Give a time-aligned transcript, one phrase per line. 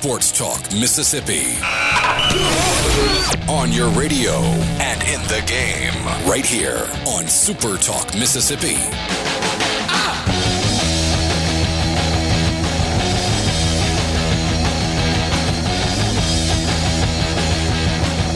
[0.00, 1.58] Sports Talk Mississippi.
[3.50, 4.34] On your radio
[4.78, 5.92] and in the game,
[6.24, 8.76] right here on Super Talk Mississippi.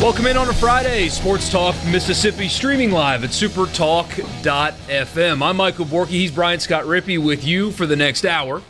[0.02, 5.40] Welcome in on a Friday, Sports Talk Mississippi, streaming live at supertalk.fm.
[5.40, 6.08] I'm Michael Borky.
[6.08, 8.62] He's Brian Scott Rippey with you for the next hour.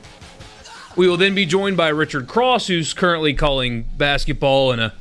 [0.94, 4.92] We will then be joined by Richard Cross, who's currently calling basketball in a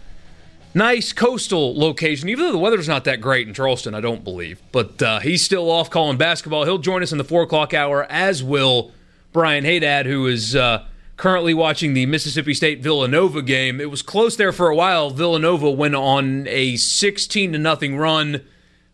[0.73, 4.61] nice coastal location, even though the weather's not that great in Charleston, I don't believe.
[4.71, 6.63] But uh, he's still off calling basketball.
[6.63, 8.91] He'll join us in the 4 o'clock hour, as will
[9.33, 10.85] Brian Haydad, who is uh,
[11.17, 13.81] currently watching the Mississippi State Villanova game.
[13.81, 15.09] It was close there for a while.
[15.09, 18.45] Villanova went on a 16 to nothing run,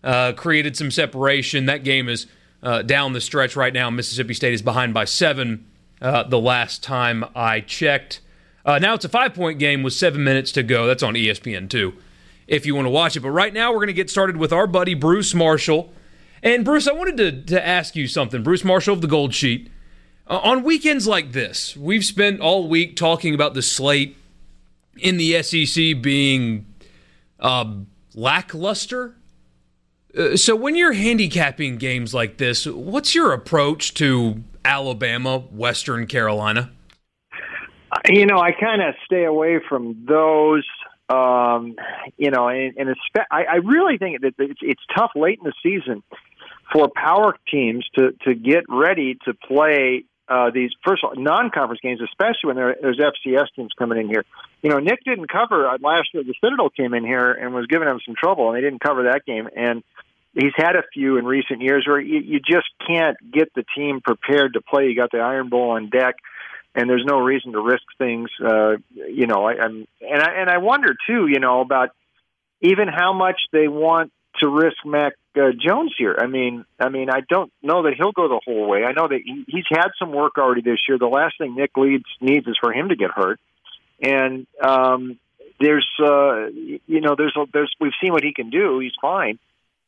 [0.04, 1.68] uh, created some separation.
[1.68, 2.26] That game is
[2.64, 3.92] uh, down the stretch right now.
[3.92, 5.68] Mississippi State is behind by seven
[6.02, 8.22] uh, the last time I checked.
[8.66, 10.88] Uh, now it's a five point game with seven minutes to go.
[10.88, 11.94] That's on ESPN too,
[12.48, 13.22] if you want to watch it.
[13.22, 15.94] But right now we're going to get started with our buddy Bruce Marshall.
[16.44, 18.44] And Bruce, I wanted to, to ask you something.
[18.44, 19.72] Bruce Marshall of the Gold Sheet.
[20.30, 24.18] Uh, on weekends like this, we've spent all week talking about the slate
[24.98, 26.66] in the SEC being
[27.40, 27.74] uh,
[28.14, 29.16] lackluster.
[30.18, 36.70] Uh, so when you're handicapping games like this, what's your approach to Alabama, Western Carolina?
[38.06, 40.66] You know, I kind of stay away from those.
[41.10, 41.78] Um,
[42.18, 42.96] you know, and, and
[43.32, 46.04] I, I really think that it's, it's tough late in the season
[46.74, 52.48] for power teams to to get ready to play uh, these first non-conference games, especially
[52.48, 54.26] when there, there's FCS teams coming in here.
[54.62, 56.26] You know, Nick didn't cover uh, last year.
[56.26, 59.04] The Citadel came in here and was giving them some trouble, and they didn't cover
[59.04, 59.48] that game.
[59.56, 59.82] And
[60.38, 64.02] he's had a few in recent years where you, you just can't get the team
[64.02, 64.86] prepared to play.
[64.88, 66.16] You got the Iron Bowl on deck,
[66.76, 68.30] and there's no reason to risk things.
[68.44, 71.28] Uh, you know, I, I'm and I and I wonder too.
[71.28, 71.90] You know about
[72.62, 74.12] even how much they want
[74.42, 76.16] to risk Mac uh, Jones here.
[76.20, 78.84] I mean, I mean, I don't know that he'll go the whole way.
[78.84, 81.00] I know that he, he's had some work already this year.
[81.00, 83.40] The last thing Nick Leeds needs is for him to get hurt,
[84.00, 85.18] and um,
[85.60, 86.46] there's, uh,
[86.86, 88.78] you know, there's, a, there's, we've seen what he can do.
[88.78, 89.40] He's fine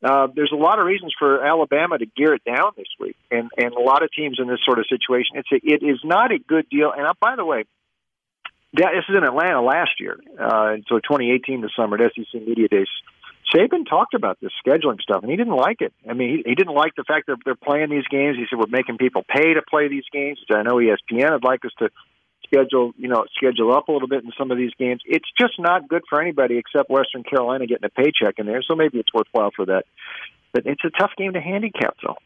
[0.02, 3.50] uh, there's a lot of reasons for Alabama to gear it down this week, and
[3.58, 5.36] and a lot of teams in this sort of situation.
[5.36, 6.90] It's a, it is not a good deal.
[6.96, 7.64] And uh, by the way,
[8.74, 12.68] that, this is in Atlanta last year, uh, so 2018 the summer at SEC Media
[12.68, 12.88] Days.
[13.54, 15.92] Saban talked about this scheduling stuff, and he didn't like it.
[16.08, 18.36] I mean, he, he didn't like the fact that they're playing these games.
[18.36, 20.38] He said we're making people pay to play these games.
[20.50, 21.90] I know ESPN would like us to
[22.50, 25.00] schedule, you know, schedule up a little bit in some of these games.
[25.06, 28.62] It's just not good for anybody except Western Carolina getting a paycheck in there.
[28.62, 29.84] So maybe it's worthwhile for that.
[30.52, 32.16] But it's a tough game to handicap, though.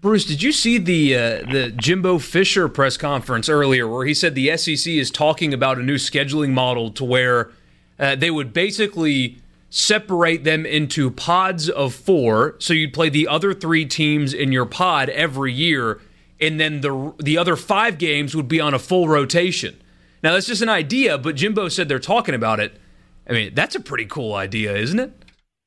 [0.00, 1.20] Bruce, did you see the uh,
[1.50, 5.82] the Jimbo Fisher press conference earlier, where he said the SEC is talking about a
[5.82, 7.52] new scheduling model to where
[7.98, 9.38] uh, they would basically
[9.70, 14.66] separate them into pods of four, so you'd play the other three teams in your
[14.66, 16.00] pod every year
[16.40, 19.80] and then the the other five games would be on a full rotation.
[20.22, 22.78] Now that's just an idea, but Jimbo said they're talking about it.
[23.28, 25.12] I mean, that's a pretty cool idea, isn't it?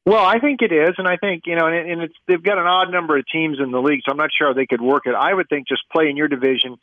[0.06, 2.66] Well, I think it is, and I think you know, and it's they've got an
[2.66, 5.16] odd number of teams in the league, so I'm not sure they could work it.
[5.16, 6.78] I would think just play in your division,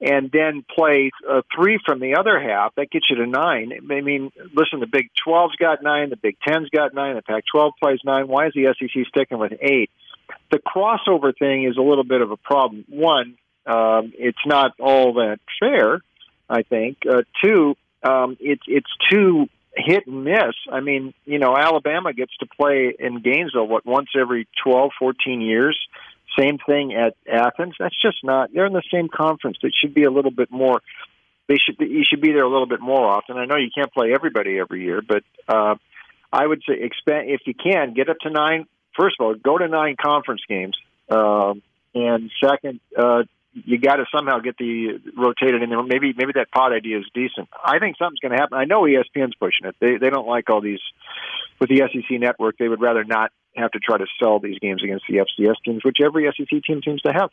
[0.00, 2.74] and then play uh, three from the other half.
[2.74, 3.72] That gets you to nine.
[3.72, 7.72] I mean, listen, the Big 12's got nine, the Big 10's got nine, the Pac-12
[7.82, 8.28] plays nine.
[8.28, 9.90] Why is the SEC sticking with eight?
[10.50, 12.84] The crossover thing is a little bit of a problem.
[12.88, 16.00] One, um, it's not all that fair.
[16.48, 16.98] I think.
[17.08, 20.54] Uh, two, um, it's it's too hit and miss.
[20.70, 25.40] I mean, you know, Alabama gets to play in Gainesville what once every 12, 14
[25.40, 25.78] years.
[26.38, 27.74] Same thing at Athens.
[27.78, 28.50] That's just not.
[28.52, 29.58] They're in the same conference.
[29.62, 30.80] It should be a little bit more.
[31.48, 31.78] They should.
[31.78, 33.36] Be, you should be there a little bit more often.
[33.36, 35.76] I know you can't play everybody every year, but uh,
[36.32, 38.66] I would say expand if you can get up to nine
[38.96, 40.76] first of all, go to nine conference games,
[41.08, 41.62] um,
[41.94, 43.22] and second, uh,
[43.52, 45.82] you got to somehow get the rotated in there.
[45.82, 47.48] Maybe maybe that pod idea is decent.
[47.64, 48.58] I think something's going to happen.
[48.58, 49.76] I know ESPN's pushing it.
[49.80, 50.80] They they don't like all these
[51.58, 52.58] with the SEC network.
[52.58, 55.84] They would rather not have to try to sell these games against the FCS teams,
[55.84, 57.30] which every SEC team seems to have.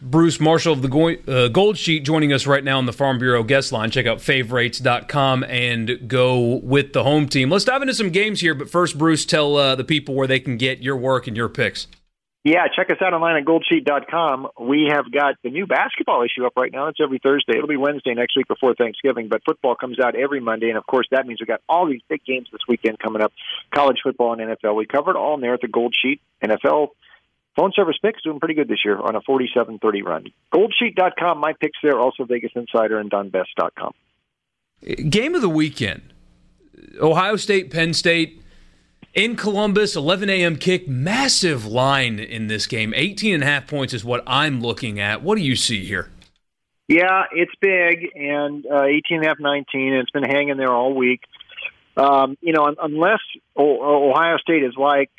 [0.00, 3.42] Bruce Marshall of the uh, Gold Sheet joining us right now on the Farm Bureau
[3.42, 3.90] guest line.
[3.90, 7.50] Check out favorites.com and go with the home team.
[7.50, 10.40] Let's dive into some games here, but first, Bruce, tell uh, the people where they
[10.40, 11.86] can get your work and your picks.
[12.44, 14.48] Yeah, check us out online at goldsheet.com.
[14.60, 16.88] We have got the new basketball issue up right now.
[16.88, 17.52] It's every Thursday.
[17.56, 20.68] It'll be Wednesday next week before Thanksgiving, but football comes out every Monday.
[20.68, 23.32] And of course, that means we've got all these big games this weekend coming up
[23.72, 24.74] college football and NFL.
[24.74, 26.20] We covered all in there at the Gold Sheet.
[26.42, 26.88] NFL
[27.56, 30.26] phone service picks doing pretty good this year on a 47 30 run.
[30.54, 31.98] Goldsheet.com, my picks there.
[31.98, 33.92] Also, Vegas Insider and DonBest.com.
[35.08, 36.12] Game of the weekend
[37.00, 38.42] Ohio State, Penn State
[39.14, 40.56] in Columbus, 11 a.m.
[40.56, 42.92] kick, massive line in this game.
[42.96, 45.22] 18 and a half points is what I'm looking at.
[45.22, 46.08] What do you see here?
[46.88, 50.72] Yeah, it's big, and uh, 18 and a half, 19, and it's been hanging there
[50.72, 51.20] all week.
[51.96, 53.20] Um, you know, unless
[53.56, 55.10] Ohio State is like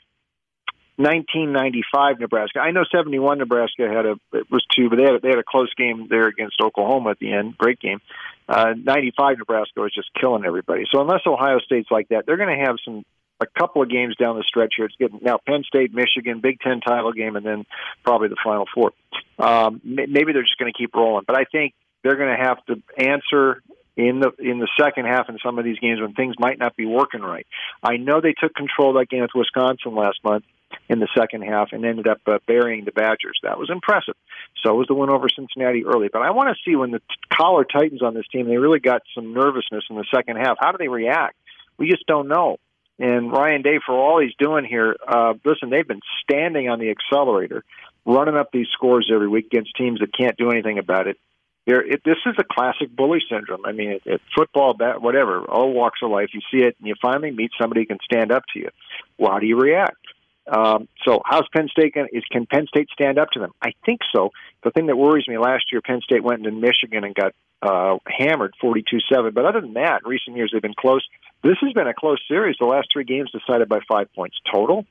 [0.98, 2.60] 1995 Nebraska.
[2.60, 5.44] I know 71 Nebraska had a it was two, but they had they had a
[5.44, 7.58] close game there against Oklahoma at the end.
[7.58, 8.00] Great game.
[8.48, 10.84] Uh, 95 Nebraska was just killing everybody.
[10.92, 13.04] So unless Ohio State's like that, they're going to have some
[13.40, 14.86] a couple of games down the stretch here.
[14.86, 17.66] It's getting now Penn State, Michigan, Big Ten title game, and then
[18.04, 18.92] probably the Final Four.
[19.40, 21.74] Um, maybe they're just going to keep rolling, but I think
[22.04, 23.62] they're going to have to answer
[23.96, 26.76] in the in the second half in some of these games when things might not
[26.76, 27.46] be working right.
[27.82, 30.46] I know they took control of that game with Wisconsin last month
[30.90, 33.40] in the second half and ended up uh, burying the Badgers.
[33.44, 34.16] That was impressive.
[34.64, 36.10] So was the win over Cincinnati early.
[36.12, 39.02] But I want to see when the collar tightens on this team, they really got
[39.16, 40.58] some nervousness in the second half.
[40.60, 41.36] How do they react?
[41.78, 42.58] We just don't know.
[43.00, 46.92] And Ryan Day, for all he's doing here, uh, listen, they've been standing on the
[46.92, 47.64] accelerator,
[48.06, 51.18] running up these scores every week against teams that can't do anything about it.
[51.66, 53.66] There, it, this is a classic bully syndrome.
[53.66, 56.30] I mean, it, it, football, bat, whatever, all walks of life.
[56.34, 58.70] You see it, and you finally meet somebody who can stand up to you.
[59.18, 59.98] Well, how do you react?
[60.46, 62.10] Um, so, how's Penn State going?
[62.12, 63.52] Is can Penn State stand up to them?
[63.62, 64.32] I think so.
[64.64, 67.98] The thing that worries me last year, Penn State went into Michigan and got uh,
[68.08, 69.34] hammered forty-two-seven.
[69.34, 71.06] But other than that, in recent years they've been close.
[71.44, 72.58] This has been a close series.
[72.60, 74.86] The last three games decided by five points total.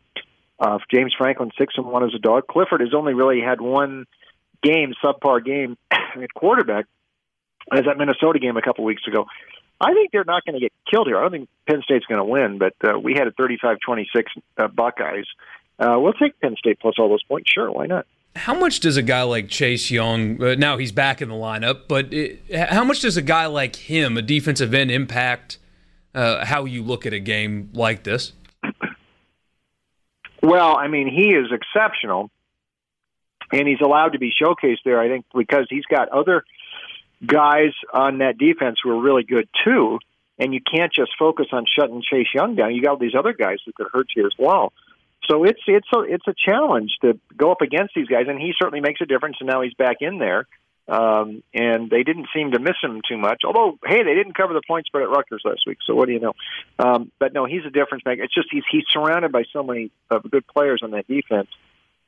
[0.59, 2.47] Uh, James Franklin six and one as a dog.
[2.47, 4.07] Clifford has only really had one
[4.63, 6.87] game, subpar game at quarterback,
[7.71, 9.27] as that Minnesota game a couple weeks ago.
[9.83, 11.19] I think they're not going to get killed here.
[11.19, 14.07] I don't think Penn State's going to win, but uh, we had a 35-26
[14.57, 15.25] uh, Buckeyes.
[15.77, 17.51] Uh, we'll take Penn State plus all those points.
[17.53, 18.07] Sure, why not?
[18.37, 21.83] How much does a guy like Chase Young, uh, now he's back in the lineup,
[21.89, 25.59] but it, how much does a guy like him, a defensive end, impact
[26.15, 28.33] uh, how you look at a game like this?
[30.45, 32.29] Well, I mean, he is exceptional,
[33.53, 35.01] and he's allowed to be showcased there.
[35.01, 36.43] I think because he's got other
[37.25, 39.99] guys on that defense who are really good too,
[40.39, 42.75] and you can't just focus on shutting Chase Young down.
[42.75, 44.73] You got all these other guys who could hurt you as well.
[45.31, 48.53] So it's it's a it's a challenge to go up against these guys, and he
[48.61, 49.37] certainly makes a difference.
[49.41, 50.47] And now he's back in there.
[50.89, 53.43] Um, and they didn't seem to miss him too much.
[53.45, 56.13] Although, hey, they didn't cover the point spread at Rutgers last week, so what do
[56.13, 56.33] you know?
[56.77, 58.25] Um, but no, he's a difference maker.
[58.25, 61.49] It's just he's he's surrounded by so many uh, good players on that defense.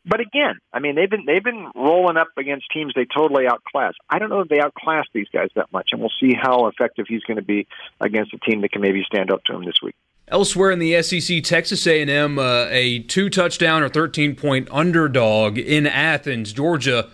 [0.07, 3.95] But again, I mean they've been they've been rolling up against teams they totally outclass.
[4.11, 7.07] I don't know if they outclass these guys that much, and we'll see how effective
[7.09, 7.67] he's going to be
[8.01, 9.95] against a team that can maybe stand up to him this week.
[10.29, 15.87] Elsewhere in the SEC, Texas A&M, uh, a two touchdown or thirteen point underdog in
[15.87, 17.11] Athens, Georgia.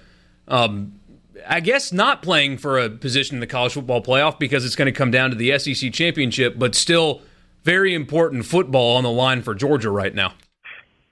[0.48, 1.00] Um,
[1.48, 4.86] I guess not playing for a position in the college football playoff because it's going
[4.86, 7.22] to come down to the SEC championship, but still
[7.62, 10.34] very important football on the line for Georgia right now.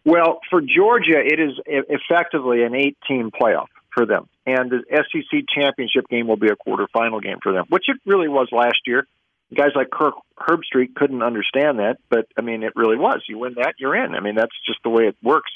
[0.04, 4.28] Well, for Georgia, it is effectively an eight team playoff for them.
[4.46, 8.28] And the SEC championship game will be a quarterfinal game for them, which it really
[8.28, 9.06] was last year.
[9.54, 13.22] Guys like Kirk Herbstreit couldn't understand that, but I mean, it really was.
[13.28, 14.14] You win that, you're in.
[14.14, 15.50] I mean, that's just the way it works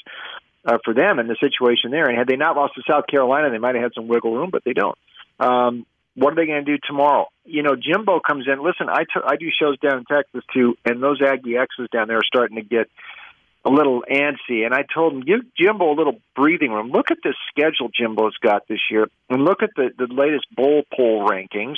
[0.65, 2.07] uh, for them in the situation there.
[2.07, 4.49] And had they not lost to South Carolina, they might have had some wiggle room,
[4.51, 4.97] but they don't.
[5.39, 5.85] Um,
[6.15, 7.27] what are they going to do tomorrow?
[7.45, 8.63] You know, Jimbo comes in.
[8.63, 12.07] Listen, I, t- I do shows down in Texas too, and those Aggie X's down
[12.07, 12.89] there are starting to get
[13.65, 14.65] a little antsy.
[14.65, 16.91] And I told him, give Jimbo a little breathing room.
[16.91, 20.83] Look at this schedule Jimbo's got this year, and look at the the latest bowl
[20.95, 21.77] poll rankings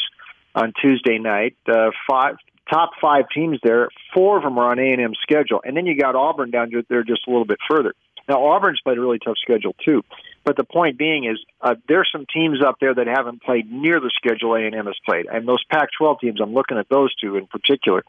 [0.54, 1.56] on Tuesday night.
[1.68, 2.36] Uh, five
[2.70, 3.90] top five teams there.
[4.14, 6.72] Four of them are on A and M schedule, and then you got Auburn down
[6.90, 7.94] there just a little bit further.
[8.28, 10.04] Now Auburn's played a really tough schedule too,
[10.44, 14.00] but the point being is uh, there's some teams up there that haven't played near
[14.00, 16.42] the schedule A and M has played, and those Pac-12 teams.
[16.42, 18.04] I'm looking at those two in particular.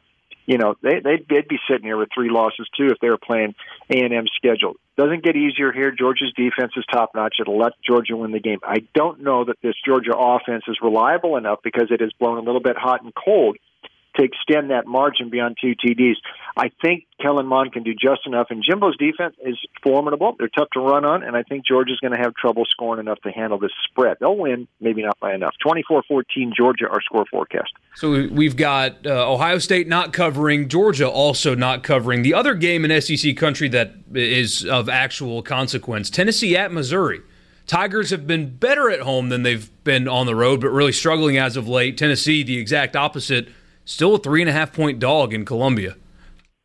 [0.46, 3.18] You know, they they'd, they'd be sitting here with three losses too if they were
[3.18, 3.54] playing
[3.90, 4.74] A and M schedule.
[4.96, 5.90] Doesn't get easier here.
[5.90, 7.36] Georgia's defense is top notch.
[7.40, 8.60] It'll let Georgia win the game.
[8.62, 12.42] I don't know that this Georgia offense is reliable enough because it has blown a
[12.42, 13.58] little bit hot and cold
[14.16, 16.14] to extend that margin beyond two TDs.
[16.56, 20.34] I think Kellen Mond can do just enough, and Jimbo's defense is formidable.
[20.38, 23.20] They're tough to run on, and I think Georgia's going to have trouble scoring enough
[23.22, 24.16] to handle this spread.
[24.20, 25.54] They'll win, maybe not by enough.
[25.66, 27.72] 24-14 Georgia, our score forecast.
[27.94, 32.22] So we've got uh, Ohio State not covering, Georgia also not covering.
[32.22, 37.20] The other game in SEC country that is of actual consequence, Tennessee at Missouri.
[37.66, 41.36] Tigers have been better at home than they've been on the road, but really struggling
[41.36, 41.98] as of late.
[41.98, 43.48] Tennessee, the exact opposite,
[43.86, 45.96] still a three and a half point dog in Columbia.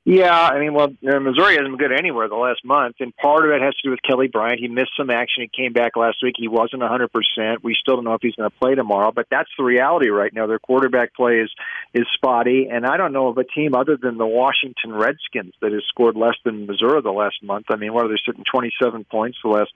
[0.03, 3.51] Yeah, I mean, well, Missouri hasn't been good anywhere the last month, and part of
[3.51, 4.59] it has to do with Kelly Bryant.
[4.59, 5.43] He missed some action.
[5.43, 6.33] He came back last week.
[6.37, 7.09] He wasn't 100%.
[7.61, 10.33] We still don't know if he's going to play tomorrow, but that's the reality right
[10.33, 10.47] now.
[10.47, 11.51] Their quarterback play is
[11.93, 15.71] is spotty, and I don't know of a team other than the Washington Redskins that
[15.71, 17.67] has scored less than Missouri the last month.
[17.69, 19.71] I mean, what are they sitting 27 points the last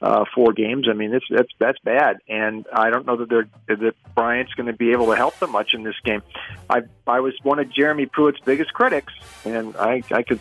[0.00, 0.86] uh, four games.
[0.88, 4.66] I mean, it's that's that's bad, and I don't know that they're that Bryant's going
[4.66, 6.22] to be able to help them much in this game.
[6.70, 9.12] I I was one of Jeremy Pruitt's biggest critics,
[9.44, 10.40] and I I could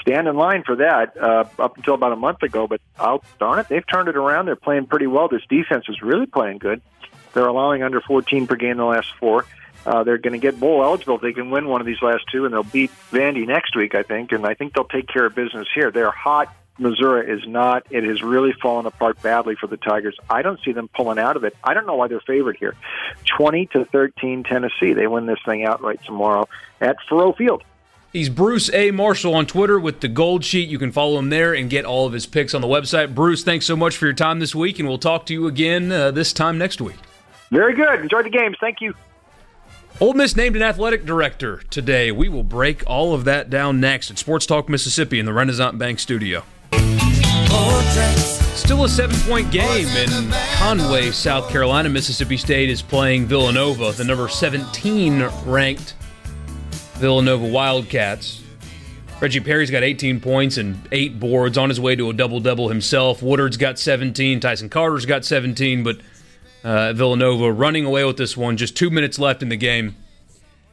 [0.00, 2.66] stand in line for that uh, up until about a month ago.
[2.66, 4.46] But I'll darn it, they've turned it around.
[4.46, 5.28] They're playing pretty well.
[5.28, 6.80] This defense is really playing good.
[7.34, 9.46] They're allowing under 14 per game the last four.
[9.84, 12.22] Uh, they're going to get bowl eligible if they can win one of these last
[12.30, 14.30] two, and they'll beat Vandy next week, I think.
[14.30, 15.90] And I think they'll take care of business here.
[15.90, 17.86] They're hot Missouri is not.
[17.90, 20.16] It has really fallen apart badly for the Tigers.
[20.30, 21.56] I don't see them pulling out of it.
[21.62, 22.74] I don't know why they're favored here.
[23.36, 24.92] 20 to 13 Tennessee.
[24.92, 26.48] They win this thing outright tomorrow
[26.80, 27.62] at Faurot Field.
[28.12, 28.90] He's Bruce A.
[28.90, 30.68] Marshall on Twitter with the Gold Sheet.
[30.68, 33.14] You can follow him there and get all of his picks on the website.
[33.14, 35.90] Bruce, thanks so much for your time this week, and we'll talk to you again
[35.90, 36.98] uh, this time next week.
[37.50, 38.00] Very good.
[38.00, 38.56] Enjoy the games.
[38.60, 38.94] Thank you.
[39.98, 42.12] Ole Miss named an athletic director today.
[42.12, 45.76] We will break all of that down next at Sports Talk Mississippi in the Renaissance
[45.76, 46.44] Bank studio.
[48.72, 51.88] Still a seven point game in Conway, South Carolina.
[51.88, 55.94] Mississippi State is playing Villanova, the number 17 ranked
[56.94, 58.42] Villanova Wildcats.
[59.20, 62.68] Reggie Perry's got 18 points and eight boards on his way to a double double
[62.68, 63.22] himself.
[63.22, 64.40] Woodard's got 17.
[64.40, 66.00] Tyson Carter's got 17, but
[66.64, 68.56] uh, Villanova running away with this one.
[68.56, 69.94] Just two minutes left in the game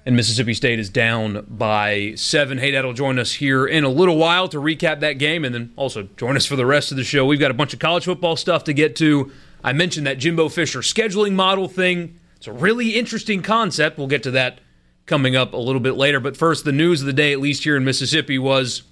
[0.05, 2.57] and Mississippi State is down by seven.
[2.57, 5.73] Haydad will join us here in a little while to recap that game and then
[5.75, 7.25] also join us for the rest of the show.
[7.25, 9.31] We've got a bunch of college football stuff to get to.
[9.63, 12.17] I mentioned that Jimbo Fisher scheduling model thing.
[12.37, 13.97] It's a really interesting concept.
[13.97, 14.61] We'll get to that
[15.05, 16.19] coming up a little bit later.
[16.19, 18.83] But first, the news of the day, at least here in Mississippi, was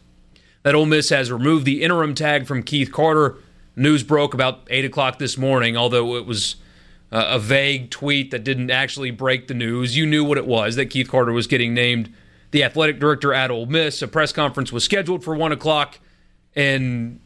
[0.64, 3.38] that Ole Miss has removed the interim tag from Keith Carter.
[3.76, 6.58] News broke about 8 o'clock this morning, although it was
[7.12, 9.96] uh, a vague tweet that didn't actually break the news.
[9.96, 12.14] You knew what it was that Keith Carter was getting named
[12.52, 14.02] the athletic director at Ole Miss.
[14.02, 16.00] A press conference was scheduled for one o'clock,
[16.56, 17.20] and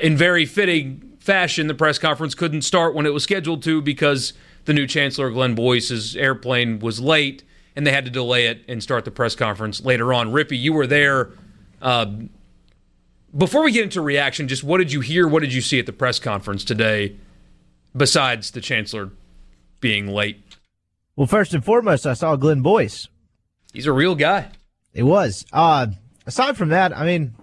[0.00, 4.32] in very fitting fashion, the press conference couldn't start when it was scheduled to because
[4.64, 7.44] the new chancellor Glenn Boyce's airplane was late,
[7.74, 10.32] and they had to delay it and start the press conference later on.
[10.32, 11.30] Rippy, you were there.
[11.80, 12.06] Uh,
[13.36, 15.28] before we get into reaction, just what did you hear?
[15.28, 17.16] What did you see at the press conference today
[17.96, 19.10] besides the chancellor
[19.80, 20.42] being late?
[21.16, 23.08] Well, first and foremost, I saw Glenn Boyce.
[23.72, 24.50] He's a real guy.
[24.92, 25.44] It was.
[25.52, 25.88] Uh,
[26.26, 27.34] aside from that, I mean,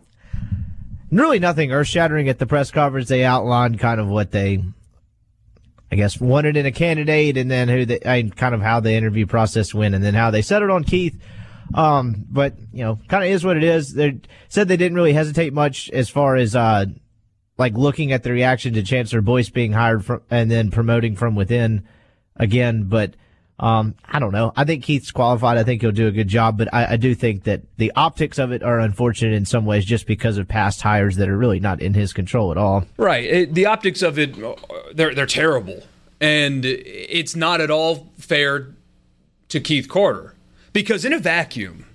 [1.12, 3.10] really nothing earth shattering at the press conference.
[3.10, 4.64] They outlined kind of what they,
[5.92, 8.94] I guess, wanted in a candidate and then who they, and kind of how the
[8.94, 11.20] interview process went and then how they settled on Keith.
[11.74, 13.94] Um, but, you know, kind of is what it is.
[13.94, 14.20] They
[14.50, 16.86] said they didn't really hesitate much as far as, uh,
[17.58, 21.36] like looking at the reaction to Chancellor Boyce being hired from and then promoting from
[21.36, 21.88] within
[22.36, 22.86] again.
[22.86, 23.16] But
[23.60, 24.52] um, I don't know.
[24.56, 25.58] I think Keith's qualified.
[25.58, 26.58] I think he'll do a good job.
[26.58, 29.86] But I, I, do think that the optics of it are unfortunate in some ways,
[29.86, 32.86] just because of past hires that are really not in his control at all.
[32.98, 33.24] Right.
[33.24, 34.36] It, the optics of it,
[34.94, 35.84] they're they're terrible,
[36.20, 38.70] and it's not at all fair
[39.50, 40.34] to Keith Carter
[40.74, 41.86] because in a vacuum,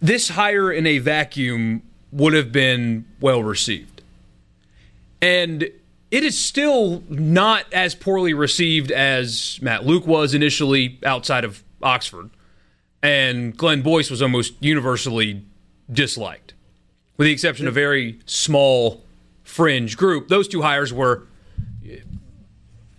[0.00, 3.89] this hire in a vacuum would have been well received.
[5.22, 5.62] And
[6.10, 12.30] it is still not as poorly received as Matt Luke was initially outside of Oxford.
[13.02, 15.44] And Glenn Boyce was almost universally
[15.90, 16.54] disliked,
[17.16, 19.02] with the exception of a very small
[19.42, 20.28] fringe group.
[20.28, 21.26] Those two hires were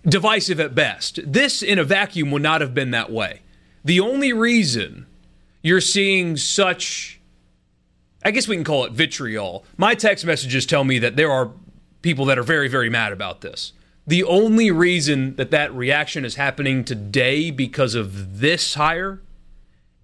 [0.04, 1.20] divisive at best.
[1.24, 3.40] This, in a vacuum, would not have been that way.
[3.84, 5.06] The only reason
[5.62, 7.20] you're seeing such,
[8.24, 11.52] I guess we can call it vitriol, my text messages tell me that there are
[12.02, 13.72] people that are very, very mad about this.
[14.06, 19.22] The only reason that that reaction is happening today because of this hire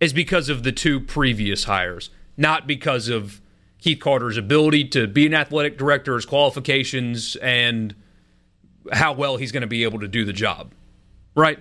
[0.00, 3.40] is because of the two previous hires, not because of
[3.80, 7.94] Keith Carter's ability to be an athletic director, his qualifications, and
[8.92, 10.72] how well he's going to be able to do the job.
[11.34, 11.58] Right?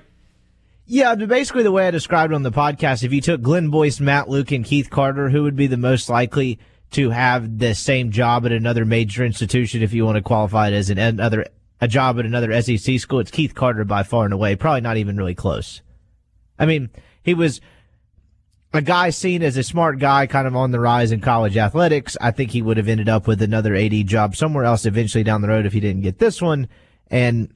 [0.85, 3.99] Yeah, basically the way I described it on the podcast, if you took Glenn Boyce,
[3.99, 6.59] Matt Luke, and Keith Carter, who would be the most likely
[6.91, 10.73] to have the same job at another major institution if you want to qualify it
[10.73, 11.45] as an another
[11.79, 13.19] a job at another SEC school?
[13.19, 15.81] It's Keith Carter by far and away, probably not even really close.
[16.57, 16.89] I mean,
[17.23, 17.61] he was
[18.73, 22.17] a guy seen as a smart guy, kind of on the rise in college athletics.
[22.19, 25.41] I think he would have ended up with another AD job somewhere else eventually down
[25.41, 26.67] the road if he didn't get this one.
[27.09, 27.53] And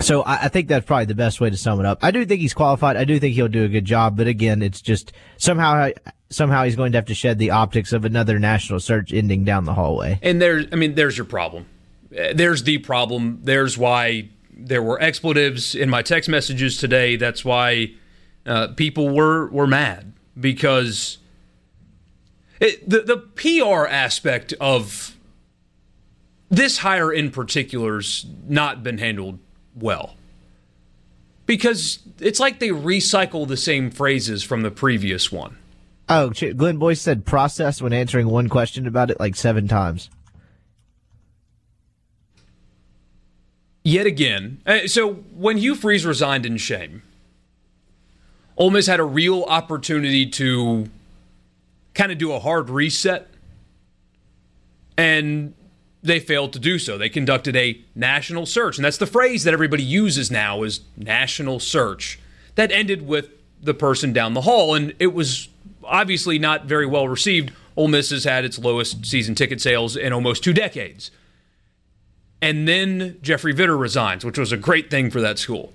[0.00, 1.98] so I, I, think that's probably the best way to sum it up.
[2.02, 2.96] I do think he's qualified.
[2.96, 5.90] I do think he'll do a good job, but again, it's just somehow
[6.30, 9.64] somehow he's going to have to shed the optics of another national search ending down
[9.64, 10.18] the hallway.
[10.22, 11.66] And there's, I mean, there's your problem.
[12.10, 13.40] There's the problem.
[13.42, 17.16] There's why there were expletives in my text messages today.
[17.16, 17.94] That's why
[18.46, 21.18] uh, people were were mad because
[22.60, 25.16] it, the the PR aspect of
[26.48, 29.38] this hire in particular's not been handled
[29.74, 30.16] well.
[31.46, 35.56] Because it's like they recycle the same phrases from the previous one.
[36.08, 40.08] Oh, Glenn Boyce said process when answering one question about it like seven times.
[43.84, 44.60] Yet again.
[44.66, 47.02] Uh, so when Hugh Freeze resigned in shame,
[48.56, 50.88] Ole Miss had a real opportunity to
[51.94, 53.28] kind of do a hard reset.
[54.96, 55.54] And
[56.02, 56.98] they failed to do so.
[56.98, 61.60] They conducted a national search, and that's the phrase that everybody uses now is national
[61.60, 62.18] search.
[62.54, 63.30] That ended with
[63.62, 65.47] the person down the hall, and it was
[65.88, 67.52] obviously not very well received.
[67.76, 71.10] Ole Miss has had its lowest season ticket sales in almost two decades.
[72.40, 75.72] And then Jeffrey Vitter resigns, which was a great thing for that school.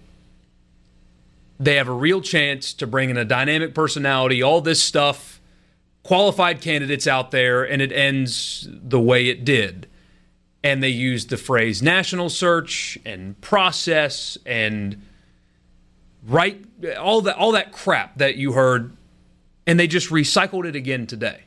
[1.59, 5.39] They have a real chance to bring in a dynamic personality, all this stuff,
[6.03, 9.87] qualified candidates out there, and it ends the way it did
[10.63, 15.01] and they used the phrase national search and process and
[16.25, 16.63] right
[16.97, 18.95] all that all that crap that you heard
[19.65, 21.43] and they just recycled it again today.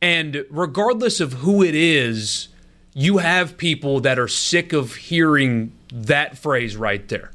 [0.00, 2.48] And regardless of who it is,
[2.94, 7.32] you have people that are sick of hearing that phrase right there.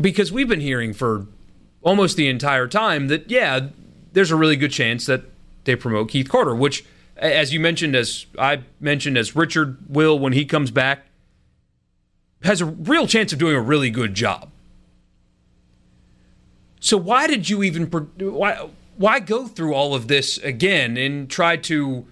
[0.00, 1.26] Because we've been hearing for
[1.82, 3.68] almost the entire time that yeah,
[4.12, 5.22] there's a really good chance that
[5.64, 6.84] they promote Keith Carter, which
[7.18, 11.06] as you mentioned, as I mentioned, as Richard will when he comes back,
[12.42, 14.50] has a real chance of doing a really good job.
[16.80, 21.56] So why did you even why why go through all of this again and try
[21.56, 22.06] to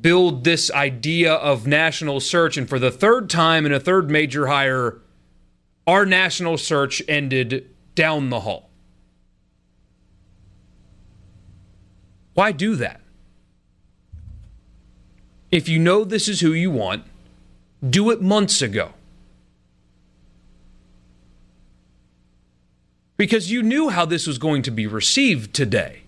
[0.00, 4.46] build this idea of national search and for the third time in a third major
[4.46, 4.98] hire
[5.86, 8.70] our national search ended down the hall.
[12.34, 13.00] Why do that?
[15.50, 17.04] If you know this is who you want,
[17.88, 18.92] do it months ago.
[23.20, 26.04] Because you knew how this was going to be received today,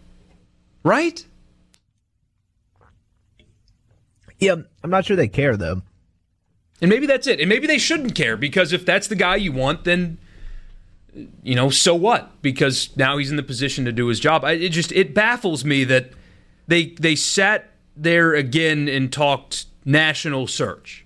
[0.83, 1.23] right?
[4.39, 5.83] Yeah, I'm not sure they care though.
[6.81, 7.39] And maybe that's it.
[7.39, 10.17] And maybe they shouldn't care because if that's the guy you want, then
[11.43, 12.41] you know, so what?
[12.41, 14.43] Because now he's in the position to do his job.
[14.45, 16.13] it just it baffles me that
[16.67, 21.05] they they sat there again and talked national search.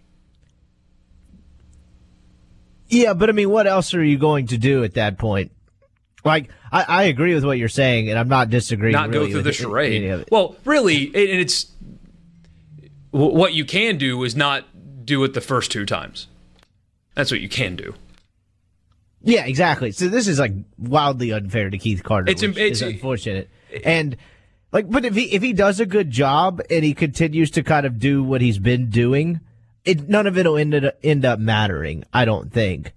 [2.86, 5.50] Yeah, but I mean, what else are you going to do at that point?
[6.26, 8.92] Like, I, I agree with what you're saying, and I'm not disagreeing.
[8.92, 10.26] Not really go through the charade.
[10.30, 11.72] Well, really, and it's
[13.12, 14.64] what you can do is not
[15.04, 16.26] do it the first two times.
[17.14, 17.94] That's what you can do.
[19.22, 19.92] Yeah, exactly.
[19.92, 22.30] So this is like wildly unfair to Keith Carter.
[22.30, 23.48] It's, it's unfortunate,
[23.84, 24.16] and
[24.72, 27.86] like, but if he if he does a good job and he continues to kind
[27.86, 29.40] of do what he's been doing,
[29.84, 32.04] it none of it'll end up, end up mattering.
[32.12, 32.92] I don't think.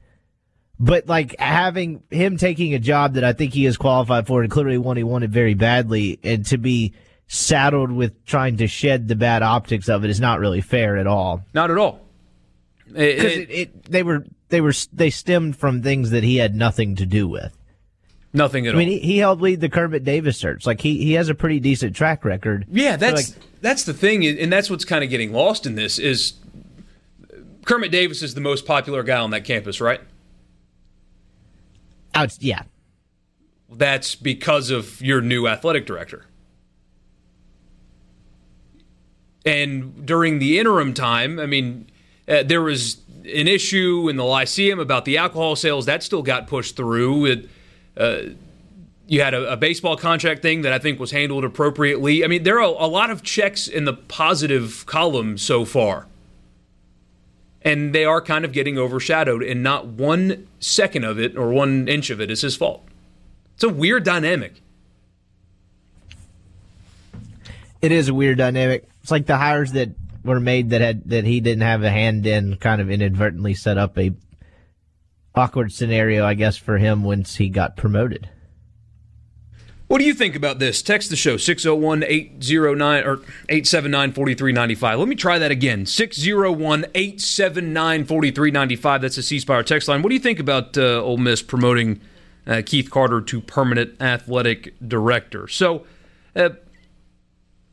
[0.79, 4.51] But like having him taking a job that I think he is qualified for and
[4.51, 6.93] clearly one he wanted very badly, and to be
[7.27, 11.05] saddled with trying to shed the bad optics of it is not really fair at
[11.05, 11.43] all.
[11.53, 12.01] Not at all.
[12.87, 16.55] Because it, it, it, they were they were they stemmed from things that he had
[16.55, 17.55] nothing to do with.
[18.31, 18.79] Nothing at all.
[18.79, 20.65] I mean, he, he, helped lead the Kermit Davis search.
[20.65, 22.65] Like he he has a pretty decent track record.
[22.69, 25.75] Yeah, that's so like, that's the thing, and that's what's kind of getting lost in
[25.75, 26.33] this is
[27.65, 30.01] Kermit Davis is the most popular guy on that campus, right?
[32.15, 32.63] Out, yeah.
[33.71, 36.25] That's because of your new athletic director.
[39.45, 41.89] And during the interim time, I mean,
[42.27, 46.47] uh, there was an issue in the Lyceum about the alcohol sales that still got
[46.47, 47.25] pushed through.
[47.25, 47.49] It,
[47.97, 48.19] uh,
[49.07, 52.23] you had a, a, baseball contract thing that I think was handled appropriately.
[52.23, 56.05] I mean, there are a lot of checks in the positive column so far.
[57.69, 61.87] And they are kind of getting overshadowed, and not one second of it or one
[61.87, 62.83] inch of it is his fault.
[63.53, 64.63] It's a weird dynamic.
[67.79, 68.89] It is a weird dynamic.
[69.03, 69.91] It's like the hires that
[70.23, 73.77] were made that had that he didn't have a hand in, kind of inadvertently set
[73.77, 74.13] up a
[75.35, 78.27] awkward scenario, I guess, for him once he got promoted.
[79.89, 80.83] What do you think about this?
[80.83, 83.13] Text the show 601 809 or
[83.49, 84.99] 879 4395.
[84.99, 89.01] Let me try that again 601 879 4395.
[89.01, 90.03] That's the C Spire text line.
[90.03, 92.01] What do you think about uh, Ole Miss promoting
[92.45, 95.47] uh, Keith Carter to permanent athletic director?
[95.47, 95.87] So,
[96.35, 96.49] uh,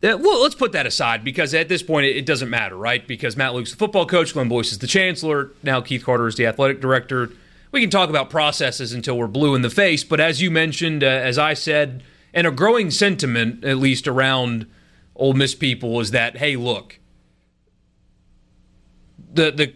[0.03, 3.07] uh, well, let's put that aside because at this point it, it doesn't matter, right?
[3.07, 6.37] Because Matt Luke's the football coach, Glenn Boyce is the chancellor, now Keith Carter is
[6.37, 7.31] the athletic director
[7.77, 10.03] we can talk about processes until we're blue in the face.
[10.03, 14.67] But as you mentioned, uh, as I said, and a growing sentiment, at least around
[15.15, 16.99] Ole Miss people, is that hey, look,
[19.31, 19.75] the the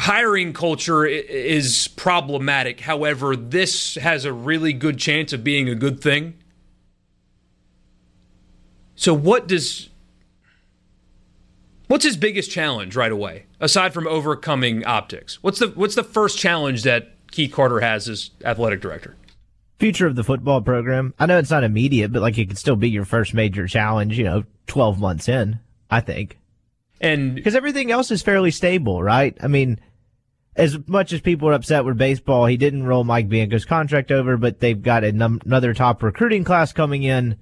[0.00, 2.80] hiring culture is problematic.
[2.80, 6.34] However, this has a really good chance of being a good thing.
[8.96, 9.90] So, what does
[11.88, 15.42] What's his biggest challenge right away, aside from overcoming optics?
[15.42, 19.16] What's the What's the first challenge that Keith Carter has as athletic director?
[19.78, 21.14] Future of the football program.
[21.18, 24.18] I know it's not immediate, but like it could still be your first major challenge.
[24.18, 26.38] You know, twelve months in, I think,
[27.00, 29.36] and because everything else is fairly stable, right?
[29.40, 29.78] I mean,
[30.56, 34.36] as much as people are upset with baseball, he didn't roll Mike Bianco's contract over,
[34.36, 37.36] but they've got num- another top recruiting class coming in.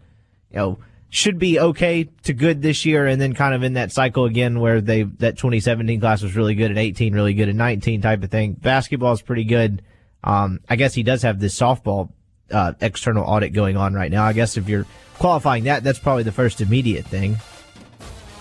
[0.50, 0.78] You know
[1.14, 4.58] should be okay to good this year and then kind of in that cycle again
[4.58, 8.24] where they that 2017 class was really good at 18 really good at 19 type
[8.24, 8.54] of thing.
[8.54, 9.80] Basketball is pretty good.
[10.24, 12.10] Um, i guess he does have this softball
[12.50, 14.24] uh, external audit going on right now.
[14.24, 14.86] I guess if you're
[15.20, 17.36] qualifying that that's probably the first immediate thing.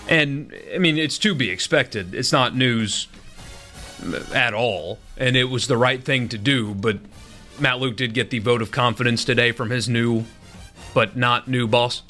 [0.08, 2.12] And i mean it's to be expected.
[2.12, 3.06] It's not news
[4.34, 4.98] at all.
[5.16, 6.98] And it was the right thing to do but
[7.60, 10.24] matt luke did get the vote of confidence today from his new
[10.92, 12.02] but not new boss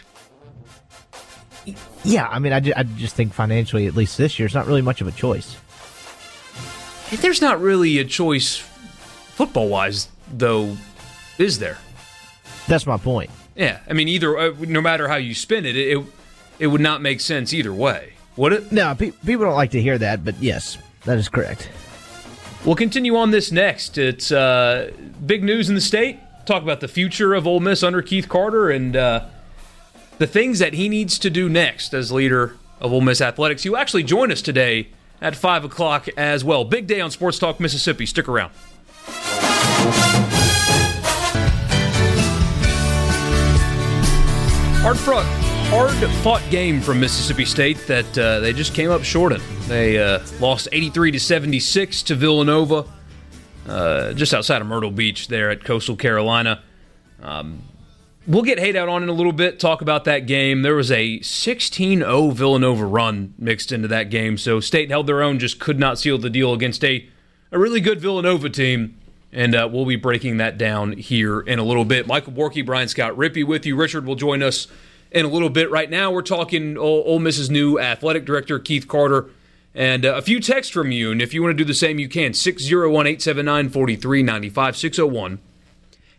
[2.05, 4.83] yeah, I mean, I, I just think financially, at least this year, it's not really
[4.83, 5.57] much of a choice.
[7.11, 10.77] There's not really a choice football wise, though,
[11.39, 11.79] is there?
[12.67, 13.31] That's my point.
[13.55, 16.05] Yeah, I mean, either uh, no matter how you spin it, it
[16.59, 18.73] it would not make sense either way, would it?
[18.73, 21.69] No, pe- people don't like to hear that, but yes, that is correct.
[22.65, 23.99] We'll continue on this next.
[23.99, 24.91] It's uh,
[25.25, 26.19] big news in the state.
[26.47, 28.97] Talk about the future of Ole Miss under Keith Carter and.
[28.97, 29.27] Uh,
[30.19, 33.65] the things that he needs to do next as leader of Ole Miss Athletics.
[33.65, 34.89] You actually join us today
[35.21, 36.65] at 5 o'clock as well.
[36.65, 38.07] Big day on Sports Talk Mississippi.
[38.07, 38.53] Stick around.
[44.83, 45.25] Hard fought,
[45.71, 49.41] hard fought game from Mississippi State that uh, they just came up short in.
[49.67, 52.85] They uh, lost 83 to 76 to Villanova,
[53.67, 56.63] uh, just outside of Myrtle Beach there at Coastal Carolina.
[57.23, 57.63] Um,
[58.27, 60.63] We'll get hate out on in a little bit, talk about that game.
[60.63, 65.23] There was a 16 0 Villanova run mixed into that game, so State held their
[65.23, 67.07] own, just could not seal the deal against a,
[67.53, 68.97] a really good Villanova team.
[69.31, 72.07] And uh, we'll be breaking that down here in a little bit.
[72.07, 73.77] Michael Borky, Brian Scott Rippey with you.
[73.77, 74.69] Richard will join us
[75.11, 75.71] in a little bit.
[75.71, 79.29] Right now, we're talking Ole, Ole Miss's new athletic director, Keith Carter.
[79.75, 81.11] And uh, a few texts from you.
[81.11, 82.33] And if you want to do the same, you can.
[82.33, 85.41] 601 879 4395 601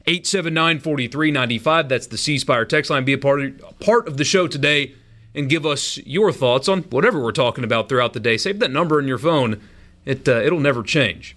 [0.08, 1.90] 879 4395.
[1.90, 3.06] That's the C Spire text line.
[3.06, 4.94] Be a part of, part of the show today
[5.34, 8.38] and give us your thoughts on whatever we're talking about throughout the day.
[8.38, 9.62] Save that number in your phone,
[10.06, 11.36] it, uh, it'll never change.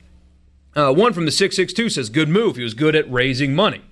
[0.77, 2.57] Uh, one from the 662 says, Good move.
[2.57, 3.83] He was good at raising money.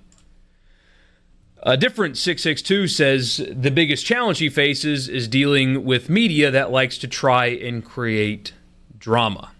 [1.63, 6.97] A different 662 says the biggest challenge he faces is dealing with media that likes
[6.99, 8.53] to try and create
[8.97, 9.51] drama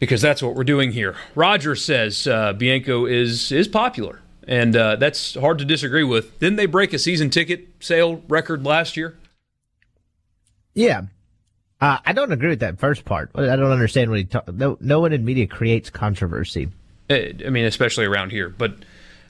[0.00, 1.14] because that's what we're doing here.
[1.36, 6.36] Roger says uh, Bianco is is popular, and uh, that's hard to disagree with.
[6.40, 9.16] Didn't they break a season ticket sale record last year?
[10.74, 11.02] Yeah.
[11.80, 13.30] Uh, I don't agree with that first part.
[13.34, 14.52] I don't understand what he talks.
[14.52, 16.68] No, no one in media creates controversy.
[17.08, 17.14] Uh,
[17.46, 18.50] I mean, especially around here.
[18.50, 18.74] But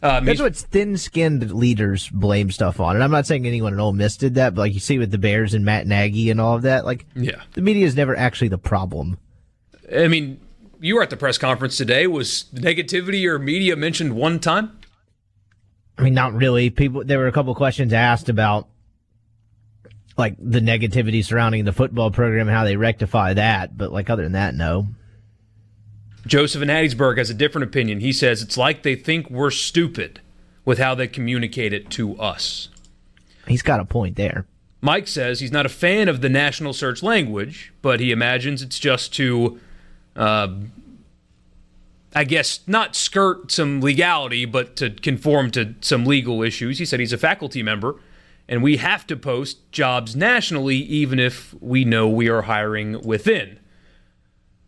[0.02, 2.96] um, that's what thin-skinned leaders blame stuff on.
[2.96, 5.12] And I'm not saying anyone in Ole Miss did that, but like you see with
[5.12, 8.16] the Bears and Matt Nagy and all of that, like yeah, the media is never
[8.16, 9.16] actually the problem.
[9.94, 10.40] I mean,
[10.80, 12.06] you were at the press conference today.
[12.06, 14.78] Was negativity or media mentioned one time?
[15.98, 16.70] I mean, not really.
[16.70, 18.68] People, there were a couple questions asked about
[20.16, 23.76] like the negativity surrounding the football program and how they rectify that.
[23.76, 24.86] But like other than that, no.
[26.26, 28.00] Joseph in Hattiesburg has a different opinion.
[28.00, 30.20] He says it's like they think we're stupid
[30.64, 32.68] with how they communicate it to us.
[33.46, 34.46] He's got a point there.
[34.82, 38.78] Mike says he's not a fan of the national search language, but he imagines it's
[38.78, 39.60] just to,
[40.16, 40.48] uh,
[42.14, 46.78] I guess, not skirt some legality, but to conform to some legal issues.
[46.78, 47.96] He said he's a faculty member,
[48.48, 53.60] and we have to post jobs nationally, even if we know we are hiring within.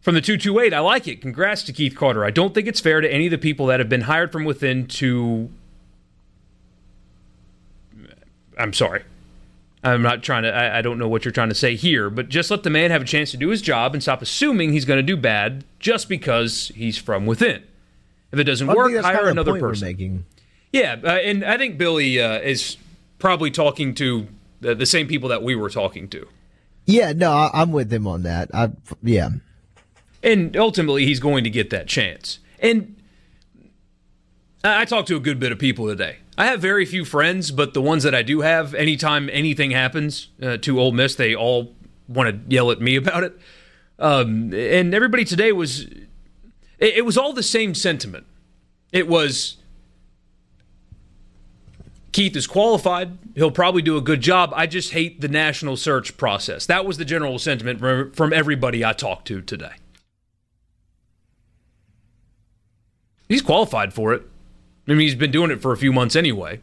[0.01, 1.21] From the 228, I like it.
[1.21, 2.25] Congrats to Keith Carter.
[2.25, 4.45] I don't think it's fair to any of the people that have been hired from
[4.45, 5.51] within to.
[8.59, 9.03] I'm sorry.
[9.85, 12.29] I'm not trying to, I, I, don't know what you're trying to say here, but
[12.29, 14.85] just let the man have a chance to do his job and stop assuming he's
[14.85, 17.65] going to do bad just because he's from within.
[18.31, 20.25] If it doesn't work, hire another person.
[20.73, 22.79] Yeah, uh, and I think Billy uh, is
[23.19, 24.27] probably talking to
[24.61, 26.27] the, the, same people that we were talking to.
[26.87, 28.51] Yeah, no, I, I'm with him on that.
[28.55, 28.71] I,
[29.03, 29.29] yeah.
[30.23, 32.39] And ultimately, he's going to get that chance.
[32.59, 32.97] And
[34.65, 36.19] I talked to a good bit of people today.
[36.37, 40.29] I have very few friends, but the ones that I do have, anytime anything happens
[40.43, 41.75] uh, to Ole Miss, they all
[42.09, 43.39] want to yell at me about it.
[43.99, 45.83] Um, and everybody today was,
[46.79, 48.27] it, it was all the same sentiment.
[48.93, 49.59] It was
[52.13, 53.19] Keith is qualified.
[53.35, 54.53] He'll probably do a good job.
[54.55, 56.67] I just hate the national search process.
[56.67, 59.73] That was the general sentiment from everybody I talked to today.
[63.29, 64.23] He's qualified for it.
[64.87, 66.61] I mean, he's been doing it for a few months anyway.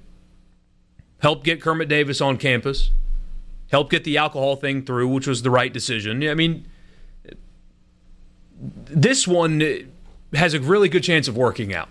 [1.20, 2.92] Help get Kermit Davis on campus.
[3.72, 6.28] Help get the alcohol thing through, which was the right decision.
[6.28, 6.66] I mean,
[8.60, 9.76] this one uh,
[10.34, 11.90] has a really good chance of working out.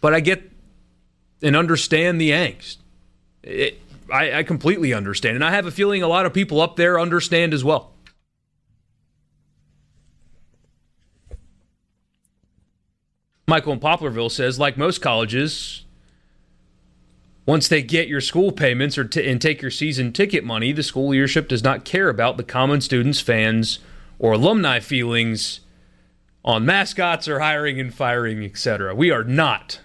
[0.00, 0.50] But I get
[1.42, 2.78] and understand the angst.
[3.42, 5.36] It, I, I completely understand.
[5.36, 7.91] And I have a feeling a lot of people up there understand as well.
[13.52, 15.84] Michael in Poplarville says, like most colleges,
[17.44, 20.82] once they get your school payments or t- and take your season ticket money, the
[20.82, 23.78] school leadership does not care about the common students, fans,
[24.18, 25.60] or alumni feelings
[26.42, 28.94] on mascots or hiring and firing, etc.
[28.94, 29.80] We are not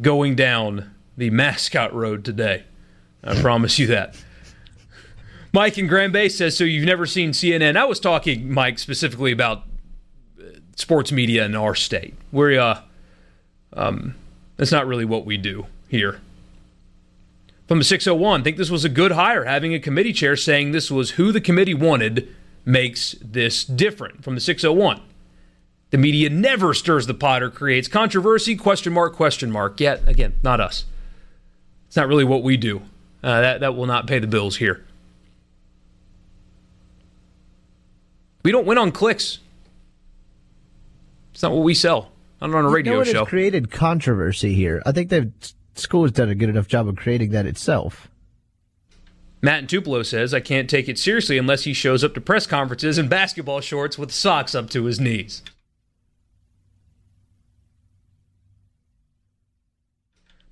[0.00, 2.64] going down the mascot road today.
[3.22, 4.16] I promise you that.
[5.52, 7.76] Mike in Grand Bay says, So you've never seen CNN?
[7.76, 9.68] I was talking, Mike, specifically about
[10.76, 12.14] sports media in our state.
[12.32, 12.80] We're uh,
[13.72, 14.14] um,
[14.56, 16.20] that's not really what we do here.
[17.66, 19.44] From the 601, think this was a good hire.
[19.44, 22.28] Having a committee chair saying this was who the committee wanted
[22.64, 24.22] makes this different.
[24.22, 25.00] From the 601,
[25.90, 28.54] the media never stirs the pot or creates controversy.
[28.56, 29.14] Question mark?
[29.14, 29.80] Question mark?
[29.80, 30.84] Yet again, not us.
[31.86, 32.82] It's not really what we do.
[33.22, 34.84] Uh, that that will not pay the bills here.
[38.42, 39.38] We don't win on clicks.
[41.34, 42.12] It's not what we sell.
[42.40, 43.26] I don't on a radio you know show.
[43.26, 44.80] created controversy here.
[44.86, 45.32] I think the
[45.74, 48.08] school has done a good enough job of creating that itself.
[49.42, 52.46] Matt in Tupelo says, I can't take it seriously unless he shows up to press
[52.46, 55.42] conferences in basketball shorts with socks up to his knees.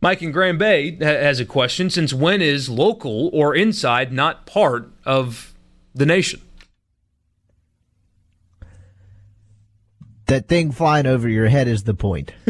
[0.00, 1.90] Mike in Grand Bay has a question.
[1.90, 5.54] Since when is local or inside not part of
[5.94, 6.42] the nation?
[10.26, 12.32] That thing flying over your head is the point.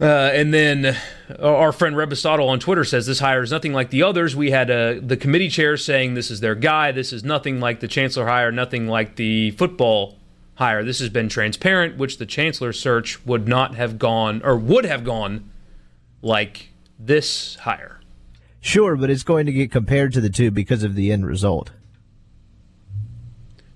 [0.00, 0.96] uh, and then uh,
[1.40, 4.36] our friend Rebistottle on Twitter says this hire is nothing like the others.
[4.36, 6.92] We had uh, the committee chair saying this is their guy.
[6.92, 10.18] This is nothing like the chancellor hire, nothing like the football
[10.56, 10.84] hire.
[10.84, 15.04] This has been transparent, which the chancellor search would not have gone or would have
[15.04, 15.50] gone
[16.22, 18.00] like this hire.
[18.60, 21.70] Sure, but it's going to get compared to the two because of the end result.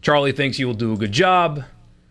[0.00, 1.64] Charlie thinks he will do a good job.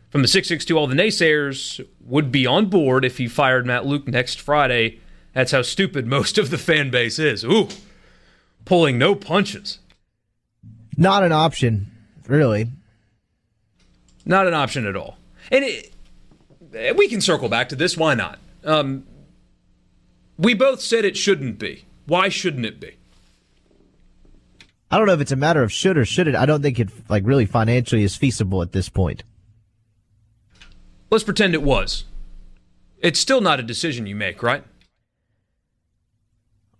[0.10, 4.08] From the 662, all the naysayers would be on board if he fired Matt Luke
[4.08, 5.00] next Friday.
[5.34, 7.44] That's how stupid most of the fan base is.
[7.44, 7.68] Ooh,
[8.66, 9.80] pulling no punches.
[10.96, 11.92] Not an option,
[12.28, 12.70] really.
[14.26, 15.18] Not an option at all.
[15.52, 15.94] And it,
[16.98, 17.98] we can circle back to this.
[17.98, 18.40] Why not?
[18.64, 19.06] Um,
[20.38, 21.86] we both said it shouldn't be.
[22.06, 22.96] Why shouldn't it be?
[24.90, 26.36] I don't know if it's a matter of should or should it.
[26.36, 29.24] I don't think it like really financially is feasible at this point.
[31.10, 32.06] Let's pretend it was.
[33.00, 34.64] It's still not a decision you make, right?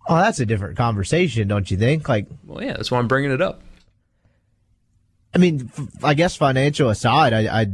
[0.08, 2.08] Oh, that's a different conversation, don't you think?
[2.08, 3.60] Like, well, yeah, that's why I'm bringing it up.
[5.34, 5.70] I mean,
[6.02, 7.66] I guess financial aside, I, I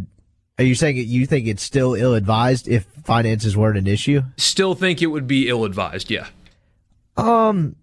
[0.59, 4.23] are you saying you think it's still ill advised if finances weren't an issue?
[4.37, 6.29] Still think it would be ill advised, yeah.
[7.17, 7.77] Um,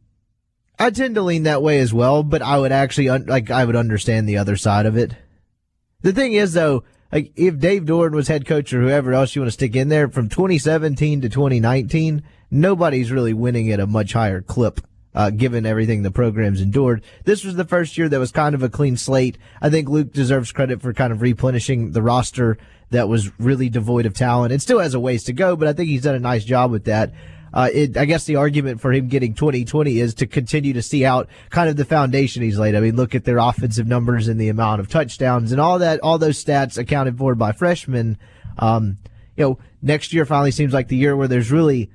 [0.80, 3.66] I tend to lean that way as well, but I would actually un- like I
[3.66, 5.14] would understand the other side of it.
[6.02, 9.42] The thing is, though, like if Dave Doeren was head coach or whoever else you
[9.42, 14.14] want to stick in there from 2017 to 2019, nobody's really winning at a much
[14.14, 14.82] higher clip.
[15.14, 18.64] Uh, given everything the program's endured, this was the first year that was kind of
[18.64, 19.38] a clean slate.
[19.62, 22.58] I think Luke deserves credit for kind of replenishing the roster
[22.92, 24.54] that was really devoid of talent.
[24.54, 26.72] It still has a ways to go, but I think he's done a nice job
[26.72, 27.14] with that.
[27.54, 31.06] Uh, it, I guess the argument for him getting 2020 is to continue to see
[31.06, 32.76] out kind of the foundation he's laid.
[32.76, 36.00] I mean, look at their offensive numbers and the amount of touchdowns and all that,
[36.02, 38.18] all those stats accounted for by freshmen.
[38.58, 38.98] Um,
[39.36, 41.92] you know, next year finally seems like the year where there's really,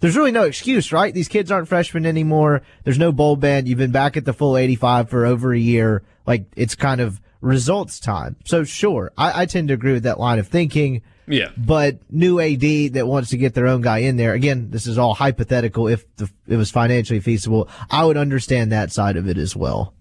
[0.00, 1.12] there's really no excuse, right?
[1.12, 2.62] These kids aren't freshmen anymore.
[2.84, 3.68] There's no bowl band.
[3.68, 6.02] You've been back at the full 85 for over a year.
[6.26, 8.36] Like it's kind of results time.
[8.44, 11.02] So sure, I, I tend to agree with that line of thinking.
[11.26, 11.50] Yeah.
[11.56, 14.32] But new AD that wants to get their own guy in there.
[14.32, 15.86] Again, this is all hypothetical.
[15.86, 19.94] If the, it was financially feasible, I would understand that side of it as well.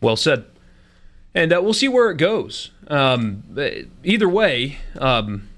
[0.00, 0.44] Well said.
[1.34, 2.72] And uh, we'll see where it goes.
[2.88, 3.44] Um,
[4.02, 5.48] either way, um,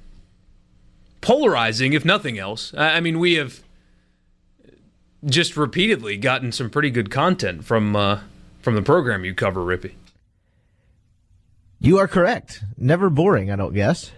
[1.20, 2.72] polarizing, if nothing else.
[2.76, 3.60] I, I, mean, we have
[5.24, 8.20] just repeatedly gotten some pretty good content from uh,
[8.64, 9.92] from the program you cover, Rippy.
[11.78, 12.64] You are correct.
[12.78, 14.10] Never boring, I don't guess.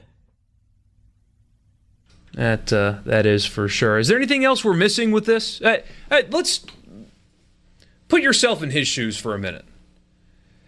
[2.34, 3.98] That uh, that is for sure.
[3.98, 5.60] Is there anything else we're missing with this?
[5.60, 5.80] Uh,
[6.10, 6.64] uh, let's
[8.06, 9.64] put yourself in his shoes for a minute.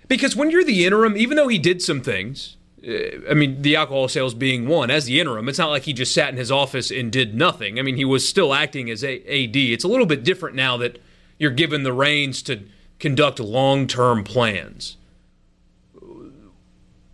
[0.09, 3.77] Because when you're the interim, even though he did some things, uh, I mean, the
[3.77, 6.51] alcohol sales being one, as the interim, it's not like he just sat in his
[6.51, 7.79] office and did nothing.
[7.79, 9.55] I mean, he was still acting as a- AD.
[9.57, 11.01] It's a little bit different now that
[11.38, 12.62] you're given the reins to
[12.98, 14.96] conduct long term plans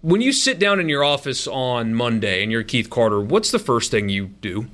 [0.05, 3.59] when you sit down in your office on Monday and you're Keith Carter, what's the
[3.59, 4.67] first thing you do?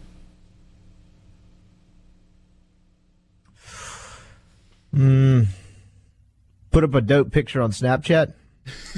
[4.93, 5.47] Mm,
[6.73, 8.33] put up a dope picture on Snapchat.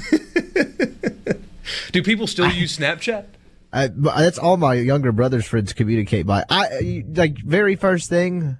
[1.91, 3.25] do people still use Snapchat?
[3.71, 6.45] I, that's all my younger brother's friends communicate by.
[6.49, 8.57] I like very first thing.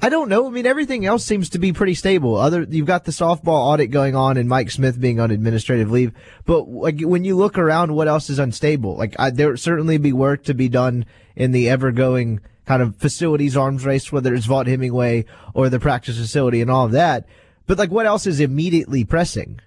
[0.00, 0.46] I don't know.
[0.46, 2.36] I mean, everything else seems to be pretty stable.
[2.36, 6.12] Other, you've got the softball audit going on and Mike Smith being on administrative leave.
[6.44, 8.96] But like when you look around, what else is unstable?
[8.96, 12.96] Like I, there certainly be work to be done in the ever going kind of
[12.96, 17.26] facilities arms race, whether it's Vaught Hemingway or the practice facility and all of that.
[17.66, 19.60] But like what else is immediately pressing?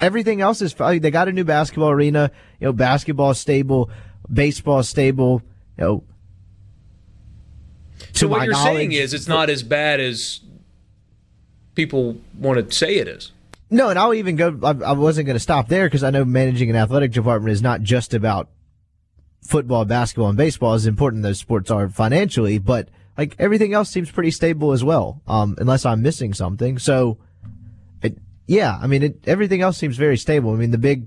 [0.00, 3.90] Everything else is, they got a new basketball arena, you know, basketball stable,
[4.32, 5.42] baseball stable,
[5.76, 6.04] you know,
[8.12, 10.40] so what you're saying is it's not as bad as
[11.74, 13.32] people want to say it is.
[13.70, 14.58] No, and I'll even go.
[14.62, 17.62] I, I wasn't going to stop there because I know managing an athletic department is
[17.62, 18.48] not just about
[19.42, 20.74] football, basketball, and baseball.
[20.74, 25.20] As important those sports are financially, but like everything else seems pretty stable as well.
[25.26, 26.78] Um, unless I'm missing something.
[26.78, 27.18] So,
[28.02, 30.52] it, yeah, I mean, it, everything else seems very stable.
[30.52, 31.06] I mean, the big,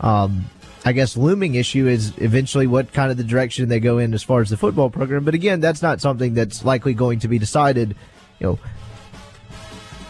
[0.00, 0.46] um,
[0.84, 4.22] I guess, looming issue is eventually what kind of the direction they go in as
[4.22, 5.24] far as the football program.
[5.24, 7.94] But again, that's not something that's likely going to be decided,
[8.40, 8.58] you know,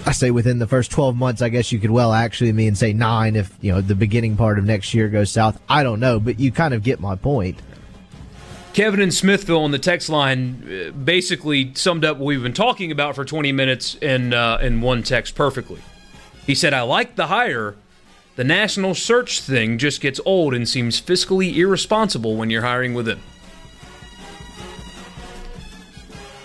[0.05, 2.93] I say within the first 12 months, I guess you could well actually mean say
[2.93, 5.61] nine if, you know, the beginning part of next year goes south.
[5.69, 7.61] I don't know, but you kind of get my point.
[8.73, 12.91] Kevin in Smithville on the text line uh, basically summed up what we've been talking
[12.91, 15.81] about for 20 minutes in, uh, in one text perfectly.
[16.47, 17.77] He said, I like the hire
[18.37, 23.21] the national search thing just gets old and seems fiscally irresponsible when you're hiring within.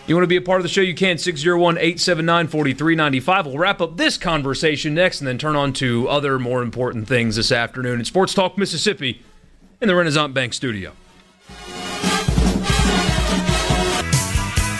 [0.07, 0.79] You want to be a part of the show?
[0.79, 1.17] You can.
[1.17, 3.45] 601 879 4395.
[3.45, 7.35] We'll wrap up this conversation next and then turn on to other more important things
[7.35, 9.21] this afternoon in Sports Talk Mississippi
[9.81, 10.93] in the Renaissance Bank studio.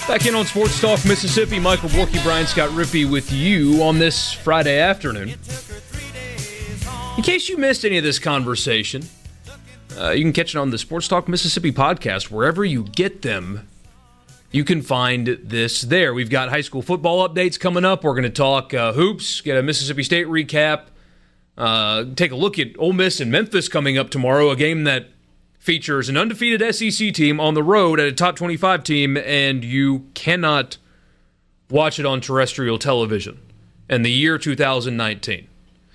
[0.07, 4.31] Back in on Sports Talk Mississippi, Michael Borky, Brian Scott Rippey with you on this
[4.31, 5.35] Friday afternoon.
[7.17, 9.03] In case you missed any of this conversation,
[9.99, 13.67] uh, you can catch it on the Sports Talk Mississippi podcast, wherever you get them.
[14.51, 16.13] You can find this there.
[16.13, 18.03] We've got high school football updates coming up.
[18.03, 20.83] We're going to talk uh, hoops, get a Mississippi State recap,
[21.57, 25.07] uh, take a look at Ole Miss and Memphis coming up tomorrow, a game that
[25.57, 30.05] features an undefeated SEC team on the road at a top 25 team, and you
[30.13, 30.77] cannot
[31.71, 33.39] watch it on terrestrial television
[33.89, 35.47] in the year 2019.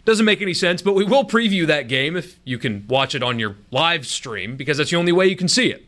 [0.04, 3.22] Doesn't make any sense, but we will preview that game if you can watch it
[3.22, 5.86] on your live stream because that's the only way you can see it.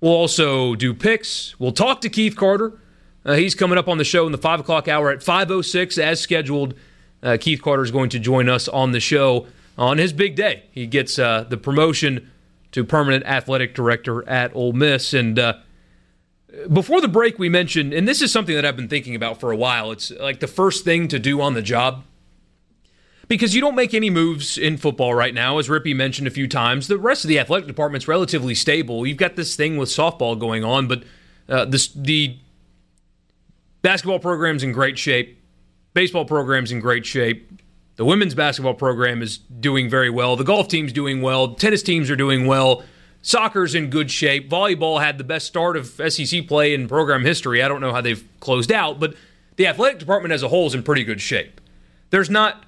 [0.00, 1.58] We'll also do picks.
[1.60, 2.78] We'll talk to Keith Carter.
[3.24, 6.20] Uh, he's coming up on the show in the 5 o'clock hour at 5.06 as
[6.20, 6.74] scheduled.
[7.22, 9.46] Uh, Keith Carter is going to join us on the show
[9.78, 10.64] on his big day.
[10.72, 12.30] He gets uh, the promotion
[12.72, 15.12] to permanent athletic director at Ole Miss.
[15.12, 15.54] And uh,
[16.72, 19.52] before the break, we mentioned, and this is something that I've been thinking about for
[19.52, 22.04] a while, it's like the first thing to do on the job
[23.30, 26.48] because you don't make any moves in football right now, as Rippy mentioned a few
[26.48, 26.88] times.
[26.88, 29.06] The rest of the athletic department's relatively stable.
[29.06, 31.04] You've got this thing with softball going on, but
[31.48, 32.36] uh, this, the
[33.82, 35.40] basketball program's in great shape.
[35.94, 37.62] Baseball program's in great shape.
[37.94, 40.34] The women's basketball program is doing very well.
[40.34, 41.54] The golf team's doing well.
[41.54, 42.82] Tennis teams are doing well.
[43.22, 44.50] Soccer's in good shape.
[44.50, 47.62] Volleyball had the best start of SEC play in program history.
[47.62, 49.14] I don't know how they've closed out, but
[49.54, 51.60] the athletic department as a whole is in pretty good shape.
[52.10, 52.64] There's not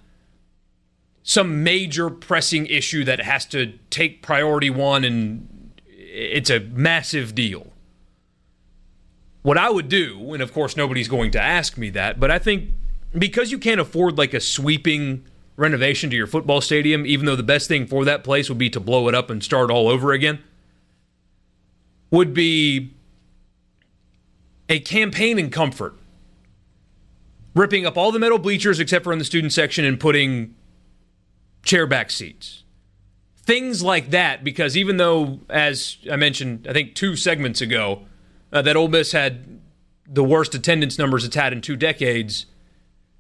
[1.22, 7.68] some major pressing issue that has to take priority one and it's a massive deal.
[9.42, 12.38] What I would do, and of course nobody's going to ask me that, but I
[12.38, 12.70] think
[13.16, 15.24] because you can't afford like a sweeping
[15.56, 18.70] renovation to your football stadium, even though the best thing for that place would be
[18.70, 20.42] to blow it up and start all over again,
[22.10, 22.94] would be
[24.68, 25.94] a campaign in comfort.
[27.54, 30.54] Ripping up all the metal bleachers except for in the student section and putting
[31.64, 32.64] chairback seats.
[33.44, 38.02] Things like that, because even though, as I mentioned, I think two segments ago,
[38.52, 39.60] uh, that Ole Miss had
[40.06, 42.46] the worst attendance numbers it's had in two decades,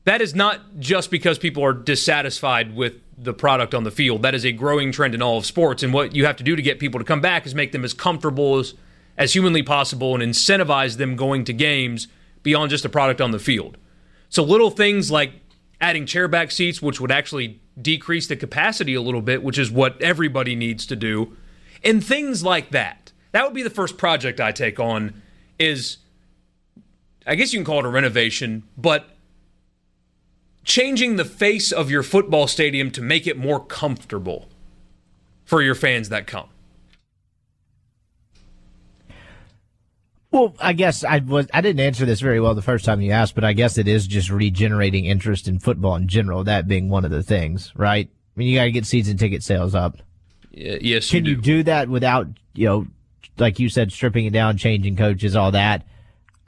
[0.04, 4.22] that is not just because people are dissatisfied with the product on the field.
[4.22, 5.82] That is a growing trend in all of sports.
[5.82, 7.84] And what you have to do to get people to come back is make them
[7.84, 8.74] as comfortable as,
[9.16, 12.08] as humanly possible and incentivize them going to games
[12.42, 13.76] beyond just the product on the field.
[14.28, 15.32] So little things like
[15.80, 20.00] adding chairback seats, which would actually decrease the capacity a little bit, which is what
[20.00, 21.36] everybody needs to do,
[21.82, 23.12] and things like that.
[23.32, 25.22] That would be the first project I take on
[25.58, 25.98] is
[27.26, 29.10] I guess you can call it a renovation, but
[30.64, 34.48] changing the face of your football stadium to make it more comfortable
[35.44, 36.48] for your fans that come.
[40.32, 43.12] Well, I guess I was I didn't answer this very well the first time you
[43.12, 46.42] asked, but I guess it is just regenerating interest in football in general.
[46.44, 48.08] That being one of the things, right?
[48.10, 49.98] I mean, you got to get season ticket sales up.
[50.56, 51.42] Y- yes, Can you you do.
[51.42, 52.86] do that without you know,
[53.38, 55.86] like you said, stripping it down, changing coaches, all that?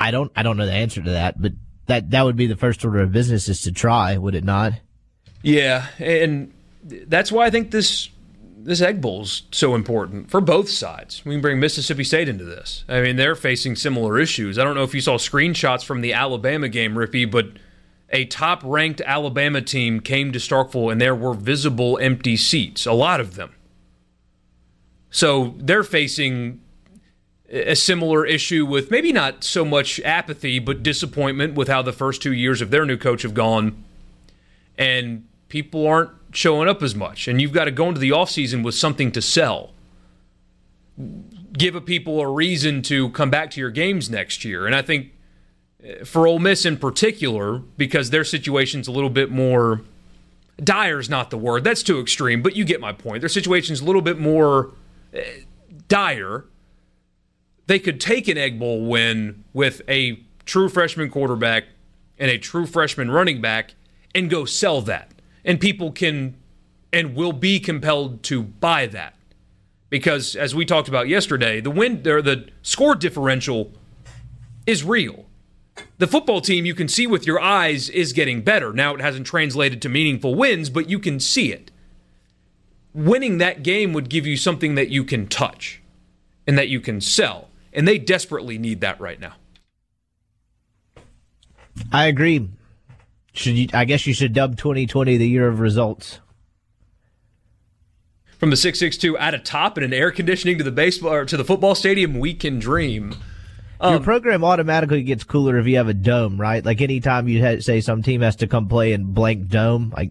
[0.00, 1.52] I don't I don't know the answer to that, but
[1.86, 4.72] that that would be the first order of business is to try, would it not?
[5.42, 8.08] Yeah, and that's why I think this
[8.56, 11.24] this Egg Bowl's so important for both sides.
[11.24, 12.84] We can bring Mississippi State into this.
[12.88, 14.58] I mean, they're facing similar issues.
[14.58, 17.48] I don't know if you saw screenshots from the Alabama game, Rippy, but
[18.10, 22.92] a top ranked Alabama team came to Starkville and there were visible empty seats, a
[22.92, 23.54] lot of them.
[25.10, 26.60] So they're facing
[27.50, 32.22] a similar issue with maybe not so much apathy, but disappointment with how the first
[32.22, 33.84] two years of their new coach have gone.
[34.76, 37.28] And people aren't showing up as much.
[37.28, 39.72] And you've got to go into the offseason with something to sell.
[41.52, 44.66] Give people a reason to come back to your games next year.
[44.66, 45.12] And I think
[45.82, 49.82] uh, for Ole Miss in particular, because their situation's a little bit more
[50.62, 51.64] dire is not the word.
[51.64, 53.20] That's too extreme, but you get my point.
[53.20, 54.72] Their situation's a little bit more
[55.14, 55.20] uh,
[55.88, 56.44] dire.
[57.66, 61.64] They could take an Egg Bowl win with a true freshman quarterback
[62.18, 63.74] and a true freshman running back
[64.14, 65.13] and go sell that.
[65.44, 66.36] And people can
[66.92, 69.14] and will be compelled to buy that.
[69.90, 73.72] Because as we talked about yesterday, the win or the score differential
[74.66, 75.26] is real.
[75.98, 78.72] The football team you can see with your eyes is getting better.
[78.72, 81.70] Now it hasn't translated to meaningful wins, but you can see it.
[82.92, 85.82] Winning that game would give you something that you can touch
[86.46, 87.50] and that you can sell.
[87.72, 89.34] And they desperately need that right now.
[91.90, 92.48] I agree.
[93.34, 93.68] Should you?
[93.74, 96.20] I guess you should dub 2020 the year of results.
[98.38, 101.36] From the 662 at a top and an air conditioning to the baseball or to
[101.36, 103.14] the football stadium, we can dream.
[103.82, 106.64] Your program automatically gets cooler if you have a dome, right?
[106.64, 110.10] Like anytime you ha- say some team has to come play in blank dome, like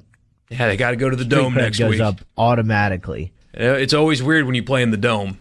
[0.50, 2.02] Yeah, they got to go to the dome next goes week.
[2.02, 3.32] up automatically.
[3.54, 5.38] It's always weird when you play in the dome.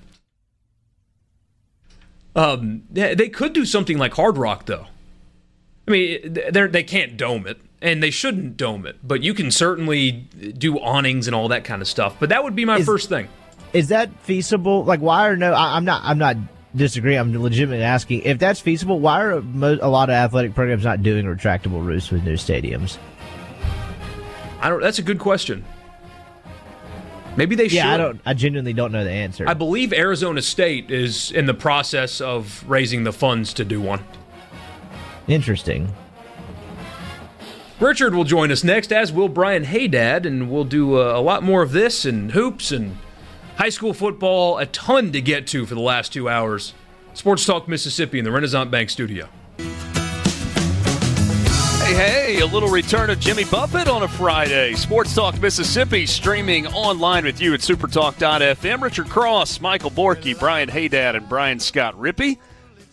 [2.35, 4.87] Um, they could do something like Hard Rock, though.
[5.87, 8.97] I mean, they they can't dome it, and they shouldn't dome it.
[9.03, 10.12] But you can certainly
[10.57, 12.16] do awnings and all that kind of stuff.
[12.18, 13.28] But that would be my Is- first thing.
[13.72, 14.85] Is that feasible?
[14.85, 15.53] Like, why are no?
[15.53, 16.03] I, I'm not.
[16.05, 16.37] I'm not
[16.76, 17.18] disagreeing.
[17.18, 19.01] I'm legitimately asking if that's feasible.
[19.01, 22.99] Why are mo- a lot of athletic programs not doing retractable roofs with new stadiums?
[24.61, 24.83] I don't.
[24.83, 25.64] That's a good question.
[27.35, 27.76] Maybe they should.
[27.76, 28.20] Yeah, I don't.
[28.26, 29.49] I genuinely don't know the answer.
[29.49, 34.05] I believe Arizona State is in the process of raising the funds to do one.
[35.28, 35.95] Interesting.
[37.81, 41.43] Richard will join us next, as will Brian Haydad, and we'll do uh, a lot
[41.43, 42.97] more of this and hoops and
[43.57, 44.59] high school football.
[44.59, 46.75] A ton to get to for the last two hours.
[47.14, 49.29] Sports Talk Mississippi in the Renaissance Bank studio.
[51.85, 54.73] Hey, Hey, a little return of Jimmy Buffett on a Friday.
[54.75, 58.81] Sports Talk Mississippi streaming online with you at supertalk.fm.
[58.81, 62.39] Richard Cross, Michael Borky, Brian Haydad, and Brian Scott Rippey.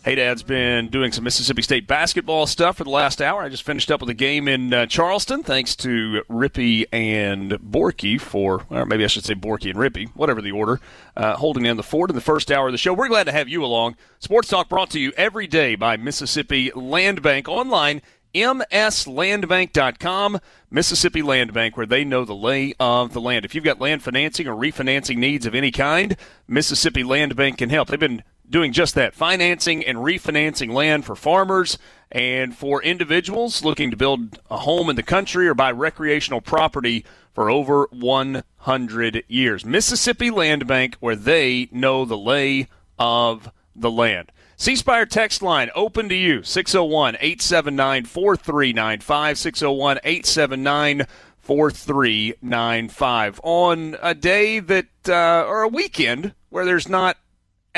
[0.06, 3.42] Haydad's been doing some Mississippi State basketball stuff for the last hour.
[3.42, 5.44] I just finished up with a game in uh, Charleston.
[5.44, 10.42] Thanks to Rippy and Borky for, or maybe I should say Borky and Rippy, whatever
[10.42, 10.80] the order,
[11.18, 12.94] uh, holding in the fort in the first hour of the show.
[12.94, 13.98] We're glad to have you along.
[14.20, 18.02] Sports Talk brought to you every day by Mississippi Land Bank online
[18.34, 20.40] mslandbank.com,
[20.70, 23.44] Mississippi Land Bank, where they know the lay of the land.
[23.44, 26.16] If you've got land financing or refinancing needs of any kind,
[26.48, 27.90] Mississippi Land Bank can help.
[27.90, 31.78] They've been doing just that financing and refinancing land for farmers
[32.12, 37.06] and for individuals looking to build a home in the country or buy recreational property
[37.34, 39.66] for over 100 years.
[39.66, 44.32] Mississippi Land Bank, where they know the lay of the land.
[44.58, 49.38] C Spire text line open to you 601 879 4395.
[49.38, 51.08] 601 879
[51.40, 53.40] 4395.
[53.42, 57.16] On a day that, uh, or a weekend where there's not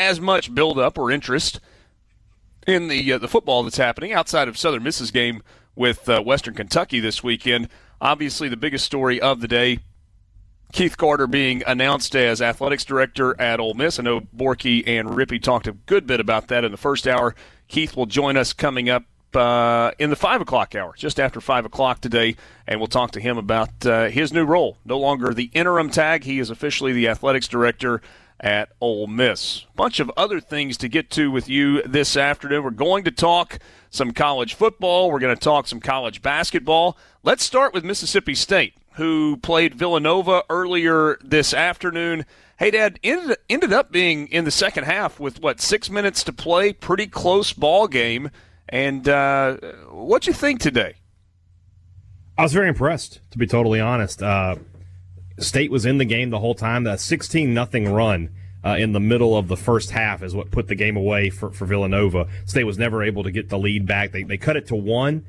[0.02, 1.60] as much buildup or interest
[2.68, 5.41] in the uh, the football that's happening outside of Southern Miss's game
[5.76, 7.70] with uh, Western Kentucky this weekend.
[7.99, 9.80] Obviously, the biggest story of the day
[10.72, 13.99] Keith Carter being announced as athletics director at Ole Miss.
[13.99, 17.36] I know Borky and Rippey talked a good bit about that in the first hour.
[17.68, 19.04] Keith will join us coming up
[19.36, 22.36] uh, in the five o'clock hour, just after five o'clock today,
[22.68, 24.78] and we'll talk to him about uh, his new role.
[24.86, 28.02] No longer the interim tag; he is officially the athletics director
[28.42, 29.66] at Ole Miss.
[29.76, 32.64] Bunch of other things to get to with you this afternoon.
[32.64, 35.12] We're going to talk some college football.
[35.12, 36.98] We're going to talk some college basketball.
[37.24, 42.26] Let's start with Mississippi State who played Villanova earlier this afternoon.
[42.60, 46.74] Haydad, ended, ended up being in the second half with what six minutes to play,
[46.74, 48.30] pretty close ball game.
[48.70, 49.58] And uh,
[49.89, 50.96] what'd you think today?
[52.38, 54.22] I was very impressed, to be totally honest.
[54.22, 54.56] Uh,
[55.39, 56.84] State was in the game the whole time.
[56.84, 58.29] That 16 nothing run
[58.63, 61.51] uh, in the middle of the first half is what put the game away for,
[61.51, 62.27] for Villanova.
[62.45, 64.11] State was never able to get the lead back.
[64.11, 65.25] They, they cut it to one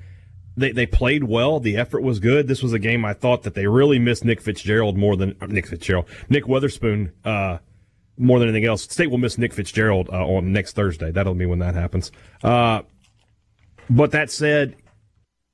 [0.56, 1.60] they, they played well.
[1.60, 2.46] The effort was good.
[2.46, 5.66] This was a game I thought that they really missed Nick Fitzgerald more than Nick
[5.66, 7.58] Fitzgerald, Nick Weatherspoon, uh,
[8.18, 8.82] more than anything else.
[8.82, 11.10] State will miss Nick Fitzgerald uh, on next Thursday.
[11.10, 12.12] That'll be when that happens.
[12.42, 12.82] Uh,
[13.88, 14.76] but that said,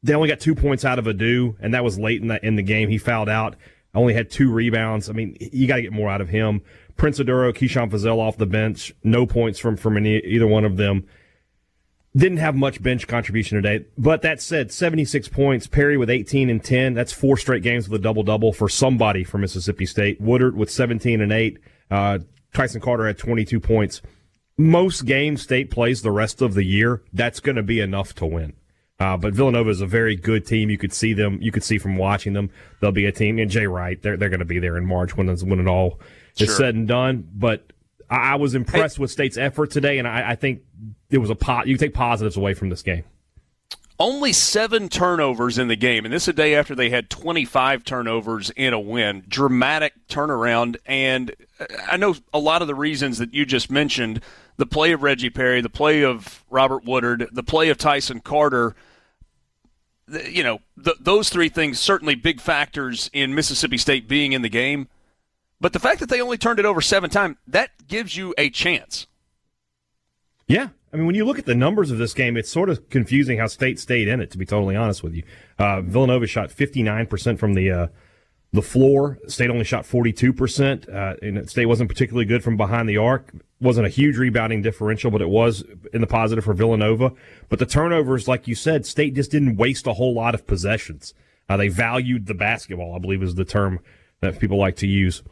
[0.03, 2.57] they only got two points out of Ado, and that was late in the in
[2.57, 2.89] the game.
[2.89, 3.57] He fouled out.
[3.99, 5.11] Only had two rebounds.
[5.11, 6.63] I mean, you got to get more out of him.
[6.97, 8.93] Prince Oduro, Keyshawn Feazell off the bench.
[9.03, 11.07] No points from from any, either one of them.
[12.17, 15.67] Didn't have much bench contribution today, but that said, 76 points.
[15.67, 16.95] Perry with 18 and 10.
[16.95, 20.21] That's four straight games with a double double for somebody from Mississippi State.
[20.21, 21.59] Woodard with 17 and 8.
[21.91, 22.19] Uh,
[22.55, 24.01] Tyson Carter had 22 points.
[24.57, 28.27] Most games State plays the rest of the year, that's going to be enough to
[28.27, 28.55] win.
[29.01, 30.71] Uh, but Villanova is a very good team.
[30.71, 31.39] You could see them.
[31.41, 33.39] You could see from watching them, they'll be a team.
[33.39, 36.01] And Jay Wright, they're they're going to be there in March when when it all
[36.37, 36.57] is sure.
[36.57, 37.29] said and done.
[37.33, 37.73] But
[38.11, 39.03] I, I was impressed hey.
[39.03, 40.63] with State's effort today, and I, I think
[41.11, 41.69] it was a pot.
[41.69, 43.05] you take positives away from this game.
[44.01, 47.83] Only seven turnovers in the game, and this is a day after they had 25
[47.85, 49.25] turnovers in a win.
[49.27, 51.35] Dramatic turnaround, and
[51.89, 54.23] I know a lot of the reasons that you just mentioned
[54.57, 58.75] the play of Reggie Perry, the play of Robert Woodard, the play of Tyson Carter.
[60.09, 64.49] You know, th- those three things certainly big factors in Mississippi State being in the
[64.49, 64.89] game.
[65.61, 68.49] But the fact that they only turned it over seven times, that gives you a
[68.49, 69.07] chance.
[70.47, 72.89] Yeah, I mean, when you look at the numbers of this game, it's sort of
[72.89, 74.31] confusing how State stayed in it.
[74.31, 75.25] To be totally honest with you,
[75.59, 77.87] uh, Villanova shot 59 percent from the uh,
[78.53, 79.19] the floor.
[79.27, 83.33] State only shot 42 percent, uh, and State wasn't particularly good from behind the arc.
[83.61, 87.13] wasn't a huge rebounding differential, but it was in the positive for Villanova.
[87.49, 91.15] But the turnovers, like you said, State just didn't waste a whole lot of possessions.
[91.49, 93.81] Uh, they valued the basketball, I believe, is the term
[94.21, 95.23] that people like to use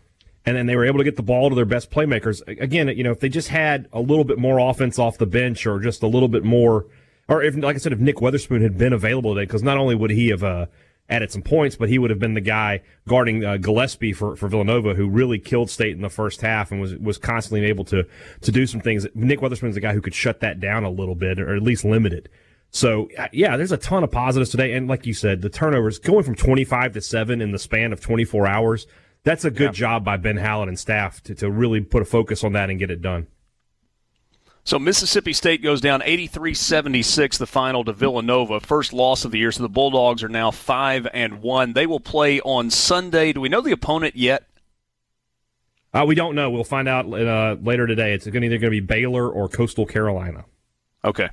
[0.46, 2.40] and then they were able to get the ball to their best playmakers.
[2.46, 5.66] Again, you know, if they just had a little bit more offense off the bench
[5.66, 6.86] or just a little bit more,
[7.28, 9.96] or if, like I said, if Nick Weatherspoon had been available today, because not only
[9.96, 10.66] would he have uh,
[11.09, 14.48] added some points, but he would have been the guy guarding uh, Gillespie for, for
[14.48, 18.04] Villanova, who really killed State in the first half and was was constantly able to
[18.40, 19.07] to do some things.
[19.14, 21.84] Nick Weatherspoon's the guy who could shut that down a little bit, or at least
[21.84, 22.28] limit it.
[22.70, 26.24] So yeah, there's a ton of positives today, and like you said, the turnovers going
[26.24, 28.86] from 25 to seven in the span of 24 hours
[29.26, 29.72] that's a good yeah.
[29.72, 32.78] job by Ben Howland and staff to, to really put a focus on that and
[32.78, 33.26] get it done.
[34.66, 39.52] So Mississippi State goes down 83-76 the final to Villanova, first loss of the year.
[39.52, 41.72] So the Bulldogs are now 5 and 1.
[41.72, 43.32] They will play on Sunday.
[43.32, 44.42] Do we know the opponent yet?
[45.94, 46.50] Uh, we don't know.
[46.50, 48.12] We'll find out uh, later today.
[48.12, 50.44] It's either going to be Baylor or Coastal Carolina.
[51.04, 51.28] Okay.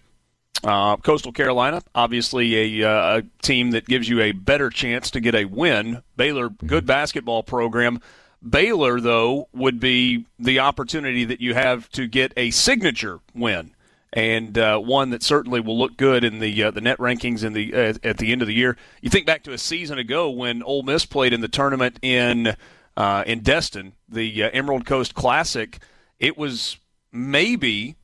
[0.63, 5.19] Uh, Coastal Carolina, obviously a, uh, a, team that gives you a better chance to
[5.19, 6.03] get a win.
[6.15, 7.99] Baylor, good basketball program.
[8.47, 13.73] Baylor, though, would be the opportunity that you have to get a signature win
[14.13, 17.53] and uh, one that certainly will look good in the uh, the net rankings in
[17.53, 18.77] the uh, at the end of the year.
[19.01, 22.55] You think back to a season ago when Ole Miss played in the tournament in
[22.95, 25.79] uh, in Destin, the uh, Emerald Coast Classic.
[26.19, 26.77] It was
[27.11, 27.95] maybe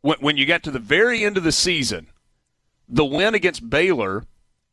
[0.00, 2.06] when, when you got to the very end of the season,
[2.88, 4.24] the win against Baylor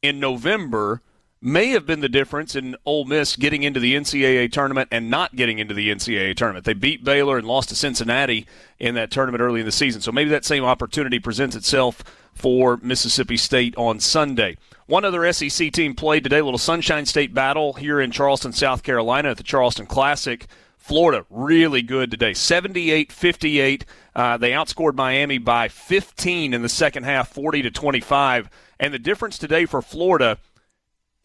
[0.01, 1.01] in November
[1.41, 5.35] may have been the difference in Ole Miss getting into the NCAA tournament and not
[5.35, 6.65] getting into the NCAA tournament.
[6.65, 8.47] They beat Baylor and lost to Cincinnati
[8.79, 10.01] in that tournament early in the season.
[10.01, 14.57] So maybe that same opportunity presents itself for Mississippi State on Sunday.
[14.87, 18.83] One other SEC team played today, a little Sunshine State battle here in Charleston, South
[18.83, 20.47] Carolina at the Charleston Classic.
[20.77, 23.85] Florida really good today, 78 58.
[24.15, 28.49] Uh, they outscored Miami by 15 in the second half, 40 to 25.
[28.79, 30.37] And the difference today for Florida,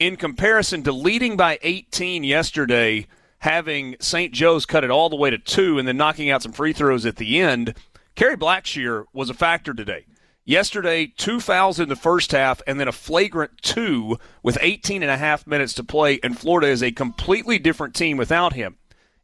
[0.06, 3.06] in comparison to leading by 18 yesterday,
[3.38, 4.32] having St.
[4.32, 7.06] Joe's cut it all the way to two and then knocking out some free throws
[7.06, 7.76] at the end,
[8.16, 10.06] Kerry Blackshear was a factor today.
[10.44, 15.10] Yesterday, two fouls in the first half and then a flagrant two with 18 and
[15.10, 18.78] a half minutes to play, and Florida is a completely different team without him.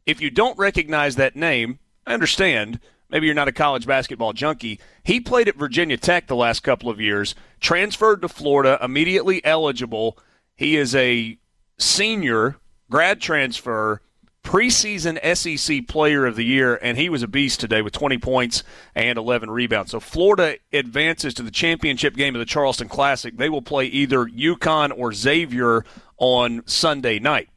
[0.05, 2.79] If you don't recognize that name, I understand.
[3.09, 4.79] Maybe you're not a college basketball junkie.
[5.03, 10.17] He played at Virginia Tech the last couple of years, transferred to Florida, immediately eligible.
[10.59, 11.37] He is a
[11.77, 12.57] senior
[12.91, 14.01] grad transfer,
[14.43, 18.63] preseason SEC player of the year, and he was a beast today with 20 points
[18.93, 19.91] and 11 rebounds.
[19.91, 23.37] So Florida advances to the championship game of the Charleston Classic.
[23.37, 25.85] They will play either UConn or Xavier
[26.17, 27.47] on Sunday night.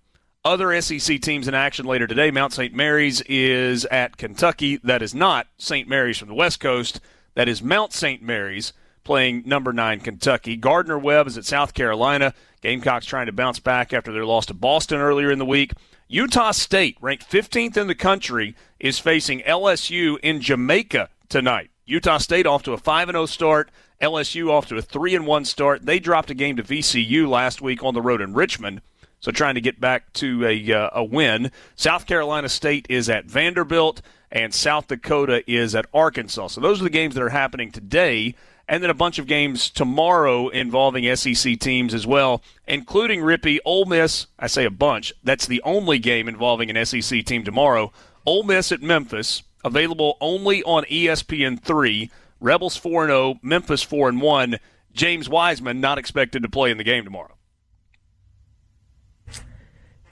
[0.44, 2.30] Other SEC teams in action later today.
[2.30, 2.72] Mount St.
[2.72, 4.76] Mary's is at Kentucky.
[4.76, 5.88] That is not St.
[5.88, 7.00] Mary's from the West Coast.
[7.34, 8.22] That is Mount St.
[8.22, 8.72] Mary's
[9.05, 10.57] playing number nine Kentucky.
[10.57, 12.34] Gardner Webb is at South Carolina.
[12.61, 15.72] Gamecocks trying to bounce back after their loss to Boston earlier in the week.
[16.09, 21.70] Utah State, ranked 15th in the country, is facing LSU in Jamaica tonight.
[21.86, 23.70] Utah State off to a 5 0 start.
[24.00, 25.86] LSU off to a 3 1 start.
[25.86, 28.82] They dropped a game to VCU last week on the road in Richmond.
[29.20, 31.53] So trying to get back to a, uh, a win.
[31.76, 36.48] South Carolina State is at Vanderbilt, and South Dakota is at Arkansas.
[36.48, 38.34] So those are the games that are happening today.
[38.73, 43.85] And then a bunch of games tomorrow involving SEC teams as well, including Rippy, Ole
[43.85, 44.29] Miss.
[44.39, 45.12] I say a bunch.
[45.23, 47.93] That's the only game involving an SEC team tomorrow.
[48.25, 52.11] Ole Miss at Memphis, available only on ESPN3.
[52.41, 54.57] Rebels 4 0, Memphis 4 and 1.
[54.95, 57.37] James Wiseman not expected to play in the game tomorrow.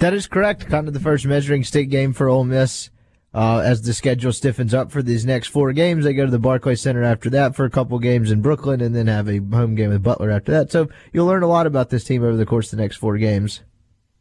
[0.00, 0.66] That is correct.
[0.66, 2.90] Kind of the first measuring stick game for Ole Miss.
[3.32, 6.38] Uh, as the schedule stiffens up for these next four games, they go to the
[6.38, 9.76] Barclays Center after that for a couple games in Brooklyn, and then have a home
[9.76, 10.72] game with Butler after that.
[10.72, 13.18] So you'll learn a lot about this team over the course of the next four
[13.18, 13.60] games.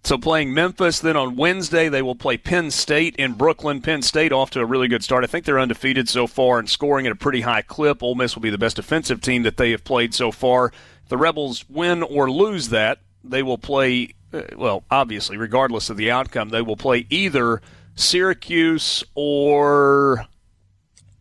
[0.03, 3.81] So playing Memphis, then on Wednesday they will play Penn State in Brooklyn.
[3.81, 5.23] Penn State off to a really good start.
[5.23, 8.01] I think they're undefeated so far and scoring at a pretty high clip.
[8.01, 10.71] Ole Miss will be the best defensive team that they have played so far.
[11.09, 16.11] The Rebels win or lose that, they will play uh, well, obviously, regardless of the
[16.11, 17.61] outcome, they will play either
[17.99, 20.25] Syracuse or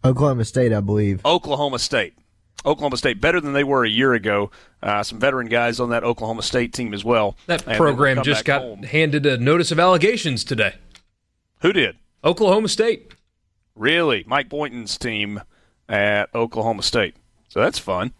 [0.04, 1.24] Oklahoma State, I believe.
[1.24, 2.14] Oklahoma State.
[2.64, 4.50] Oklahoma State better than they were a year ago.
[4.82, 7.36] Uh, some veteran guys on that Oklahoma State team as well.
[7.46, 8.82] That program just got home.
[8.82, 10.76] handed a notice of allegations today.
[11.60, 11.96] Who did?
[12.24, 13.12] Oklahoma State.
[13.74, 14.24] Really?
[14.26, 15.40] Mike Boynton's team
[15.88, 17.14] at Oklahoma State.
[17.48, 18.12] So that's fun.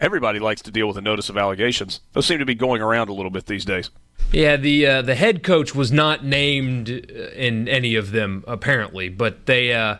[0.00, 2.00] Everybody likes to deal with a notice of allegations.
[2.12, 3.90] Those seem to be going around a little bit these days.
[4.30, 9.46] Yeah, the uh, the head coach was not named in any of them apparently, but
[9.46, 9.96] they uh,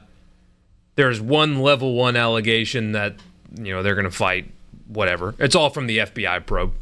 [0.96, 3.16] there's one level one allegation that
[3.54, 4.50] you know they're going to fight.
[4.86, 6.74] Whatever, it's all from the FBI probe.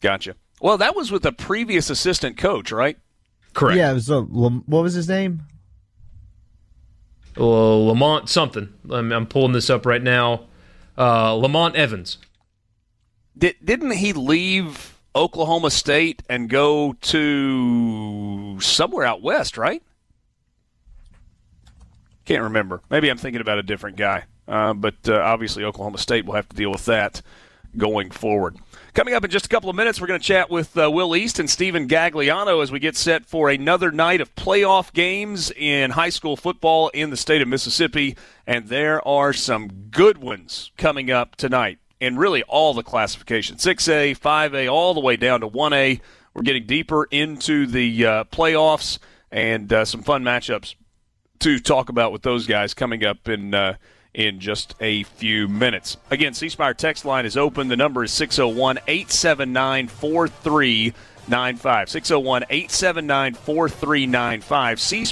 [0.00, 0.34] Gotcha.
[0.60, 2.98] Well, that was with a previous assistant coach, right?
[3.54, 3.78] Correct.
[3.78, 5.42] Yeah, it was a, what was his name?
[7.38, 8.72] Uh, Lamont something.
[8.90, 10.48] I'm, I'm pulling this up right now
[11.00, 12.18] uh, Lamont Evans.
[13.36, 19.82] Did, didn't he leave Oklahoma State and go to somewhere out west, right?
[22.24, 22.80] Can't remember.
[22.90, 24.24] Maybe I'm thinking about a different guy.
[24.46, 27.22] Uh, but uh, obviously, Oklahoma State will have to deal with that
[27.76, 28.56] going forward.
[28.94, 31.14] Coming up in just a couple of minutes, we're going to chat with uh, Will
[31.14, 35.92] East and Stephen Gagliano as we get set for another night of playoff games in
[35.92, 38.16] high school football in the state of Mississippi.
[38.46, 44.18] And there are some good ones coming up tonight in really all the classifications 6A,
[44.18, 46.00] 5A, all the way down to 1A.
[46.34, 48.98] We're getting deeper into the uh, playoffs
[49.30, 50.74] and uh, some fun matchups
[51.40, 53.74] to talk about with those guys coming up in uh,
[54.12, 55.96] in just a few minutes.
[56.10, 57.68] Again, C Spire text line is open.
[57.68, 61.88] The number is 601 879 4395.
[61.88, 64.80] 601 879 4395.
[64.80, 65.04] C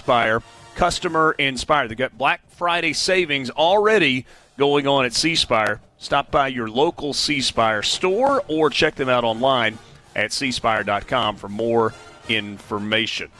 [0.75, 1.91] customer inspired.
[1.91, 4.27] They've got Black Friday savings already
[4.57, 5.81] going on at C Spire.
[5.99, 9.79] Stop by your local C Spire store or check them out online
[10.15, 11.93] at cspire.com for more
[12.29, 13.31] information.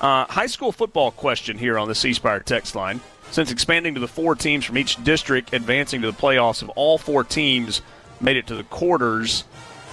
[0.00, 3.00] Uh, high school football question here on the C Spire text line.
[3.30, 6.98] Since expanding to the four teams from each district, advancing to the playoffs, of all
[6.98, 7.82] four teams
[8.20, 9.44] made it to the quarters,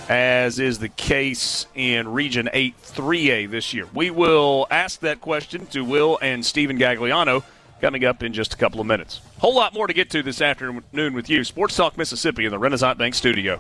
[0.08, 3.88] as is the case in Region 8 3A this year.
[3.94, 7.44] We will ask that question to Will and Stephen Gagliano
[7.80, 9.22] coming up in just a couple of minutes.
[9.42, 11.44] Whole lot more to get to this afternoon with you.
[11.44, 13.60] Sports Talk Mississippi in the Renaissance Bank studio.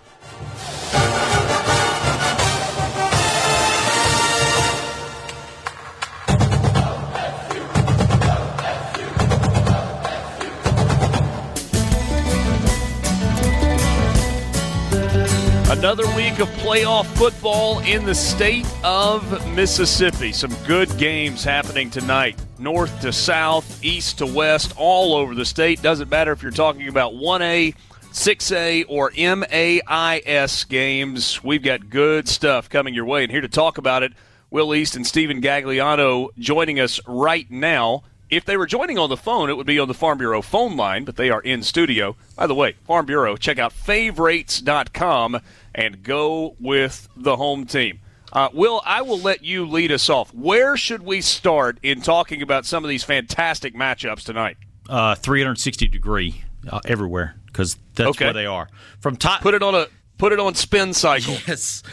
[15.71, 20.31] Another week of playoff football in the state of Mississippi.
[20.31, 22.39] Some good games happening tonight.
[22.61, 25.81] North to south, east to west, all over the state.
[25.81, 27.75] Doesn't matter if you're talking about 1A,
[28.11, 31.43] 6A, or MAIS games.
[31.43, 33.23] We've got good stuff coming your way.
[33.23, 34.13] And here to talk about it,
[34.51, 38.03] Will East and Stephen Gagliano joining us right now.
[38.29, 40.77] If they were joining on the phone, it would be on the Farm Bureau phone
[40.77, 42.15] line, but they are in studio.
[42.35, 45.41] By the way, Farm Bureau, check out favorites.com
[45.73, 48.01] and go with the home team.
[48.33, 50.33] Uh, Will, I will let you lead us off.
[50.33, 54.57] Where should we start in talking about some of these fantastic matchups tonight?
[54.89, 58.25] Uh, 360 degree uh, everywhere because that's Okay.
[58.25, 58.69] where they are.
[58.99, 61.33] From top, Put it on a put it on spin cycle.
[61.47, 61.83] yes,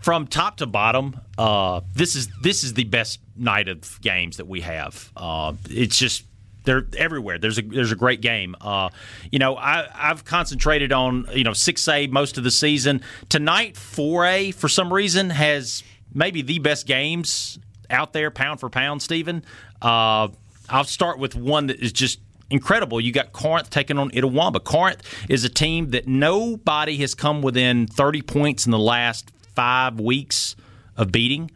[0.00, 1.20] from top to bottom.
[1.36, 5.10] Uh, this is this is the best night of games that we have.
[5.16, 6.24] Uh, it's just
[6.68, 7.38] they're everywhere.
[7.38, 8.54] There's a there's a great game.
[8.60, 8.90] Uh,
[9.32, 13.00] you know, I I've concentrated on you know six A most of the season.
[13.30, 17.58] Tonight four A for some reason has maybe the best games
[17.88, 19.00] out there pound for pound.
[19.00, 19.42] Stephen,
[19.80, 20.28] uh,
[20.68, 23.00] I'll start with one that is just incredible.
[23.00, 24.62] You got Corinth taking on Itawamba.
[24.62, 29.98] Corinth is a team that nobody has come within 30 points in the last five
[29.98, 30.54] weeks
[30.98, 31.50] of beating.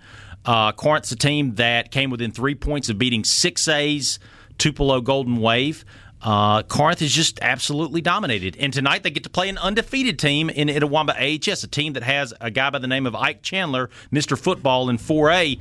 [0.46, 4.18] Uh, Corinth's a team that came within three points of beating 6A's
[4.58, 5.84] Tupelo Golden Wave.
[6.22, 8.56] Uh, Corinth is just absolutely dominated.
[8.58, 12.04] And tonight they get to play an undefeated team in Itawamba AHS, a team that
[12.04, 14.38] has a guy by the name of Ike Chandler, Mr.
[14.38, 15.58] Football in 4A,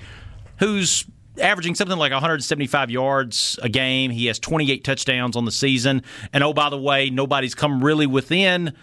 [0.60, 1.06] who's
[1.40, 4.12] averaging something like 175 yards a game.
[4.12, 6.04] He has 28 touchdowns on the season.
[6.32, 8.74] And oh, by the way, nobody's come really within.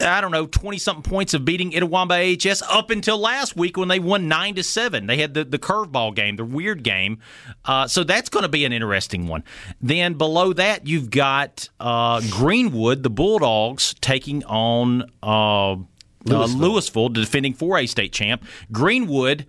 [0.00, 3.88] I don't know, twenty something points of beating Itawamba AHS up until last week when
[3.88, 5.06] they won nine to seven.
[5.06, 7.18] They had the the curveball game, the weird game.
[7.64, 9.44] Uh, so that's going to be an interesting one.
[9.80, 15.76] Then below that, you've got uh, Greenwood, the Bulldogs, taking on uh,
[16.24, 16.58] Louisville.
[16.58, 18.44] Louisville, the defending 4A state champ.
[18.70, 19.46] Greenwood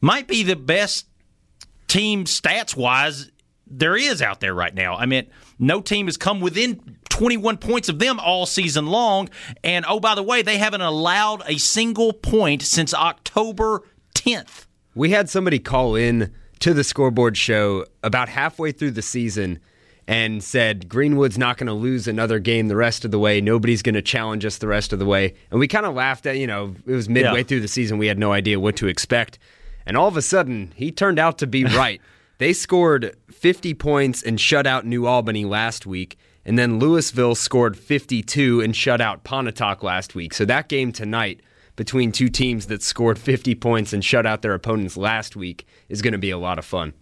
[0.00, 1.06] might be the best
[1.88, 3.30] team stats wise
[3.66, 4.94] there is out there right now.
[4.96, 5.26] I mean,
[5.58, 9.28] no team has come within 21 points of them all season long.
[9.64, 13.82] And oh, by the way, they haven't allowed a single point since October
[14.14, 14.66] 10th.
[14.94, 19.58] We had somebody call in to the scoreboard show about halfway through the season
[20.08, 23.40] and said Greenwood's not going to lose another game the rest of the way.
[23.40, 25.34] Nobody's going to challenge us the rest of the way.
[25.50, 27.44] And we kind of laughed at, you know, it was midway Yeah.
[27.44, 27.98] through the season.
[27.98, 29.38] We had no idea what to expect.
[29.84, 32.00] And all of a sudden, he turned out to be right.
[32.38, 36.18] They scored 50 points and shut out New Albany last week.
[36.44, 40.32] And then Louisville scored 52 and shut out Pontotoc last week.
[40.32, 41.40] So that game tonight
[41.74, 46.02] between two teams that scored 50 points and shut out their opponents last week is
[46.02, 46.94] going to be a lot of fun.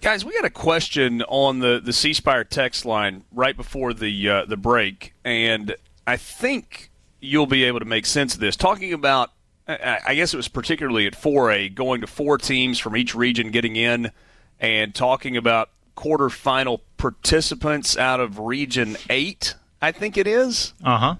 [0.00, 4.30] Guys, we got a question on the the C Spire text line right before the
[4.30, 6.90] uh, the break, and I think
[7.20, 8.56] you'll be able to make sense of this.
[8.56, 9.30] Talking about,
[9.70, 13.50] I I guess it was particularly at 4A, going to four teams from each region
[13.50, 14.10] getting in,
[14.58, 19.54] and talking about quarterfinal participants out of Region Eight.
[19.82, 20.74] I think it is.
[20.84, 21.14] Uh huh.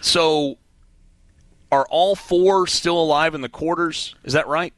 [0.00, 0.58] So,
[1.70, 4.14] are all four still alive in the quarters?
[4.24, 4.72] Is that right?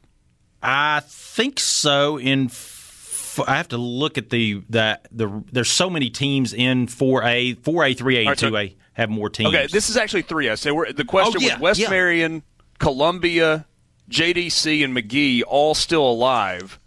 [0.61, 2.17] I think so.
[2.17, 6.87] In f- I have to look at the that the there's so many teams in
[6.87, 9.49] 4A, 4A, 3A, and right, 2A have more teams.
[9.49, 10.49] Okay, this is actually three.
[10.49, 11.89] I say we're, the question Oh, yeah, was West yeah.
[11.89, 12.43] Marion,
[12.79, 13.65] Columbia,
[14.09, 16.79] JDC, and McGee all still alive.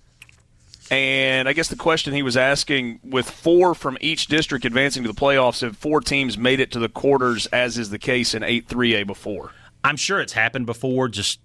[0.90, 5.08] And I guess the question he was asking with four from each district advancing to
[5.08, 8.42] the playoffs, have four teams made it to the quarters, as is the case in
[8.42, 9.52] 8 3A before?
[9.84, 11.08] I'm sure it's happened before.
[11.08, 11.40] Just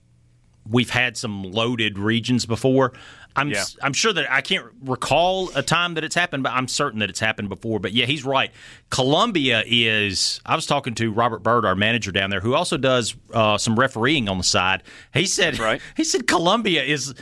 [0.69, 2.93] we've had some loaded regions before.
[3.35, 3.63] I'm Yeah.
[3.81, 7.09] I'm sure that I can't recall a time that it's happened, but I'm certain that
[7.09, 7.79] it's happened before.
[7.79, 8.51] But yeah, he's right.
[8.89, 10.39] Columbia is.
[10.45, 13.75] I was talking to Robert Bird, our manager down there, who also does uh, some
[13.79, 14.83] refereeing on the side.
[15.13, 15.81] He said, Right.
[15.97, 17.13] He said Columbia is.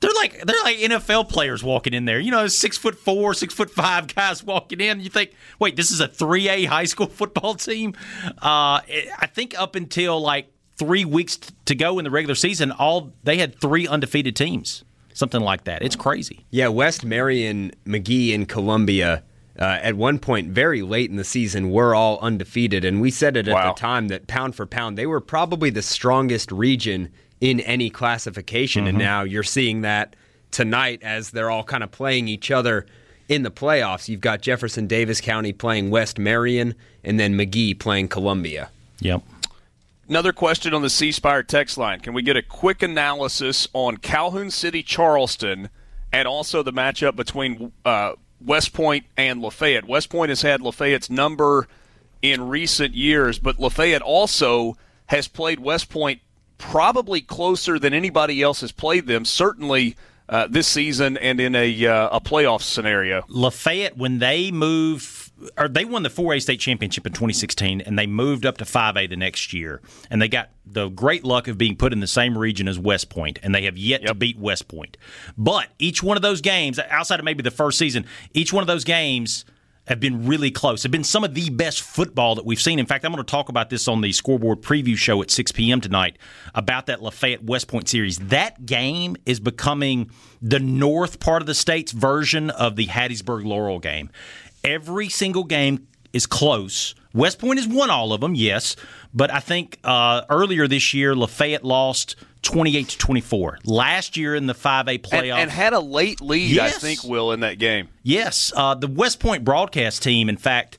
[0.00, 2.18] They're like they're like NFL players walking in there.
[2.18, 5.00] You know, six foot four, six foot five guys walking in.
[5.00, 5.30] You think,
[5.60, 7.94] wait, this is a three A high school football team?
[8.26, 13.12] Uh, I think up until like three weeks to go in the regular season, all
[13.22, 14.82] they had three undefeated teams,
[15.22, 15.82] something like that.
[15.82, 16.44] It's crazy.
[16.50, 19.22] Yeah, West Marion, Magee, and Columbia
[19.56, 23.36] uh, at one point very late in the season were all undefeated, and we said
[23.36, 23.72] it at Wow.
[23.72, 27.08] the time that pound for pound they were probably the strongest region
[27.40, 30.16] in any classification, and now you're seeing that
[30.50, 32.84] tonight as they're all kind of playing each other
[33.28, 34.08] in the playoffs.
[34.08, 38.70] You've got Jefferson Davis County playing West Marion, and then Magee playing Columbia.
[39.00, 39.22] Yep.
[40.08, 42.00] Another question on the C Spire text line.
[42.00, 45.70] Can we get a quick analysis on Calhoun City Charleston
[46.12, 48.12] and also the matchup between uh,
[48.44, 49.86] West Point and Lafayette?
[49.86, 51.68] West Point has had Lafayette's number
[52.20, 54.76] in recent years, but Lafayette also
[55.06, 56.20] has played West Point
[56.58, 59.96] probably closer than anybody else has played them, certainly
[60.28, 63.24] uh, this season and in a, uh, a playoff scenario.
[63.28, 65.21] Lafayette, when they moved,
[65.56, 69.08] or they won the 4A state championship in 2016, and they moved up to 5A
[69.08, 69.80] the next year,
[70.10, 73.08] and they got the great luck of being put in the same region as West
[73.10, 74.96] Point, and they have yet to beat West Point.
[75.36, 78.66] But each one of those games, outside of maybe the first season, each one of
[78.66, 79.44] those games
[79.86, 80.84] have been really close.
[80.84, 82.78] Have been some of the best football that we've seen.
[82.78, 85.52] In fact, I'm going to talk about this on the scoreboard preview show at 6
[85.52, 85.80] p.m.
[85.80, 86.18] tonight
[86.54, 88.18] about that Lafayette West Point series.
[88.18, 93.80] That game is becoming the north part of the state's version of the Hattiesburg Laurel
[93.80, 94.10] game.
[94.64, 96.94] Every single game is close.
[97.14, 98.76] West Point has won all of them, yes,
[99.12, 103.58] but I think uh, earlier this year Lafayette lost 28 to 24.
[103.64, 107.40] Last year in the 5A playoff, and had a late lead, I think, Will, in
[107.40, 107.88] that game.
[108.02, 110.28] Yes, uh, the West Point broadcast team.
[110.28, 110.78] In fact,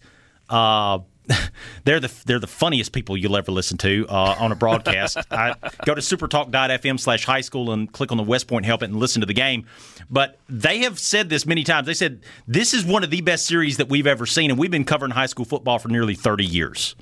[0.49, 0.99] uh,
[1.86, 5.17] they're the they're the funniest people you'll ever listen to uh, on a broadcast.
[5.32, 5.55] I
[5.86, 8.97] go to supertalk.fm slash high school and click on the West Point help it and
[8.97, 9.65] listen to the game.
[10.09, 11.88] But they have said this many times.
[11.88, 14.71] They said this is one of the best series that we've ever seen, and we've
[14.71, 16.95] been covering high school football for nearly thirty years.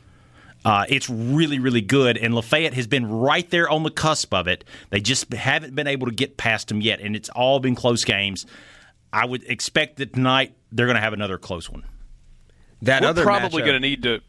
[0.63, 4.47] Uh, it's really, really good, and Lafayette has been right there on the cusp of
[4.47, 4.63] it.
[4.91, 8.05] They just haven't been able to get past them yet, and it's all been close
[8.05, 8.45] games.
[9.11, 11.83] I would expect that tonight they're going to have another close one.
[12.81, 14.21] That We're other probably going to need to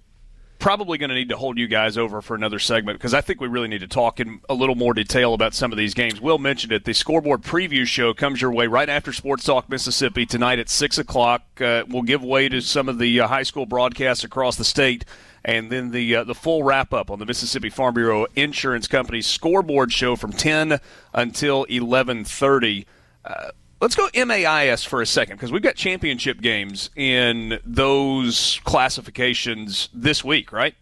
[0.62, 3.40] probably going to need to hold you guys over for another segment because I think
[3.40, 6.20] we really need to talk in a little more detail about some of these games.
[6.20, 6.84] Will mentioned it.
[6.84, 10.98] The scoreboard preview show comes your way right after Sports Talk Mississippi tonight at six
[10.98, 11.42] o'clock.
[11.61, 15.05] Uh, we'll give way to some of the uh, high school broadcasts across the state.
[15.44, 19.26] And then the uh, the full wrap up on the Mississippi Farm Bureau Insurance Company's
[19.26, 20.78] scoreboard show from ten
[21.12, 22.86] until eleven thirty.
[23.24, 23.50] Uh,
[23.83, 30.24] let's go MAIS for a second because we've got championship games in those classifications this
[30.24, 30.74] week, right?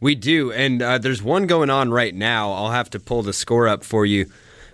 [0.00, 2.52] We do, and uh, there's one going on right now.
[2.52, 4.26] I'll have to pull the score up for you.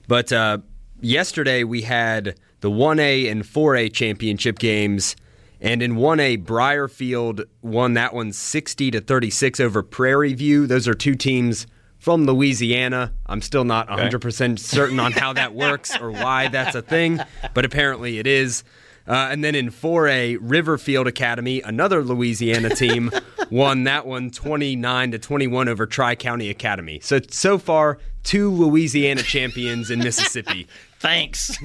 [0.08, 0.58] But uh,
[1.00, 5.14] yesterday we had the 1A and 4A championship games,
[5.60, 10.66] and in 1A, Briarfield won that one 60 to 36 over Prairie View.
[10.66, 11.66] Those are two teams
[12.02, 13.12] from Louisiana.
[13.26, 17.20] I'm still not 100% certain on how that works or why that's a thing,
[17.54, 18.64] but apparently it is.
[19.06, 23.12] Uh, and then in 4A, Riverfield Academy, another Louisiana team,
[23.50, 26.98] won that one 29 to 21 over Tri County Academy.
[27.00, 30.66] So so far, two Louisiana champions in Mississippi.
[30.98, 31.56] Thanks.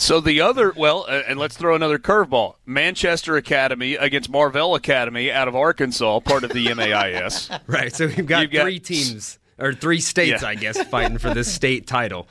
[0.00, 5.30] So the other, well, uh, and let's throw another curveball: Manchester Academy against Marvell Academy
[5.32, 7.50] out of Arkansas, part of the MAIS.
[7.66, 7.92] Right.
[7.94, 10.48] So we've got three teams or three states, Yeah.
[10.48, 12.28] I guess, fighting for this state title.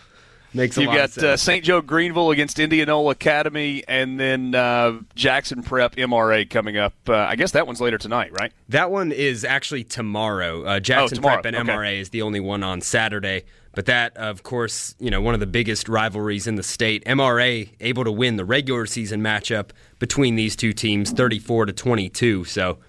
[0.53, 1.38] Makes a You've lot of got uh.
[1.38, 1.63] St.
[1.65, 6.93] Joe Greenville against Indianola Academy, and then uh, Jackson Prep MRA coming up.
[7.07, 8.53] Uh, I guess that one's later tonight, right?
[8.70, 10.63] That one is actually tomorrow.
[10.63, 11.41] Uh, Jackson Oh, tomorrow.
[11.41, 11.78] Prep and Okay.
[11.78, 13.43] MRA is the only one on Saturday.
[13.78, 17.05] But that, of course, you know, one of the biggest rivalries in the state.
[17.05, 19.69] MRA able to win the regular season matchup
[19.99, 22.45] between these two teams, 34 to 22.
[22.45, 22.80] So,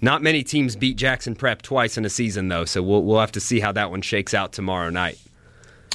[0.00, 2.64] not many teams beat Jackson Prep twice in a season, though.
[2.64, 5.18] So we'll we'll have to see how that one shakes out tomorrow night.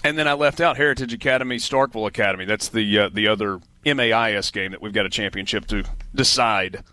[0.03, 2.45] And then I left out Heritage Academy, Starkville Academy.
[2.45, 5.83] That's the uh, the other MAIS game that we've got a championship to
[6.13, 6.83] decide.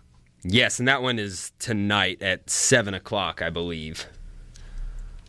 [0.41, 4.07] Yes, and that one is tonight at seven o'clock, I believe.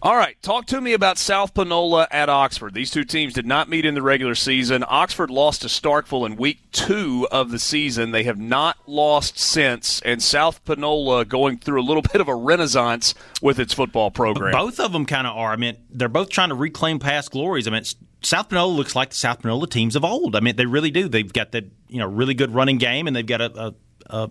[0.07, 2.75] All right, talk to me about South Panola at Oxford.
[2.75, 4.85] These two teams did not meet in the regular season.
[4.87, 8.13] Oxford lost to Starkville in week two of the season.
[8.13, 12.37] They have not lost since, and South Panola going through a little bit of a
[12.37, 14.53] renaissance with its football program.
[14.53, 15.51] Both of them kind of are.
[15.51, 17.67] I mean, they're both trying to reclaim past glories.
[17.67, 17.83] I mean,
[18.23, 20.37] South Panola looks like the South Panola teams of old.
[20.37, 21.09] I mean, they really do.
[21.09, 23.75] They've got that you know really good running game, and they've got a, a,
[24.09, 24.31] a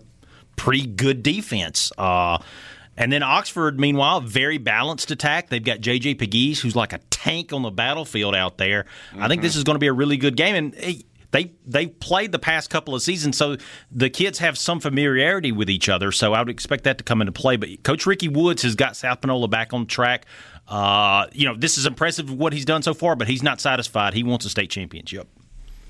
[0.56, 1.92] pretty good defense.
[1.98, 2.38] Uh,
[2.96, 5.48] and then Oxford, meanwhile, very balanced attack.
[5.48, 6.14] They've got J.J.
[6.14, 8.84] Pegues, who's like a tank on the battlefield out there.
[9.10, 9.22] Mm-hmm.
[9.22, 10.54] I think this is going to be a really good game.
[10.54, 13.56] And hey, they they played the past couple of seasons, so
[13.90, 16.12] the kids have some familiarity with each other.
[16.12, 17.56] So I would expect that to come into play.
[17.56, 20.24] But Coach Ricky Woods has got South Panola back on track.
[20.66, 24.14] Uh, you know, this is impressive what he's done so far, but he's not satisfied.
[24.14, 25.28] He wants a state championship.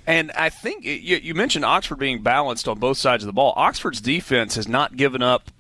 [0.07, 3.52] And I think you, you mentioned Oxford being balanced on both sides of the ball.
[3.57, 5.50] Oxford's defense has not given up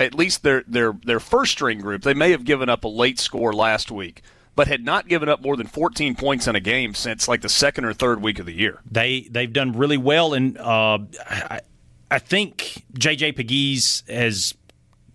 [0.00, 3.18] at least their their their first string group, they may have given up a late
[3.18, 4.22] score last week,
[4.56, 7.48] but had not given up more than 14 points in a game since like the
[7.48, 8.80] second or third week of the year.
[8.90, 10.98] They they've done really well, and uh,
[11.28, 11.60] I,
[12.10, 14.54] I think JJ Pegues has.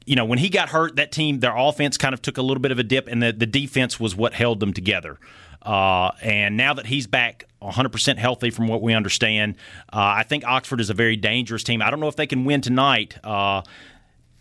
[0.07, 2.61] You know, when he got hurt, that team, their offense kind of took a little
[2.61, 5.17] bit of a dip, and the, the defense was what held them together.
[5.63, 9.55] Uh, and now that he's back 100% healthy, from what we understand,
[9.91, 11.81] uh, I think Oxford is a very dangerous team.
[11.81, 13.63] I don't know if they can win tonight, uh,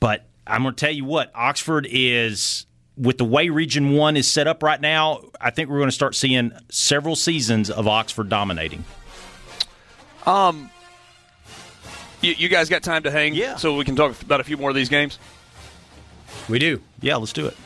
[0.01, 2.67] but I'm going to tell you what, Oxford is
[2.97, 5.93] with the way Region 1 is set up right now, I think we're going to
[5.93, 8.85] start seeing several seasons of Oxford dominating.
[10.27, 10.71] Um,
[12.21, 13.35] you, you, guys got time to hang?
[13.35, 13.57] Yeah.
[13.57, 15.19] So we can talk about a few more of these games?
[16.49, 16.81] We do.
[17.01, 17.57] Yeah, let's do it.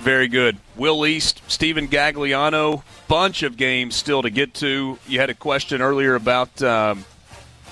[0.00, 0.56] Very good.
[0.76, 4.98] Will East, Stephen Gagliano, bunch of games still to get to.
[5.06, 7.04] You had a question earlier about um,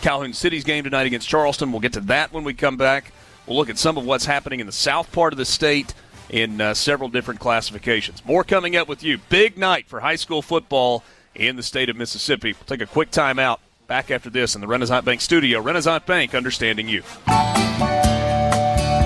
[0.01, 1.73] Calhoun City's game tonight against Charleston.
[1.73, 3.13] We'll get to that when we come back.
[3.51, 5.93] We'll look at some of what's happening in the south part of the state
[6.29, 8.25] in uh, several different classifications.
[8.25, 9.19] More coming up with you.
[9.29, 11.03] Big night for high school football
[11.35, 12.53] in the state of Mississippi.
[12.53, 13.61] We'll take a quick time out.
[13.89, 15.61] Back after this in the Renaissance Bank studio.
[15.61, 17.03] Renaissance Bank, understanding you.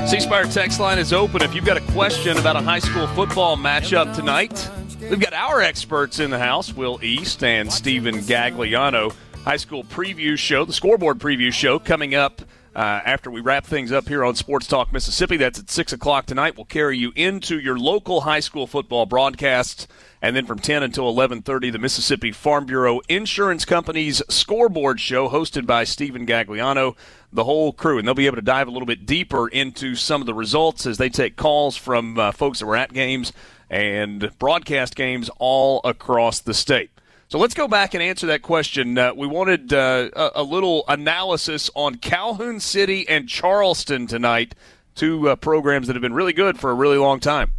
[0.06, 1.40] C Spire text line is open.
[1.40, 4.68] If you've got a question about a high school football matchup tonight,
[5.08, 9.14] we've got our experts in the house, Will East and Stephen Gagliano.
[9.42, 12.42] High school preview show, the scoreboard preview show coming up
[12.74, 15.36] uh, after we wrap things up here on Sports Talk Mississippi.
[15.36, 16.56] That's at 6 o'clock tonight.
[16.56, 19.86] We'll carry you into your local high school football broadcasts.
[20.20, 25.66] And then from 10 until 11.30, the Mississippi Farm Bureau Insurance Company's scoreboard show hosted
[25.66, 26.96] by Stephen Gagliano,
[27.32, 27.98] the whole crew.
[27.98, 30.86] And they'll be able to dive a little bit deeper into some of the results
[30.86, 33.32] as they take calls from uh, folks that were at games
[33.70, 36.90] and broadcast games all across the state.
[37.34, 38.96] So let's go back and answer that question.
[38.96, 44.54] Uh, we wanted uh, a, a, little analysis on Calhoun City and Charleston tonight,
[44.94, 47.50] two uh, programs that have been really good for a really long time.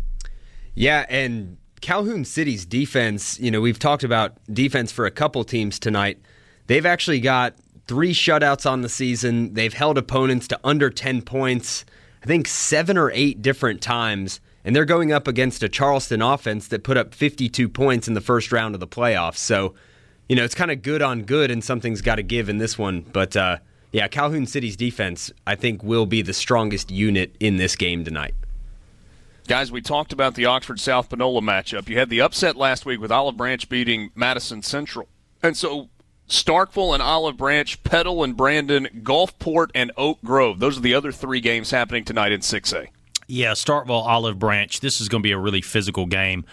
[0.75, 5.77] Yeah, and Calhoun City's defense, you know, we've talked about defense for a couple teams
[5.77, 6.19] tonight.
[6.67, 7.55] They've actually got
[7.85, 9.55] three shutouts on the season.
[9.55, 11.83] They've held opponents to under 10 points,
[12.23, 16.67] I think seven or eight different times and they're going up against a Charleston offense
[16.69, 19.37] that put up 52 points in the first round of the playoffs.
[19.37, 19.75] So,
[20.27, 22.75] you know, it's kind of good on good, and something's got to give in this
[22.77, 23.01] one.
[23.01, 23.59] But uh,
[23.91, 28.33] yeah, Calhoun City's defense, I think, will be the strongest unit in this game tonight.
[29.47, 31.87] Guys, we talked about the Oxford South Panola matchup.
[31.87, 35.07] You had the upset last week with Olive Branch beating Madison Central.
[35.43, 35.89] And so
[36.27, 40.57] Starkville and Olive Branch, Petal and Brandon, Gulfport and Oak Grove.
[40.57, 42.87] Those are the other three games happening tonight in 6A.
[43.27, 44.79] Yeah, Starkville Olive Branch.
[44.79, 46.45] This is going to be a really physical game.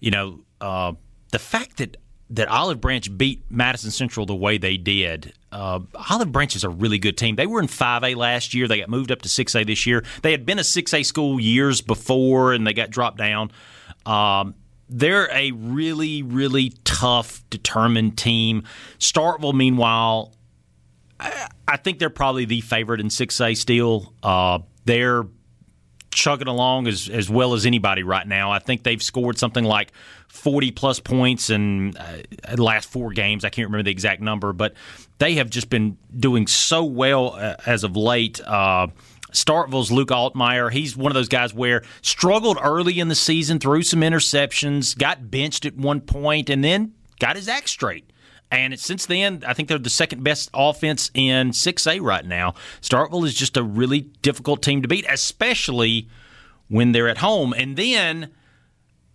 [0.00, 0.92] You know, uh,
[1.32, 1.96] the fact that
[2.30, 5.32] that Olive Branch beat Madison Central the way they did.
[5.52, 7.36] Uh, Olive Branch is a really good team.
[7.36, 8.66] They were in 5A last year.
[8.66, 10.04] They got moved up to 6A this year.
[10.22, 13.52] They had been a 6A school years before, and they got dropped down.
[14.04, 14.54] Um,
[14.88, 18.64] they're a really, really tough, determined team.
[18.98, 20.34] Starkville, meanwhile,
[21.20, 24.14] I, I think they're probably the favorite in 6A still.
[24.22, 25.24] Uh, they're
[26.16, 28.50] chugging along as, as well as anybody right now.
[28.50, 29.92] I think they've scored something like
[30.28, 32.22] 40 plus points in uh,
[32.54, 33.44] the last four games.
[33.44, 34.74] I can't remember the exact number, but
[35.18, 38.40] they have just been doing so well uh, as of late.
[38.40, 38.88] Uh,
[39.32, 40.72] Starkville's Luke Altmyer.
[40.72, 45.30] He's one of those guys where struggled early in the season, threw some interceptions, got
[45.30, 48.10] benched at one point, and then got his act straight.
[48.56, 52.54] And since then, I think they're the second best offense in 6A right now.
[52.80, 56.08] Starkville is just a really difficult team to beat, especially
[56.68, 57.52] when they're at home.
[57.52, 58.30] And then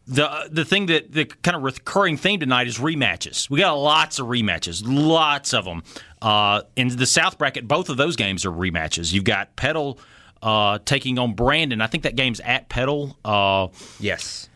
[0.08, 3.50] the the thing that the kind of recurring theme tonight is rematches.
[3.50, 5.84] We got lots of rematches, lots of them.
[6.22, 9.12] Uh, in the South bracket, both of those games are rematches.
[9.12, 10.00] You've got Petal
[10.42, 11.82] uh, taking on Brandon.
[11.82, 13.18] I think that game's at Petal.
[13.26, 13.68] Uh,
[14.00, 14.50] yes.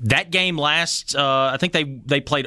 [0.00, 2.46] that game last, uh, I think they they played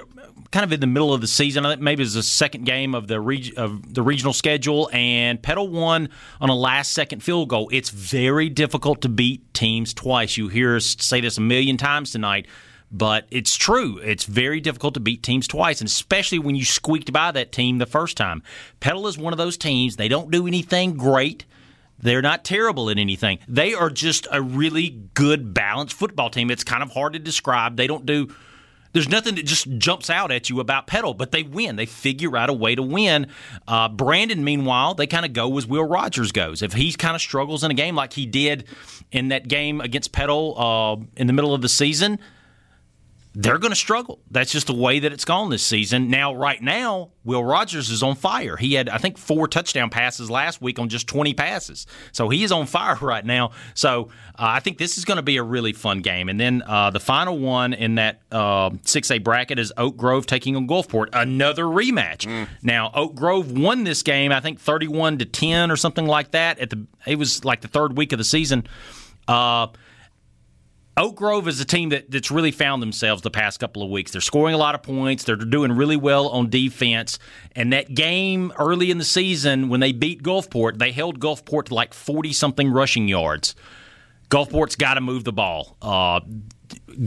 [0.51, 1.65] kind of in the middle of the season.
[1.65, 4.89] I think maybe it was the second game of the reg- of the regional schedule,
[4.93, 7.69] and Petal won on a last second field goal.
[7.71, 10.37] It's very difficult to beat teams twice.
[10.37, 12.47] You hear us say this a million times tonight.
[12.93, 13.99] But it's true.
[13.99, 17.77] It's very difficult to beat teams twice, and especially when you squeaked by that team
[17.77, 18.43] the first time.
[18.81, 19.95] Petal is one of those teams.
[19.95, 21.45] They don't do anything great.
[21.99, 23.39] They're not terrible at anything.
[23.47, 26.51] They are just a really good, balanced football team.
[26.51, 27.77] It's kind of hard to describe.
[27.77, 28.35] They don't do.
[28.93, 31.75] There's nothing that just jumps out at you about Petal, but they win.
[31.75, 33.27] They figure out a way to win.
[33.67, 36.61] Uh, Brandon, meanwhile, they kind of go as Will Rogers goes.
[36.61, 38.65] If he kind of struggles in a game like he did
[39.11, 42.19] in that game against Petal uh, in the middle of the season,
[43.33, 44.19] they're going to struggle.
[44.29, 46.09] That's just the way that it's gone this season.
[46.09, 48.57] Now, right now, Will Rogers is on fire.
[48.57, 51.87] He had, I think, four touchdown passes last week on just 20 passes.
[52.11, 53.51] So he is on fire right now.
[53.73, 56.27] So uh, I think this is going to be a really fun game.
[56.27, 60.57] And then uh, the final one in that uh, 6A bracket is Oak Grove taking
[60.57, 61.07] on Gulfport.
[61.13, 62.27] Another rematch.
[62.27, 62.49] Mm.
[62.63, 66.59] Now, Oak Grove won this game, I think, 31 to 10 or something like that.
[66.59, 68.67] At the It was like the third week of the season.
[70.97, 74.11] Oak Grove is a team that, that's really found themselves the past couple of weeks.
[74.11, 75.23] They're scoring a lot of points.
[75.23, 77.17] They're doing really well on defense.
[77.55, 81.75] And that game early in the season, when they beat Gulfport, they held Gulfport to
[81.75, 83.55] like 40 something rushing yards.
[84.29, 85.77] Gulfport's got to move the ball.
[85.81, 86.21] Uh,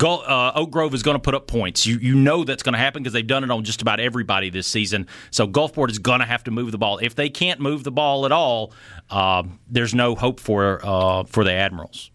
[0.02, 1.86] uh, Oak Grove is going to put up points.
[1.86, 4.50] You you know that's going to happen because they've done it on just about everybody
[4.50, 5.06] this season.
[5.30, 6.98] So Gulfport is going to have to move the ball.
[6.98, 8.74] If they can't move the ball at all,
[9.08, 12.10] uh, there's no hope for uh, for the Admirals.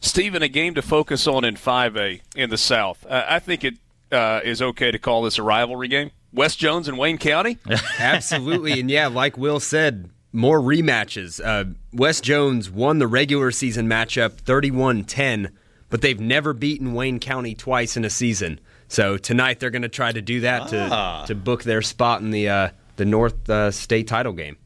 [0.00, 3.04] Stephen, a game to focus on in 5A in the South.
[3.08, 3.74] Uh, I think it
[4.12, 6.10] uh, is okay to call this a rivalry game.
[6.32, 7.58] West Jones and Wayne County?
[7.98, 8.80] Absolutely.
[8.80, 11.40] And yeah, like Will said, more rematches.
[11.42, 15.50] Uh, West Jones won the regular season matchup 31 10,
[15.88, 18.60] but they've never beaten Wayne County twice in a season.
[18.88, 21.22] So tonight they're going to try to do that ah.
[21.22, 24.58] to, to book their spot in the, uh, the North uh, State title game.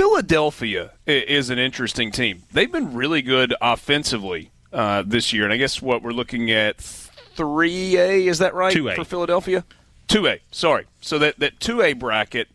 [0.00, 2.44] Philadelphia is an interesting team.
[2.54, 6.78] They've been really good offensively uh, this year, and I guess what we're looking at
[6.78, 8.96] three A is that right 2A.
[8.96, 9.62] for Philadelphia?
[10.08, 10.40] Two A.
[10.50, 10.86] Sorry.
[11.02, 12.48] So that that two A bracket,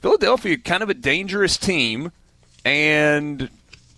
[0.00, 2.12] Philadelphia kind of a dangerous team.
[2.64, 3.50] And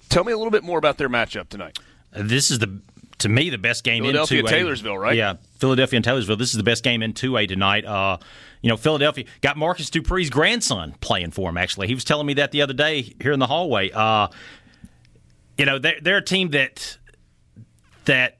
[0.08, 1.78] tell me a little bit more about their matchup tonight.
[2.10, 2.80] This is the
[3.22, 4.48] to me the best game Philadelphia in 2A.
[4.48, 5.16] Taylorsville, right?
[5.16, 6.36] Yeah, Philadelphia and Taylorsville.
[6.36, 7.84] This is the best game in 2A tonight.
[7.84, 8.18] Uh,
[8.60, 11.56] you know, Philadelphia got Marcus Dupree's grandson playing for him.
[11.56, 13.90] Actually, he was telling me that the other day here in the hallway.
[13.90, 14.28] Uh,
[15.58, 16.98] you know, they're, they're a team that
[18.04, 18.38] that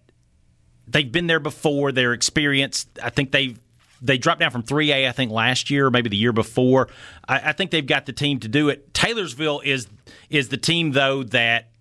[0.86, 1.92] they've been there before.
[1.92, 2.88] They're experienced.
[3.02, 3.56] I think they
[4.00, 5.08] they dropped down from 3A.
[5.08, 6.88] I think last year, or maybe the year before.
[7.28, 8.92] I, I think they've got the team to do it.
[8.94, 9.86] Taylorsville is
[10.30, 11.71] is the team though that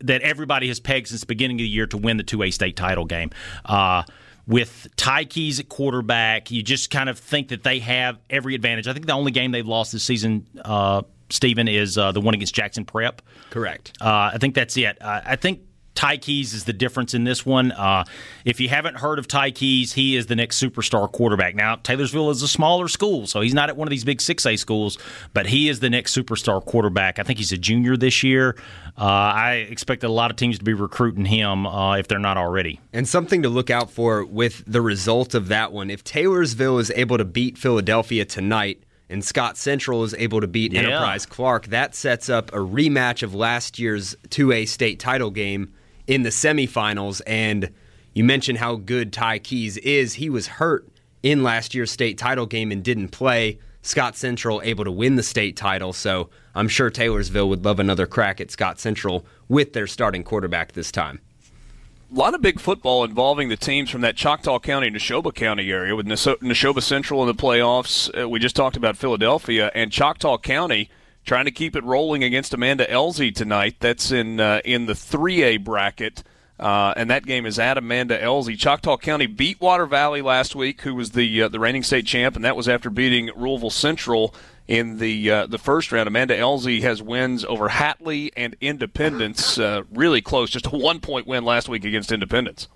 [0.00, 2.76] that everybody has pegged since the beginning of the year to win the 2A state
[2.76, 3.30] title game.
[3.64, 4.02] Uh,
[4.46, 8.88] with Ty Keyes at quarterback, you just kind of think that they have every advantage.
[8.88, 12.32] I think the only game they've lost this season, uh, Stephen, is uh, the one
[12.32, 13.20] against Jackson Prep.
[13.50, 13.92] Correct.
[14.00, 15.00] Uh, I think that's it.
[15.02, 15.60] Uh, I think
[15.98, 17.72] Ty Keyes is the difference in this one.
[17.72, 18.04] Uh,
[18.44, 21.56] if you haven't heard of Ty Keyes, he is the next superstar quarterback.
[21.56, 24.60] Now, Taylorsville is a smaller school, so he's not at one of these big 6A
[24.60, 24.96] schools,
[25.34, 27.18] but he is the next superstar quarterback.
[27.18, 28.54] I think he's a junior this year.
[28.96, 32.36] Uh, I expect a lot of teams to be recruiting him uh, if they're not
[32.36, 32.80] already.
[32.92, 35.90] And something to look out for with the result of that one.
[35.90, 40.72] If Taylorsville is able to beat Philadelphia tonight, and Scott Central is able to beat
[40.72, 40.82] yeah.
[40.82, 45.74] Enterprise Clark, that sets up a rematch of last year's 2A state title game
[46.08, 47.20] in the semifinals.
[47.24, 47.70] And
[48.14, 50.14] you mentioned how good Ty Keyes is.
[50.14, 50.88] He was hurt
[51.22, 53.60] in last year's state title game and didn't play.
[53.82, 58.06] Scott Central able to win the state title, so I'm sure Taylorsville would love another
[58.06, 61.20] crack at Scott Central with their starting quarterback this time.
[62.12, 65.94] A lot of big football involving the teams from that Choctaw County, Neshoba County area
[65.94, 68.10] with Neshoba Central in the playoffs.
[68.20, 70.90] Uh, we just talked about Philadelphia and Choctaw County
[71.28, 73.76] trying to keep it rolling against Amanda Elzy tonight.
[73.78, 76.24] That's in uh, in the 3A bracket.
[76.58, 78.58] Uh, and that game is at Amanda Elzy.
[78.58, 82.34] Choctaw County beat Water Valley last week, who was the uh, the reigning state champ,
[82.34, 84.34] and that was after beating Louisville Central
[84.66, 86.08] in the uh, the first round.
[86.08, 91.28] Amanda Elzy has wins over Hatley and Independence, uh, really close, just a one point
[91.28, 92.66] win last week against Independence.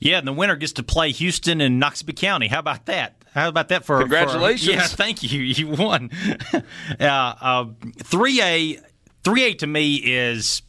[0.00, 2.46] Yeah, and the winner gets to play Houston and Noxubee County.
[2.46, 3.17] How about that?
[3.38, 4.66] How about that for congratulations?
[4.66, 5.28] For, yeah, thank you.
[5.58, 6.10] You won.
[7.00, 7.66] uh,
[8.02, 8.78] three A,
[9.24, 10.62] three A to me is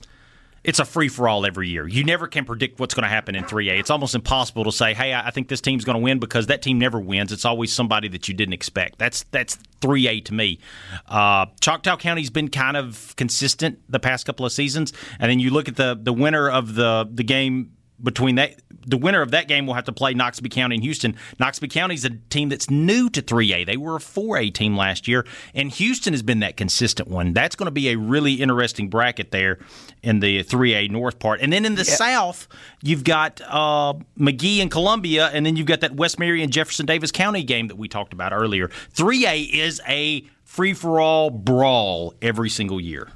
[0.63, 1.87] it's a free for all every year.
[1.87, 3.79] You never can predict what's going to happen in 3A.
[3.79, 6.61] It's almost impossible to say, "Hey, I think this team's going to win" because that
[6.61, 7.31] team never wins.
[7.31, 8.99] It's always somebody that you didn't expect.
[8.99, 10.59] That's that's 3A to me.
[11.07, 15.49] Uh, Choctaw County's been kind of consistent the past couple of seasons, and then you
[15.49, 17.71] look at the the winner of the the game
[18.01, 21.15] between that the winner of that game will have to play Noxubee County and Houston.
[21.39, 23.65] Noxubee County is a team that's new to 3A.
[23.65, 27.33] They were a 4A team last year, and Houston has been that consistent one.
[27.33, 29.59] That's going to be a really interesting bracket there
[30.01, 31.41] in the 3A North part.
[31.41, 31.95] And then in the yeah.
[31.95, 32.47] South,
[32.81, 36.85] you've got uh, Magee and Columbia, and then you've got that West Marion and Jefferson
[36.85, 38.69] Davis County game that we talked about earlier.
[38.95, 43.09] 3A is a free for all brawl every single year.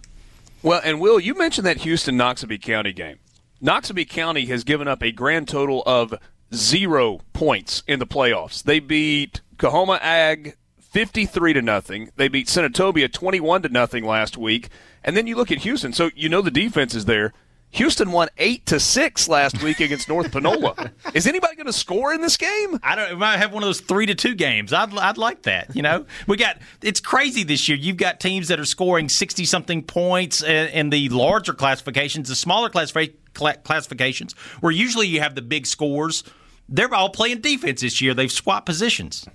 [0.62, 3.18] Well, and Will, you mentioned that Houston Noxubee County game.
[3.64, 6.14] Noxubee County has given up a grand total of
[6.54, 8.62] zero points in the playoffs.
[8.62, 12.12] They beat Coahoma Ag 53 to nothing.
[12.18, 14.68] They beat Senatobia 21 to nothing last week.
[15.02, 17.32] And then you look at Houston, so you know the defense is there.
[17.74, 20.92] Houston won eight to six last week against North Panola.
[21.14, 22.80] Is anybody going to score in this game?
[22.84, 23.10] I don't.
[23.12, 24.72] We might have one of those three to two games.
[24.74, 25.76] I'd, I'd like that.
[25.76, 27.78] You know, we got it's crazy this year.
[27.78, 32.30] You've got teams that are scoring sixty something points in, in the larger classifications.
[32.30, 36.24] The smaller classifications classifications where usually you have the big scores.
[36.70, 38.14] They're all playing defense this year.
[38.14, 39.28] They've swapped positions.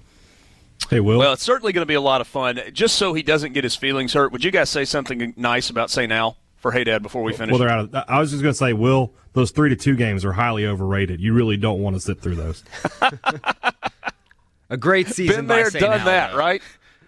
[0.88, 1.18] Hey, Will.
[1.18, 2.60] Well, it's certainly going to be a lot of fun.
[2.72, 5.90] Just so he doesn't get his feelings hurt, would you guys say something nice about
[5.90, 6.12] St.
[6.12, 7.52] Al for Hey Dad before we finish?
[7.52, 9.96] Well, they're out of, I was just going to say, Will, those three to two
[9.96, 11.20] games are highly overrated.
[11.20, 12.64] You really don't want to sit through those.
[14.70, 15.36] a great season.
[15.36, 16.62] Been there, done Al, that, right?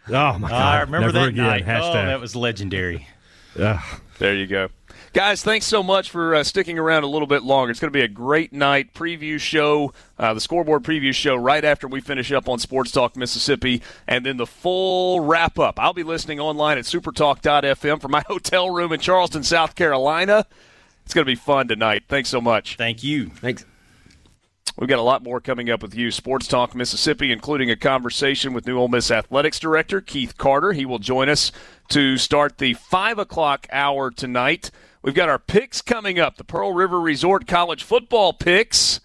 [0.08, 0.52] Oh my God!
[0.52, 1.44] I remember Never that again.
[1.46, 1.62] night.
[1.62, 2.02] Oh, Hashtag.
[2.04, 3.06] Oh, that was legendary.
[3.58, 3.82] Yeah.
[4.20, 4.68] There you go.
[5.12, 7.72] Guys, thanks so much for uh, sticking around a little bit longer.
[7.72, 11.64] It's going to be a great night preview show, uh, the scoreboard preview show right
[11.64, 15.80] after we finish up on Sports Talk Mississippi, and then the full wrap up.
[15.80, 20.46] I'll be listening online at supertalk.fm from my hotel room in Charleston, South Carolina.
[21.04, 22.04] It's going to be fun tonight.
[22.06, 22.76] Thanks so much.
[22.76, 23.30] Thank you.
[23.30, 23.64] Thanks.
[24.78, 26.12] We've got a lot more coming up with you.
[26.12, 30.72] Sports Talk Mississippi, including a conversation with new Ole Miss Athletics Director Keith Carter.
[30.72, 31.50] He will join us
[31.88, 34.70] to start the 5 o'clock hour tonight.
[35.02, 39.00] We've got our picks coming up the Pearl River Resort College football picks.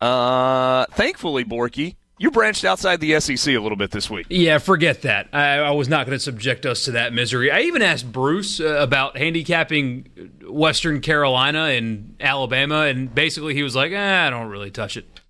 [0.00, 4.26] Uh, thankfully, Borky, you branched outside the SEC a little bit this week.
[4.28, 5.28] Yeah, forget that.
[5.32, 7.50] I, I was not going to subject us to that misery.
[7.50, 10.08] I even asked Bruce uh, about handicapping
[10.48, 15.20] Western Carolina and Alabama, and basically he was like, eh, I don't really touch it.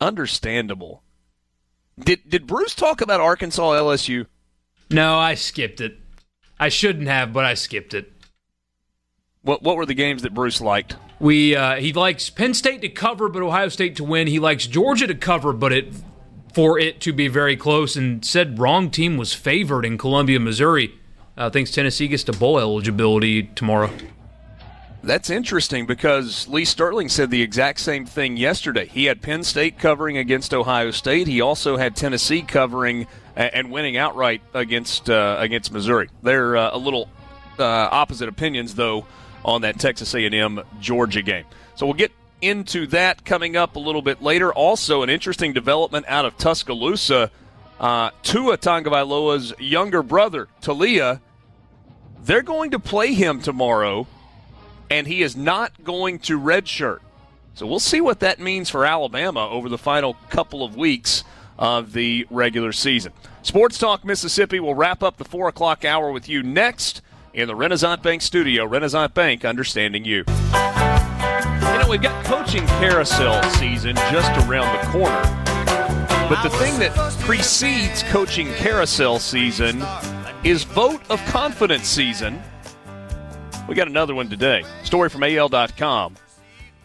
[0.00, 1.02] Understandable.
[1.98, 4.26] Did did Bruce talk about Arkansas LSU?
[4.90, 5.98] No, I skipped it.
[6.58, 8.12] I shouldn't have, but I skipped it.
[9.42, 10.96] What what were the games that Bruce liked?
[11.20, 14.26] We uh, he likes Penn State to cover, but Ohio State to win.
[14.26, 15.94] He likes Georgia to cover, but it
[16.54, 17.96] for it to be very close.
[17.96, 20.94] And said wrong team was favored in Columbia, Missouri.
[21.36, 23.90] Uh, thinks Tennessee gets to bowl eligibility tomorrow.
[25.02, 28.86] That's interesting because Lee Sterling said the exact same thing yesterday.
[28.86, 31.26] He had Penn State covering against Ohio State.
[31.26, 33.06] He also had Tennessee covering
[33.36, 36.08] and winning outright against uh, against Missouri.
[36.22, 37.08] They're uh, a little
[37.58, 39.06] uh, opposite opinions though
[39.44, 41.44] on that Texas A&M Georgia game.
[41.74, 44.52] So we'll get into that coming up a little bit later.
[44.52, 47.30] Also, an interesting development out of Tuscaloosa.
[47.78, 51.20] Uh, Tua Tagovailoa's younger brother, Taulia.
[52.22, 54.06] they're going to play him tomorrow,
[54.88, 57.00] and he is not going to redshirt.
[57.54, 61.24] So we'll see what that means for Alabama over the final couple of weeks
[61.58, 63.12] of the regular season.
[63.42, 67.02] Sports Talk Mississippi will wrap up the 4 o'clock hour with you next
[67.32, 68.64] in the Renaissance Bank studio.
[68.64, 70.24] Renaissance Bank, understanding you.
[70.26, 75.22] You know, we've got coaching carousel season just around the corner.
[76.28, 79.84] But the thing that precedes coaching carousel season
[80.42, 82.42] is vote of confidence season.
[83.68, 84.64] We got another one today.
[84.84, 86.16] Story from AL.com.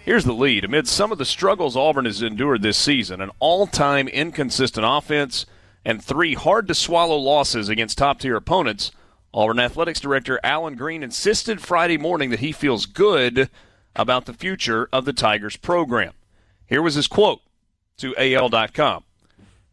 [0.10, 0.66] Here's the lead.
[0.66, 5.46] Amid some of the struggles Auburn has endured this season, an all time inconsistent offense,
[5.86, 8.92] and three hard to swallow losses against top tier opponents,
[9.36, 13.52] Auburn Athletics Director Allen Greene insisted Friday morning that he feels good
[13.96, 16.14] about the future of the Tigers program.
[16.66, 17.42] Here was his quote
[17.98, 19.04] to AL.com.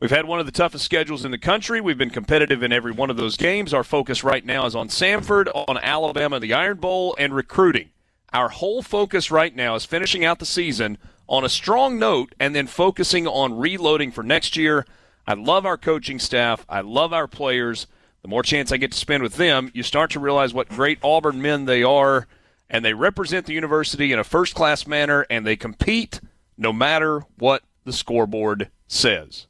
[0.00, 1.80] We've had one of the toughest schedules in the country.
[1.80, 3.72] We've been competitive in every one of those games.
[3.72, 7.88] Our focus right now is on Samford, on Alabama, the Iron Bowl, and recruiting.
[8.36, 12.54] Our whole focus right now is finishing out the season on a strong note and
[12.54, 14.84] then focusing on reloading for next year.
[15.26, 16.66] I love our coaching staff.
[16.68, 17.86] I love our players.
[18.20, 20.98] The more chance I get to spend with them, you start to realize what great
[21.02, 22.26] Auburn men they are,
[22.68, 26.20] and they represent the university in a first class manner, and they compete
[26.58, 29.46] no matter what the scoreboard says.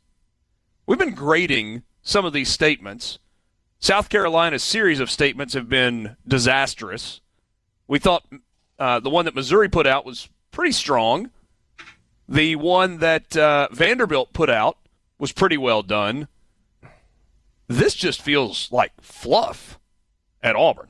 [0.87, 3.19] We've been grading some of these statements.
[3.81, 7.21] South Carolina's series of statements have been disastrous.
[7.89, 8.25] We thought
[8.79, 11.31] uh, the one that Missouri put out was pretty strong.
[12.29, 14.79] The one that uh, Vanderbilt put out
[15.19, 16.29] was pretty well done.
[17.69, 19.79] This just feels like fluff
[20.43, 20.89] at Auburn.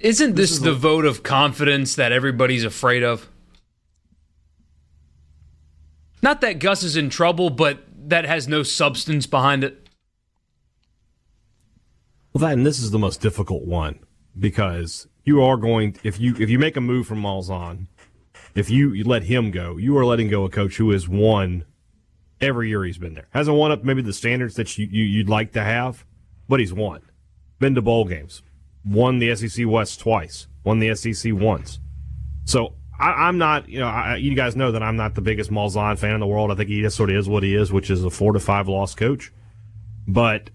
[0.00, 3.28] Isn't this, this is the a- vote of confidence that everybody's afraid of?
[6.22, 9.88] Not that Gus is in trouble, but that has no substance behind it.
[12.32, 13.98] Well, that and this is the most difficult one
[14.38, 17.86] because you are going if you if you make a move from Malzahn,
[18.54, 21.64] if you, you let him go, you are letting go a coach who has won
[22.40, 23.26] every year he's been there.
[23.30, 26.04] Hasn't won up maybe the standards that you, you you'd like to have,
[26.48, 27.02] but he's won.
[27.58, 28.42] Been to bowl games,
[28.84, 31.80] won the SEC West twice, won the SEC once.
[32.44, 35.50] So I, am not, you know, I, you guys know that I'm not the biggest
[35.50, 36.52] Malzahn fan in the world.
[36.52, 38.40] I think he just sort of is what he is, which is a four to
[38.40, 39.32] five loss coach.
[40.06, 40.50] But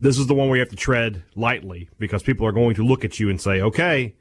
[0.00, 2.84] this is the one where you have to tread lightly because people are going to
[2.84, 4.14] look at you and say, okay,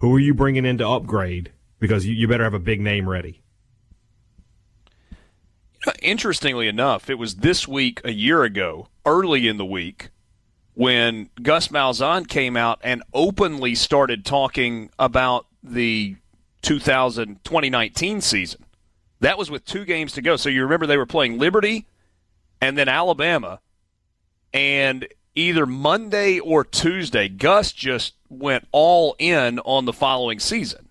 [0.00, 1.52] who are you bringing in to upgrade?
[1.78, 3.42] Because you, you better have a big name ready.
[5.86, 10.10] Uh, interestingly enough, it was this week a year ago, early in the week,
[10.74, 16.16] when Gus Malzahn came out and openly started talking about the
[16.62, 18.64] 2000 2019 season.
[19.20, 20.36] That was with two games to go.
[20.36, 21.86] So you remember they were playing Liberty
[22.60, 23.60] and then Alabama.
[24.52, 25.06] And
[25.38, 30.88] either Monday or Tuesday, Gus just went all in on the following season.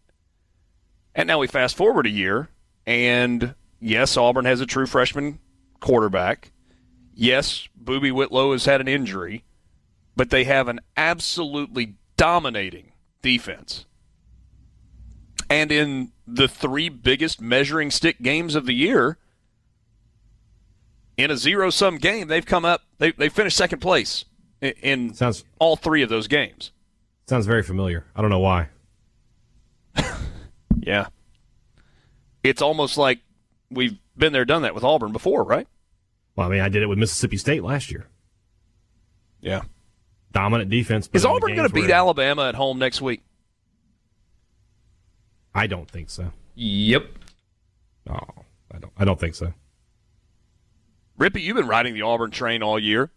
[1.13, 2.49] And now we fast forward a year,
[2.85, 5.39] and yes, Auburn has a true freshman
[5.81, 6.51] quarterback.
[7.13, 9.43] Yes, Boobee Whitlow has had an injury,
[10.15, 13.85] but they have an absolutely dominating defense.
[15.49, 19.17] And in the three biggest measuring stick games of the year,
[21.17, 24.25] in a zero sum game, they've come up, they, they finished second place
[24.61, 26.71] in sounds, all three of those games.
[27.27, 28.05] Sounds very familiar.
[28.15, 28.69] I don't know why.
[30.79, 31.07] yeah.
[32.43, 33.19] It's almost like
[33.69, 35.67] we've been there, done that with Auburn before, right?
[36.35, 38.07] Well, I mean, I did it with Mississippi State last year.
[39.41, 39.63] Yeah.
[40.31, 41.09] Dominant defense.
[41.13, 43.23] Is Auburn going to beat Alabama at home next week?
[45.53, 46.31] I don't think so.
[46.55, 47.07] Yep.
[48.09, 48.19] Oh,
[48.71, 48.93] I don't.
[48.97, 49.53] I don't think so.
[51.19, 53.09] Rippy, you've been riding the Auburn train all year.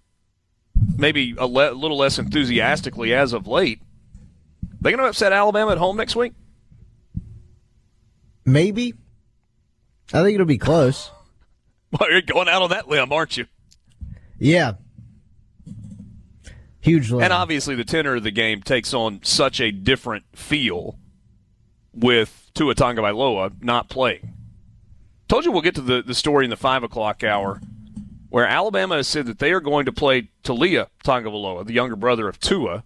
[0.96, 3.80] Maybe a le- little less enthusiastically as of late.
[4.80, 6.32] They going to upset Alabama at home next week?
[8.44, 8.94] Maybe.
[10.12, 11.10] I think it'll be close.
[11.98, 13.46] Well, you're going out on that limb, aren't you?
[14.38, 14.74] Yeah.
[16.80, 17.24] Huge limb.
[17.24, 21.00] And obviously, the tenor of the game takes on such a different feel
[21.92, 24.34] with Tua Tagovailoa not playing.
[25.28, 27.60] Told you we'll get to the, the story in the 5 o'clock hour
[28.30, 32.28] where Alabama has said that they are going to play Taulia Tagovailoa, the younger brother
[32.28, 32.84] of Tua.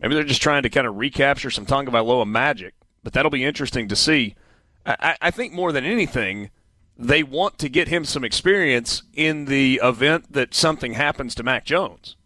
[0.00, 3.88] Maybe they're just trying to kind of recapture some Tagovailoa magic, but that'll be interesting
[3.88, 4.34] to see.
[4.86, 6.50] I, I think more than anything,
[6.96, 11.64] they want to get him some experience in the event that something happens to Mac
[11.64, 12.16] Jones.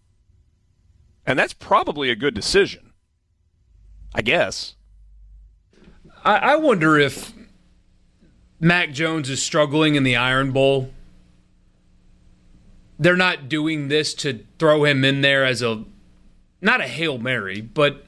[1.27, 2.93] And that's probably a good decision.
[4.15, 4.75] I guess.
[6.25, 7.33] I, I wonder if
[8.59, 10.91] Mac Jones is struggling in the Iron Bowl.
[13.01, 15.85] They're not doing this to throw him in there as a
[16.61, 18.05] not a hail mary, but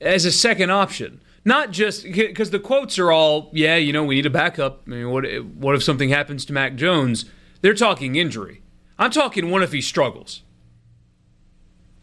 [0.00, 1.20] as a second option.
[1.44, 4.84] Not just because the quotes are all, yeah, you know, we need a backup.
[4.86, 7.26] I mean, what what if something happens to Mac Jones?
[7.60, 8.62] They're talking injury.
[8.98, 10.42] I'm talking one if he struggles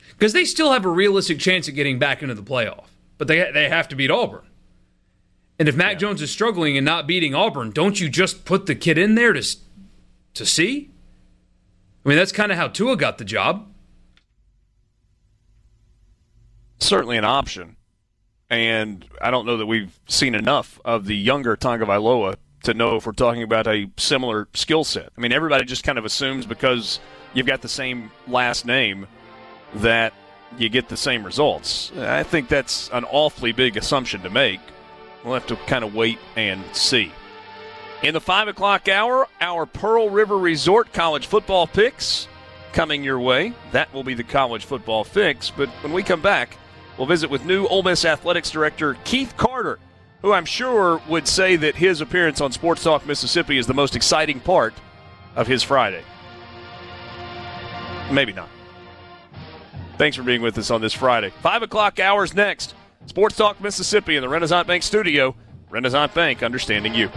[0.10, 2.86] because they still have a realistic chance at getting back into the playoff,
[3.18, 4.45] but they they have to beat Auburn.
[5.60, 6.00] And if Mac yeah.
[6.00, 9.34] Jones is struggling and not beating Auburn, don't you just put the kid in there
[9.34, 9.58] to
[10.34, 10.92] to see?
[12.06, 13.70] I mean, that's kind of how Tua got the job.
[16.80, 17.78] Certainly an option,
[18.50, 23.06] and I don't know that we've seen enough of the younger Tagovailoa to know if
[23.06, 25.10] we're talking about a similar skill set.
[25.18, 27.00] I mean, everybody just kind of assumes because
[27.34, 29.08] you've got the same last name
[29.76, 30.14] that
[30.58, 31.92] you get the same results.
[31.98, 34.60] I think that's an awfully big assumption to make.
[35.24, 37.12] We'll have to kind of wait and see.
[38.02, 42.28] In the 5 o'clock hour, our Pearl River Resort college football picks
[42.74, 43.54] coming your way.
[43.72, 45.50] That will be the college football fix.
[45.50, 46.58] But when we come back,
[46.98, 49.80] we'll visit with new Ole Miss Athletics Director Keith Carter,
[50.22, 53.95] who I'm sure would say that his appearance on Sports Talk Mississippi is the most
[53.95, 54.74] exciting part
[55.36, 56.04] of his Friday.
[58.12, 58.50] Maybe not.
[59.98, 61.32] Thanks for being with us on this Friday.
[61.41, 62.76] Five o'clock hours next.
[63.06, 65.36] Sports Talk Mississippi in the Renaissance Bank studio.
[65.70, 67.10] Renaissance Bank, understanding you.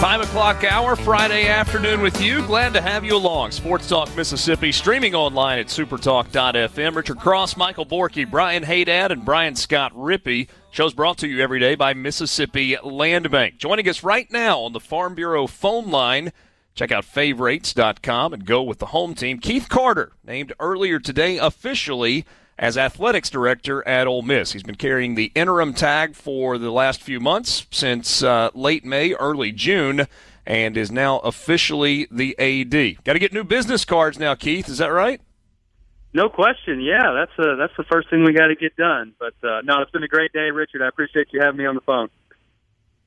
[0.00, 2.42] Five o'clock hour, Friday afternoon with you.
[2.46, 3.50] Glad to have you along.
[3.50, 6.94] Sports Talk Mississippi, streaming online at supertalk.fm.
[6.94, 10.48] Richard Cross, Michael Borky, Brian Haydad, and Brian Scott Rippey.
[10.70, 13.56] Shows brought to you every day by Mississippi Land Bank.
[13.58, 16.32] Joining us right now on the Farm Bureau phone line
[16.78, 19.40] Check out favorites.com and go with the home team.
[19.40, 22.24] Keith Carter, named earlier today officially
[22.58, 24.52] as athletics director at Ole Miss.
[24.52, 29.12] He's been carrying the interim tag for the last few months since uh, late May,
[29.14, 30.06] early June,
[30.44, 33.04] and is now officially the AD.
[33.04, 34.68] Got to get new business cards now, Keith.
[34.68, 35.20] Is that right?
[36.12, 36.80] No question.
[36.80, 39.14] Yeah, that's uh, that's the first thing we got to get done.
[39.18, 40.82] But uh, no, it's been a great day, Richard.
[40.82, 42.08] I appreciate you having me on the phone.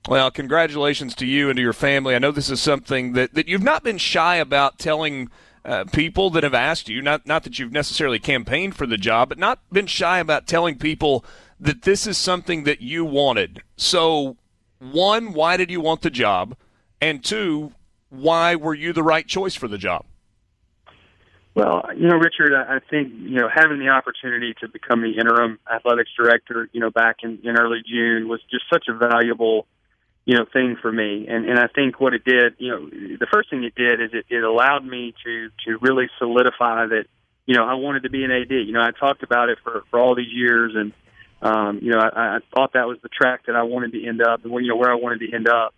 [0.07, 2.15] Well, congratulations to you and to your family.
[2.15, 5.29] I know this is something that, that you've not been shy about telling
[5.63, 9.29] uh, people that have asked you, not, not that you've necessarily campaigned for the job,
[9.29, 11.23] but not been shy about telling people
[11.59, 13.61] that this is something that you wanted.
[13.77, 14.37] So,
[14.79, 16.55] one, why did you want the job?
[16.99, 17.73] And two,
[18.09, 20.05] why were you the right choice for the job?
[21.53, 25.59] Well, you know, Richard, I think you know having the opportunity to become the interim
[25.71, 29.67] athletics director, you know, back in, in early June was just such a valuable
[30.25, 31.27] you know thing for me.
[31.27, 34.11] And and I think what it did you know the first thing it did is
[34.13, 37.05] it, it allowed me to to really solidify that
[37.45, 39.83] you know I wanted to be an AD you know I talked about it for
[39.89, 40.93] for all these years and
[41.41, 44.21] um you know I, I thought that was the track that I wanted to end
[44.21, 45.73] up and you know where I wanted to end up.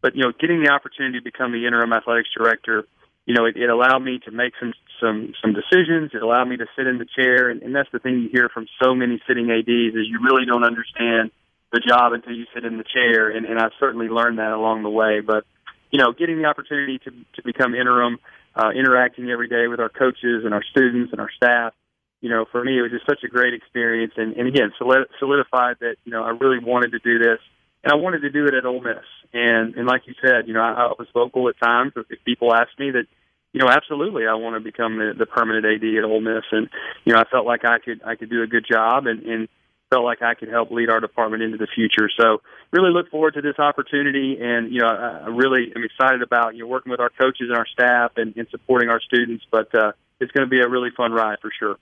[0.00, 2.86] But you know getting the opportunity to become the interim athletics director
[3.24, 6.12] you know it, it allowed me to make some some some decisions.
[6.14, 7.50] It allowed me to sit in the chair.
[7.50, 10.46] And, and that's the thing you hear from so many sitting ADs is you really
[10.46, 11.30] don't understand
[11.72, 14.82] the job until you sit in the chair, and, and I've certainly learned that along
[14.82, 15.20] the way.
[15.20, 15.44] But
[15.90, 18.18] you know, getting the opportunity to to become interim,
[18.54, 21.74] uh, interacting every day with our coaches and our students and our staff,
[22.20, 25.76] you know, for me it was just such a great experience, and, and again, solidified
[25.80, 27.38] that you know I really wanted to do this,
[27.84, 29.04] and I wanted to do it at Ole Miss.
[29.32, 32.54] And and like you said, you know, I, I was vocal at times if people
[32.54, 33.06] asked me that
[33.52, 36.68] you know, absolutely, I want to become the, the permanent AD at Ole Miss, and
[37.06, 39.48] you know, I felt like I could I could do a good job, and and
[39.90, 42.10] felt like I could help lead our department into the future.
[42.18, 42.42] So
[42.72, 46.62] really look forward to this opportunity, and you know, I really am excited about you
[46.62, 49.44] know working with our coaches and our staff and, and supporting our students.
[49.50, 51.76] But uh, it's going to be a really fun ride for sure.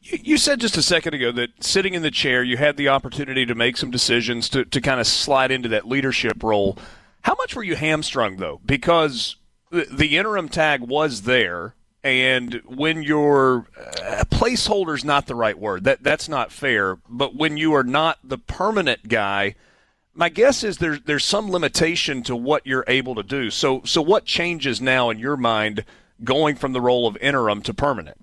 [0.00, 3.44] You said just a second ago that sitting in the chair, you had the opportunity
[3.44, 6.78] to make some decisions to, to kind of slide into that leadership role.
[7.22, 8.60] How much were you hamstrung, though?
[8.64, 9.34] Because
[9.70, 11.74] the, the interim tag was there,
[12.06, 16.98] and when your uh, placeholder is not the right word, that that's not fair.
[17.08, 19.56] But when you are not the permanent guy,
[20.14, 23.50] my guess is there's there's some limitation to what you're able to do.
[23.50, 25.84] So so what changes now in your mind
[26.22, 28.18] going from the role of interim to permanent?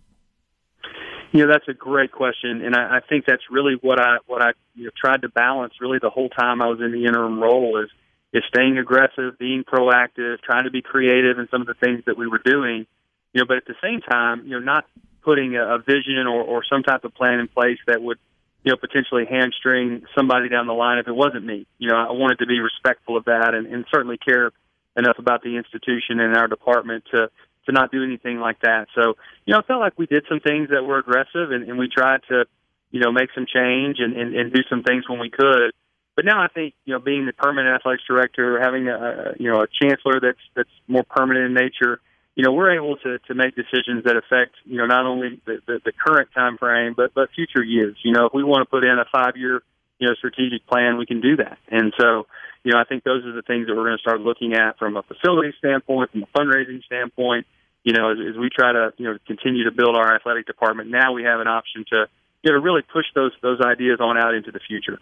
[1.34, 4.42] You know, that's a great question, and I, I think that's really what I what
[4.42, 7.38] I you know, tried to balance really the whole time I was in the interim
[7.38, 7.90] role is
[8.32, 12.18] is staying aggressive, being proactive, trying to be creative in some of the things that
[12.18, 12.88] we were doing
[13.34, 14.86] you know, but at the same time, you know, not
[15.24, 18.20] putting a, a vision or, or some type of plan in place that would,
[18.64, 21.66] you know, potentially hamstring somebody down the line if it wasn't me.
[21.78, 24.52] You know, I wanted to be respectful of that and, and certainly care
[24.96, 27.30] enough about the institution and our department to
[27.66, 28.88] to not do anything like that.
[28.94, 29.16] So,
[29.46, 31.88] you know, I felt like we did some things that were aggressive and, and we
[31.88, 32.44] tried to,
[32.92, 35.72] you know, make some change and, and, and do some things when we could.
[36.16, 39.62] But now I think, you know, being the permanent athletics director, having a, you know,
[39.62, 42.02] a chancellor that's that's more permanent in nature,
[42.36, 45.62] you know, we're able to, to make decisions that affect, you know, not only the,
[45.68, 47.96] the, the current time frame, but, but future years.
[48.04, 49.62] You know, if we want to put in a five year,
[50.00, 51.58] you know, strategic plan, we can do that.
[51.70, 52.26] And so,
[52.64, 54.80] you know, I think those are the things that we're going to start looking at
[54.80, 57.46] from a facility standpoint, from a fundraising standpoint,
[57.84, 60.90] you know, as, as we try to, you know, continue to build our athletic department.
[60.90, 62.08] Now we have an option to,
[62.42, 65.00] you know, really push those, those ideas on out into the future.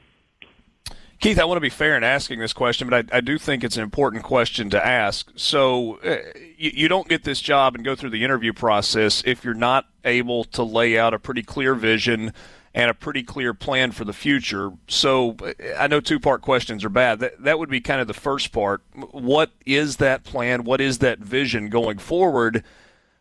[1.21, 3.63] Keith, I want to be fair in asking this question, but I, I do think
[3.63, 5.31] it's an important question to ask.
[5.35, 6.17] So, uh,
[6.57, 9.85] you, you, don't get this job and go through the interview process if you're not
[10.03, 12.33] able to lay out a pretty clear vision
[12.73, 14.71] and a pretty clear plan for the future.
[14.87, 15.37] So,
[15.77, 17.19] I know two part questions are bad.
[17.19, 18.81] That, that would be kind of the first part.
[18.95, 20.63] What is that plan?
[20.63, 22.63] What is that vision going forward?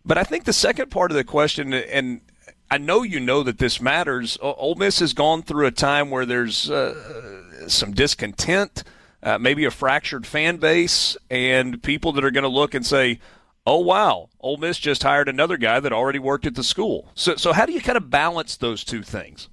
[0.07, 2.23] But I think the second part of the question, and
[2.71, 4.39] I know you know that this matters.
[4.41, 8.85] Ole Miss has gone through a time where there's uh, some discontent,
[9.23, 13.19] uh, maybe a fractured fan base, and people that are going to look and say,
[13.67, 17.35] "Oh wow, Ole Miss just hired another guy that already worked at the school." So,
[17.35, 19.49] so how do you kind of balance those two things?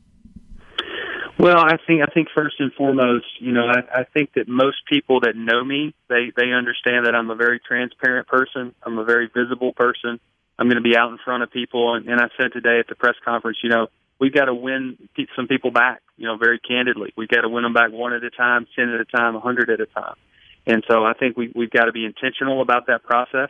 [1.40, 4.78] Well, I think I think first and foremost, you know, I, I think that most
[4.88, 8.76] people that know me, they they understand that I'm a very transparent person.
[8.84, 10.20] I'm a very visible person.
[10.60, 11.96] I'm going to be out in front of people.
[11.96, 13.88] And, and I said today at the press conference, you know,
[14.20, 14.98] we've got to win
[15.36, 17.14] some people back, you know, very candidly.
[17.16, 19.40] We've got to win them back one at a time, 10 at a time, a
[19.40, 20.16] 100 at a time.
[20.66, 23.50] And so I think we, we've got to be intentional about that process.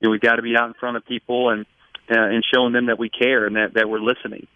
[0.00, 1.64] Know, we've got to be out in front of people and,
[2.10, 4.48] uh, and showing them that we care and that, that we're listening.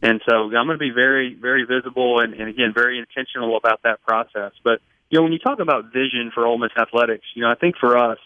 [0.00, 3.82] And so I'm going to be very, very visible and, and again, very intentional about
[3.82, 4.52] that process.
[4.64, 4.80] But,
[5.10, 7.76] you know, when you talk about vision for Ole Miss athletics, you know, I think
[7.78, 8.18] for us,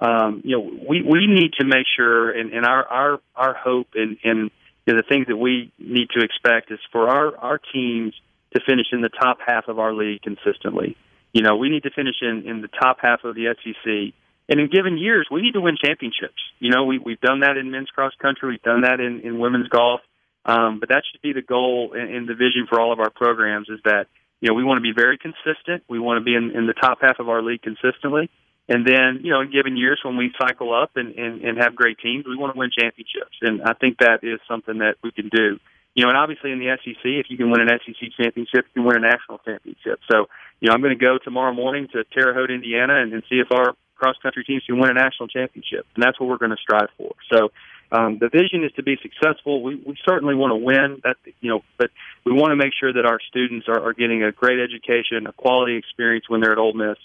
[0.00, 3.88] um, you know, we we need to make sure, and, and our our our hope
[3.94, 4.50] and and
[4.86, 8.14] you know, the things that we need to expect is for our our teams
[8.54, 10.96] to finish in the top half of our league consistently.
[11.32, 14.14] You know, we need to finish in in the top half of the SEC.
[14.48, 16.42] And in given years, we need to win championships.
[16.58, 18.50] You know, we, we've done that in men's cross country.
[18.50, 20.00] We've done that in, in women's golf.
[20.44, 23.10] Um, but that should be the goal and, and the vision for all of our
[23.10, 24.06] programs is that,
[24.40, 25.84] you know, we want to be very consistent.
[25.88, 28.28] We want to be in, in the top half of our league consistently.
[28.70, 31.74] And then, you know, in given years when we cycle up and, and, and have
[31.74, 33.34] great teams, we want to win championships.
[33.42, 35.58] And I think that is something that we can do.
[35.96, 38.74] You know, and obviously in the SEC, if you can win an SEC championship, you
[38.80, 39.98] can win a national championship.
[40.08, 40.30] So,
[40.60, 43.42] you know, I'm going to go tomorrow morning to Terre Haute, Indiana, and, and see
[43.42, 45.84] if our cross country teams can win a national championship.
[45.96, 47.10] And that's what we're going to strive for.
[47.32, 47.50] So,
[47.92, 49.64] um, the vision is to be successful.
[49.64, 51.90] We, we certainly want to win, that you know, but
[52.24, 55.32] we want to make sure that our students are, are getting a great education, a
[55.32, 56.98] quality experience when they're at Ole Miss,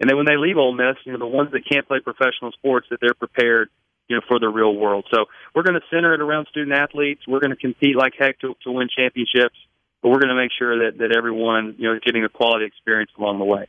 [0.00, 2.52] and then when they leave Ole Miss, you know, the ones that can't play professional
[2.52, 3.68] sports, that they're prepared,
[4.08, 5.04] you know, for the real world.
[5.12, 7.22] So we're going to center it around student athletes.
[7.28, 9.56] We're going to compete like heck to, to win championships,
[10.02, 12.64] but we're going to make sure that that everyone, you know, is getting a quality
[12.64, 13.66] experience along the way.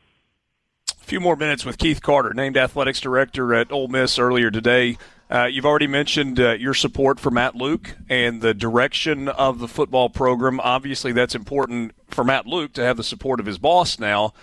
[0.90, 4.98] A few more minutes with Keith Carter, named athletics director at Ole Miss earlier today.
[5.30, 9.68] Uh, you've already mentioned uh, your support for Matt Luke and the direction of the
[9.68, 10.60] football program.
[10.62, 14.34] Obviously, that's important for Matt Luke to have the support of his boss now.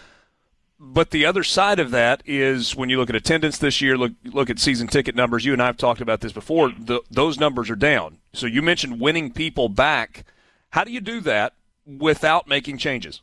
[0.80, 4.12] But the other side of that is when you look at attendance this year, look
[4.24, 5.44] look at season ticket numbers.
[5.44, 6.70] You and I have talked about this before.
[6.70, 8.18] The, those numbers are down.
[8.32, 10.24] So you mentioned winning people back.
[10.70, 13.22] How do you do that without making changes?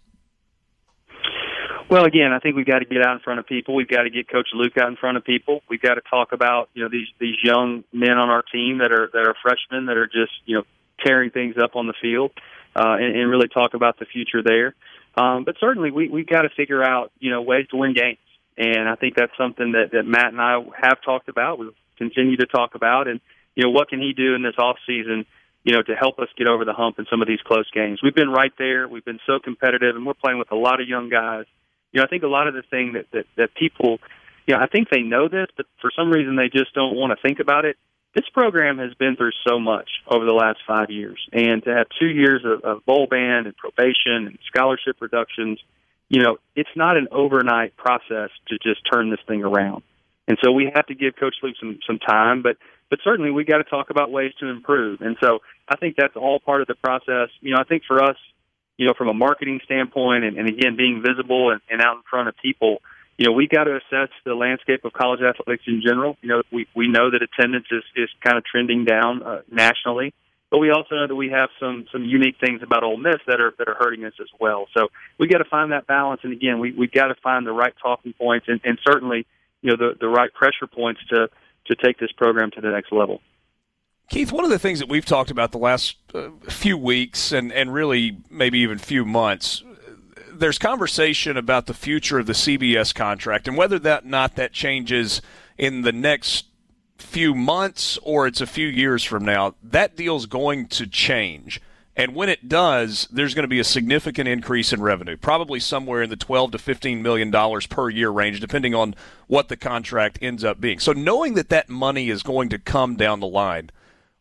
[1.89, 3.75] Well, again, I think we've got to get out in front of people.
[3.75, 5.61] We've got to get Coach Luke out in front of people.
[5.69, 8.91] We've got to talk about you know these these young men on our team that
[8.91, 10.63] are that are freshmen that are just you know
[11.05, 12.31] tearing things up on the field,
[12.75, 14.75] uh, and, and really talk about the future there.
[15.17, 18.19] Um, but certainly, we we've got to figure out you know ways to win games,
[18.57, 21.59] and I think that's something that that Matt and I have talked about.
[21.59, 23.21] We'll continue to talk about, and
[23.55, 25.25] you know what can he do in this off season
[25.63, 27.99] you know, to help us get over the hump in some of these close games.
[28.03, 28.87] We've been right there.
[28.87, 31.45] We've been so competitive, and we're playing with a lot of young guys
[31.95, 33.99] you know, I think a lot of the thing that that, that people,
[34.45, 37.17] you know, I think they know this, but for some reason they just don't want
[37.17, 37.77] to think about it.
[38.15, 41.87] This program has been through so much over the last five years, and to have
[41.99, 45.59] two years of, of bowl ban and probation and scholarship reductions,
[46.07, 49.83] you know, it's not an overnight process to just turn this thing around.
[50.29, 52.55] And so we have to give Coach Luke some some time, but
[52.89, 55.01] but certainly we got to talk about ways to improve.
[55.01, 57.29] And so I think that's all part of the process.
[57.41, 58.15] You know, I think for us,
[58.77, 62.03] you know, from a marketing standpoint, and, and again, being visible and, and out in
[62.09, 62.81] front of people,
[63.17, 66.17] you know, we've got to assess the landscape of college athletics in general.
[66.21, 70.13] You know, we we know that attendance is is kind of trending down uh, nationally,
[70.51, 73.39] but we also know that we have some some unique things about Ole Miss that
[73.39, 74.67] are that are hurting us as well.
[74.75, 77.53] So we got to find that balance, and again, we we got to find the
[77.53, 79.25] right talking points, and, and certainly,
[79.61, 81.29] you know, the the right pressure points to
[81.67, 83.21] to take this program to the next level.
[84.09, 87.51] Keith, one of the things that we've talked about the last uh, few weeks and,
[87.51, 89.63] and really maybe even few months,
[90.39, 95.21] there's conversation about the future of the CBS contract and whether that not that changes
[95.57, 96.45] in the next
[96.97, 99.55] few months or it's a few years from now.
[99.63, 101.61] That deal's going to change.
[101.97, 106.03] And when it does, there's going to be a significant increase in revenue, probably somewhere
[106.03, 108.95] in the 12 to 15 million dollars per year range, depending on
[109.27, 110.79] what the contract ends up being.
[110.79, 113.69] So knowing that that money is going to come down the line,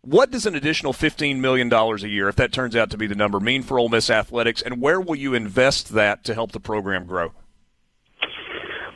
[0.07, 3.15] what does an additional $15 million a year, if that turns out to be the
[3.15, 6.61] number, mean for Ole Miss athletics, and where will you invest that to help the
[6.61, 7.33] program grow?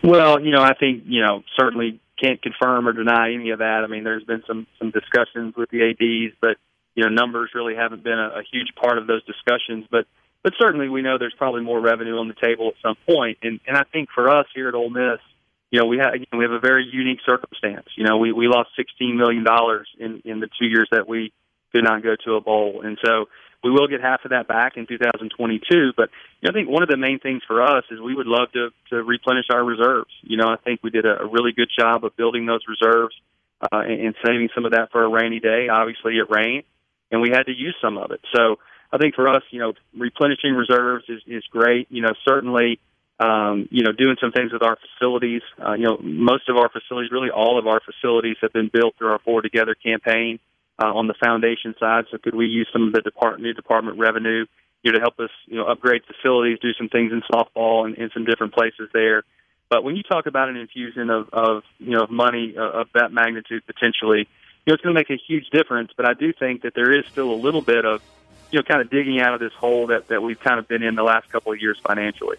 [0.03, 3.83] Well, you know, I think, you know, certainly can't confirm or deny any of that.
[3.85, 6.57] I mean, there's been some, some discussions with the ADs, but,
[6.95, 9.87] you know, numbers really haven't been a, a huge part of those discussions.
[9.91, 10.07] But,
[10.43, 13.39] but certainly we know there's probably more revenue on the table at some point.
[13.43, 15.21] And, and I think for us here at Ole Miss,
[15.71, 17.87] you know, we have we have a very unique circumstance.
[17.97, 21.33] You know, we we lost sixteen million dollars in in the two years that we
[21.75, 23.27] could not go to a bowl, and so
[23.63, 25.93] we will get half of that back in 2022.
[25.97, 28.27] But you know, I think one of the main things for us is we would
[28.27, 30.11] love to to replenish our reserves.
[30.23, 33.15] You know, I think we did a, a really good job of building those reserves
[33.61, 35.69] uh, and, and saving some of that for a rainy day.
[35.69, 36.65] Obviously, it rained,
[37.11, 38.21] and we had to use some of it.
[38.35, 38.57] So
[38.93, 41.89] I think for us, you know, replenishing reserves is is great.
[41.91, 42.81] You know, certainly
[43.21, 45.43] um, you know, doing some things with our facilities.
[45.61, 48.97] Uh, you know, most of our facilities, really all of our facilities, have been built
[48.97, 50.39] through our Forward Together campaign
[50.81, 52.05] uh, on the foundation side.
[52.11, 54.47] So, could we use some of the department, new department revenue,
[54.93, 58.11] know, to help us, you know, upgrade facilities, do some things in softball and in
[58.13, 59.23] some different places there.
[59.69, 62.89] But when you talk about an infusion of, of you know, of money uh, of
[62.95, 64.27] that magnitude potentially, you
[64.67, 65.91] know, it's going to make a huge difference.
[65.97, 68.03] But I do think that there is still a little bit of,
[68.51, 70.83] you know, kind of digging out of this hole that, that we've kind of been
[70.83, 72.39] in the last couple of years financially.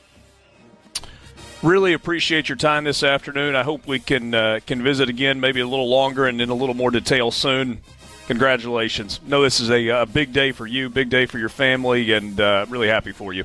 [1.61, 3.53] Really appreciate your time this afternoon.
[3.53, 6.53] I hope we can uh, can visit again, maybe a little longer and in a
[6.53, 7.81] little more detail soon.
[8.27, 9.19] Congratulations!
[9.27, 12.39] Know this is a, a big day for you, big day for your family, and
[12.39, 13.43] uh, really happy for you.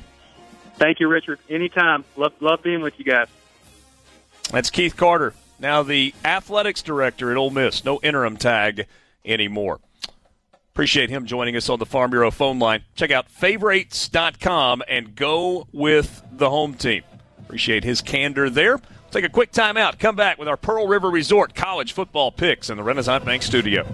[0.77, 1.41] Thank you, Richard.
[1.51, 2.05] Anytime.
[2.17, 3.27] Love love being with you guys.
[4.53, 7.85] That's Keith Carter, now the athletics director at Ole Miss.
[7.85, 8.87] No interim tag
[9.25, 9.81] anymore.
[10.73, 12.83] Appreciate him joining us on the Farm Bureau phone line.
[12.95, 17.03] Check out favorites.com and go with the home team.
[17.45, 18.81] Appreciate his candor there.
[19.11, 19.99] Take a quick time out.
[19.99, 23.85] Come back with our Pearl River Resort college football picks in the Renaissance Bank studio.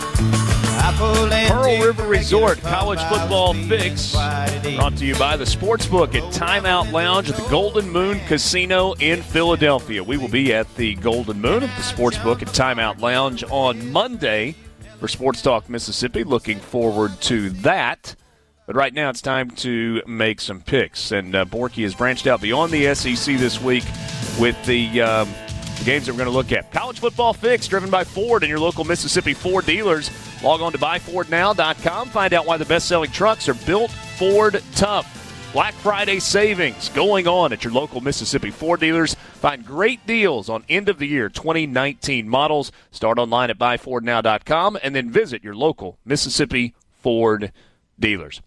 [0.96, 7.30] Pearl River Resort college football picks brought to you by the Sportsbook at Timeout Lounge
[7.30, 10.02] at the Golden Moon Casino in Philadelphia.
[10.02, 14.54] We will be at the Golden Moon at the Sportsbook at Timeout Lounge on Monday
[14.98, 16.24] for Sports Talk Mississippi.
[16.24, 18.14] Looking forward to that.
[18.70, 21.10] But right now it's time to make some picks.
[21.10, 23.82] And uh, Borky has branched out beyond the SEC this week
[24.38, 25.28] with the, um,
[25.78, 26.70] the games that we're going to look at.
[26.70, 30.08] College football fix driven by Ford and your local Mississippi Ford dealers.
[30.40, 32.10] Log on to buyfordnow.com.
[32.10, 35.50] Find out why the best selling trucks are built Ford tough.
[35.52, 39.14] Black Friday savings going on at your local Mississippi Ford dealers.
[39.14, 42.70] Find great deals on end of the year 2019 models.
[42.92, 47.50] Start online at buyfordnow.com and then visit your local Mississippi Ford
[47.98, 48.40] dealers.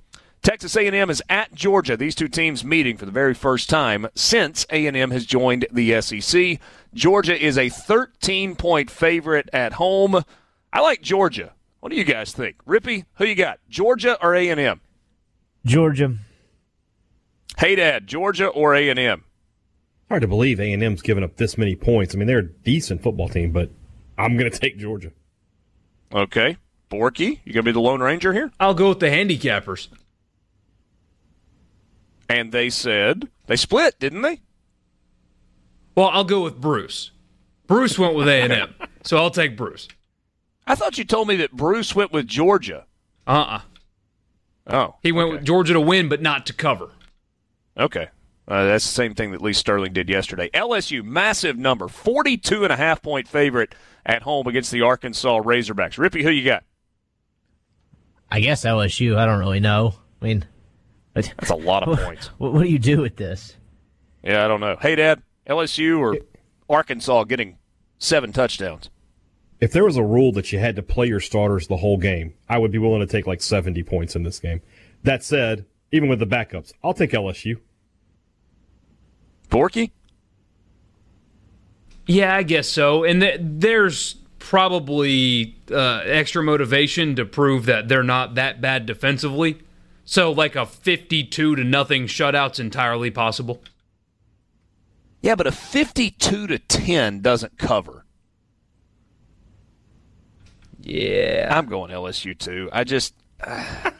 [0.43, 1.95] Texas A&M is at Georgia.
[1.95, 6.59] These two teams meeting for the very first time since A&M has joined the SEC.
[6.93, 10.21] Georgia is a 13-point favorite at home.
[10.73, 11.53] I like Georgia.
[11.79, 12.57] What do you guys think?
[12.65, 13.59] Rippy, who you got?
[13.69, 14.81] Georgia or A&M?
[15.65, 16.17] Georgia.
[17.57, 19.23] Hey, Dad, Georgia or A&M?
[20.09, 22.13] Hard to believe A&M's given up this many points.
[22.13, 23.71] I mean, they're a decent football team, but
[24.17, 25.13] I'm going to take Georgia.
[26.13, 26.57] Okay.
[26.91, 28.51] Borky, you going to be the Lone Ranger here?
[28.59, 29.87] I'll go with the handicappers.
[32.29, 34.41] And they said they split, didn't they?
[35.95, 37.11] Well, I'll go with Bruce.
[37.67, 38.73] Bruce went with A&M,
[39.03, 39.87] so I'll take Bruce.
[40.65, 42.85] I thought you told me that Bruce went with Georgia.
[43.27, 43.61] Uh-uh.
[44.67, 44.95] Oh.
[45.03, 45.37] He went okay.
[45.37, 46.91] with Georgia to win, but not to cover.
[47.77, 48.09] Okay.
[48.47, 50.49] Uh, that's the same thing that Lee Sterling did yesterday.
[50.53, 53.73] LSU, massive number, 42 and a half point favorite
[54.05, 55.97] at home against the Arkansas Razorbacks.
[55.97, 56.63] Rippy, who you got?
[58.29, 59.17] I guess LSU.
[59.17, 59.95] I don't really know.
[60.21, 60.45] I mean,
[61.13, 62.27] that's a lot of points.
[62.37, 63.55] What, what do you do with this?
[64.23, 64.77] Yeah, I don't know.
[64.81, 66.17] Hey, Dad, LSU or
[66.69, 67.57] Arkansas getting
[67.99, 68.89] seven touchdowns?
[69.59, 72.33] If there was a rule that you had to play your starters the whole game,
[72.49, 74.61] I would be willing to take like 70 points in this game.
[75.03, 77.57] That said, even with the backups, I'll take LSU.
[79.49, 79.91] Borky?
[82.05, 83.03] Yeah, I guess so.
[83.03, 89.59] And th- there's probably uh, extra motivation to prove that they're not that bad defensively.
[90.05, 93.63] So, like a 52 to nothing shutout's entirely possible.
[95.21, 98.05] Yeah, but a 52 to 10 doesn't cover.
[100.81, 101.47] Yeah.
[101.49, 102.69] I'm going LSU too.
[102.73, 103.15] I just.
[103.41, 103.63] Uh,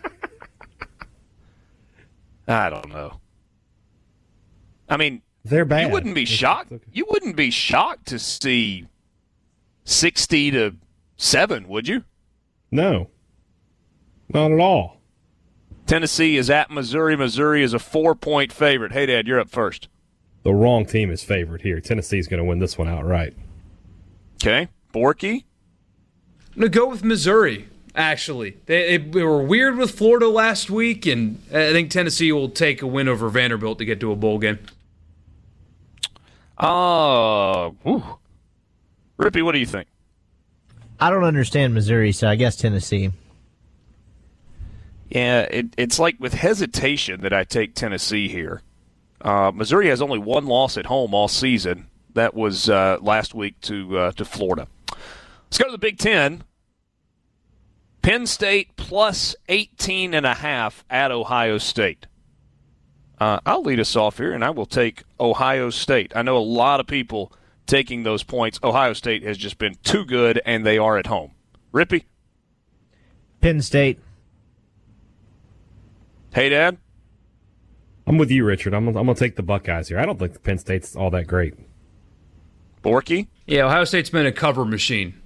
[2.47, 3.21] I don't know.
[4.89, 5.87] I mean, they're bad.
[5.87, 6.73] You wouldn't be shocked.
[6.73, 6.83] Okay.
[6.91, 8.87] You wouldn't be shocked to see
[9.85, 10.75] 60 to
[11.15, 12.03] 7, would you?
[12.69, 13.09] No.
[14.27, 14.97] Not at all.
[15.85, 17.15] Tennessee is at Missouri.
[17.15, 18.91] Missouri is a four point favorite.
[18.91, 19.87] Hey, Dad, you're up first.
[20.43, 21.79] The wrong team is favored here.
[21.79, 23.33] Tennessee's going to win this one outright.
[24.35, 24.67] Okay.
[24.93, 25.45] Borky?
[26.53, 28.57] I'm going to go with Missouri, actually.
[28.65, 32.87] They, they, were weird with Florida last week, and I think Tennessee will take a
[32.87, 34.59] win over Vanderbilt to get to a bowl game.
[36.59, 37.75] Oh.
[37.85, 37.99] Uh,
[39.17, 39.87] Rippy, what do you think?
[40.99, 43.11] I don't understand Missouri, so I guess Tennessee.
[45.13, 48.63] Yeah, it, it's like with hesitation that I take Tennessee here.
[49.21, 51.87] Uh, Missouri has only one loss at home all season.
[52.15, 54.67] That was uh, last week to uh, to Florida.
[54.89, 56.43] Let's go to the Big Ten.
[58.01, 62.07] Penn State plus 18 and a half at Ohio State.
[63.19, 66.11] Uh, I'll lead us off here, and I will take Ohio State.
[66.15, 67.31] I know a lot of people
[67.67, 68.59] taking those points.
[68.63, 71.31] Ohio State has just been too good, and they are at home.
[71.71, 72.05] Rippy?
[73.41, 73.99] Penn State.
[76.33, 76.79] Hey, Dad?
[78.07, 78.73] I'm with you, Richard.
[78.73, 79.99] I'm, I'm going to take the Buckeyes here.
[79.99, 81.53] I don't think the Penn State's all that great.
[82.83, 83.27] Borky?
[83.45, 85.21] Yeah, Ohio State's been a cover machine.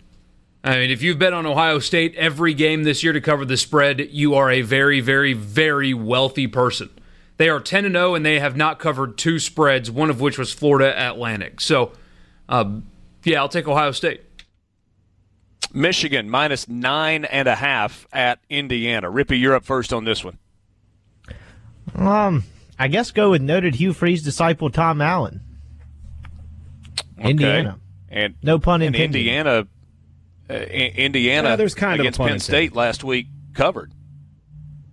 [0.65, 3.55] I mean, if you've bet on Ohio State every game this year to cover the
[3.55, 6.89] spread, you are a very, very, very wealthy person.
[7.37, 10.37] They are 10 and 0, and they have not covered two spreads, one of which
[10.37, 11.61] was Florida Atlantic.
[11.61, 11.93] So,
[12.49, 12.79] uh,
[13.23, 14.23] yeah, I'll take Ohio State.
[15.73, 19.09] Michigan minus nine and a half at Indiana.
[19.09, 20.37] Rippy, you're up first on this one.
[21.97, 22.43] Um,
[22.79, 25.41] I guess go with noted Hugh Freeze disciple Tom Allen.
[27.19, 27.29] Okay.
[27.31, 27.79] Indiana.
[28.09, 28.95] And No pun and.
[28.95, 29.67] Indiana,
[30.49, 32.43] uh, Indiana Yeah, there's kind of against pun Penn intended.
[32.69, 33.91] State last week covered.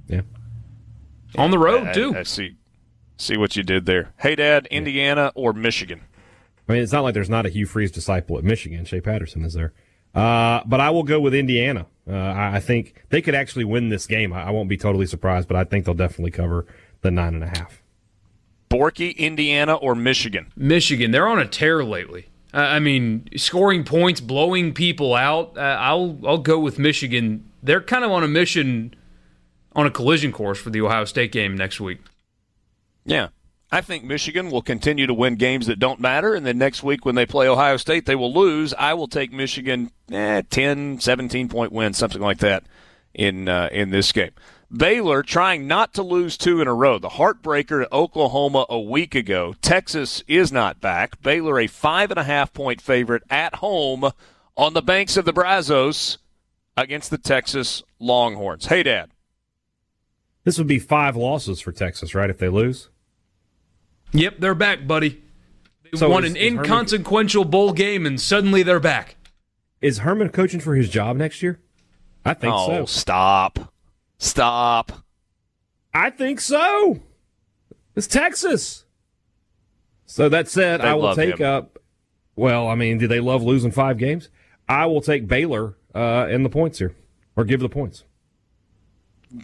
[0.09, 0.23] Yeah.
[1.37, 2.17] On the road, I- too.
[2.17, 2.57] I, see.
[3.17, 4.13] See what you did there.
[4.19, 6.01] Hey, Dad, Indiana or Michigan?
[6.69, 8.85] I mean, it's not like there's not a Hugh Freeze disciple at Michigan.
[8.85, 9.73] Shea Patterson is there.
[10.15, 11.87] Uh, but I will go with Indiana.
[12.09, 14.33] Uh, I, I think they could actually win this game.
[14.33, 16.67] I, I won't be totally surprised, but I think they'll definitely cover
[17.05, 17.81] the nine and a half.
[18.69, 20.53] Borky, Indiana or Michigan?
[20.57, 22.27] Michigan, they're on a tear lately.
[22.53, 25.57] Uh, I mean, scoring points, blowing people out.
[25.57, 27.49] Uh, I'll I'll go with Michigan.
[27.63, 28.95] They're kind of on a mission,
[29.77, 32.01] on a collision course for the Ohio State game next week.
[33.05, 33.29] Yeah.
[33.73, 37.05] I think Michigan will continue to win games that don't matter, and then next week
[37.05, 38.73] when they play Ohio State, they will lose.
[38.75, 42.65] I will take Michigan eh, 10, 17 point win, something like that,
[43.15, 44.31] in uh, in this game.
[44.77, 46.99] Baylor trying not to lose two in a row.
[46.99, 49.55] The heartbreaker to Oklahoma a week ago.
[49.63, 51.23] Texas is not back.
[51.23, 54.11] Baylor a five and a half point favorite at home
[54.57, 56.19] on the banks of the Brazos
[56.77, 58.67] against the Texas Longhorns.
[58.67, 59.11] Hey, Dad.
[60.43, 62.29] This would be five losses for Texas, right?
[62.29, 62.89] If they lose.
[64.13, 65.23] Yep, they're back, buddy.
[65.91, 69.17] They So won is- an is Herman- inconsequential bowl game, and suddenly they're back.
[69.81, 71.61] Is Herman coaching for his job next year?
[72.25, 72.87] I think oh, so.
[72.87, 73.73] stop.
[74.25, 74.91] Stop.
[75.93, 77.01] I think so.
[77.95, 78.87] It's Texas.
[80.07, 81.47] So that said, They I will take him.
[81.47, 81.79] up.
[82.35, 84.31] Well, I mean, do they love losing five games?
[84.67, 86.95] I will take Baylor uh, in the points here,
[87.37, 88.05] or give the points.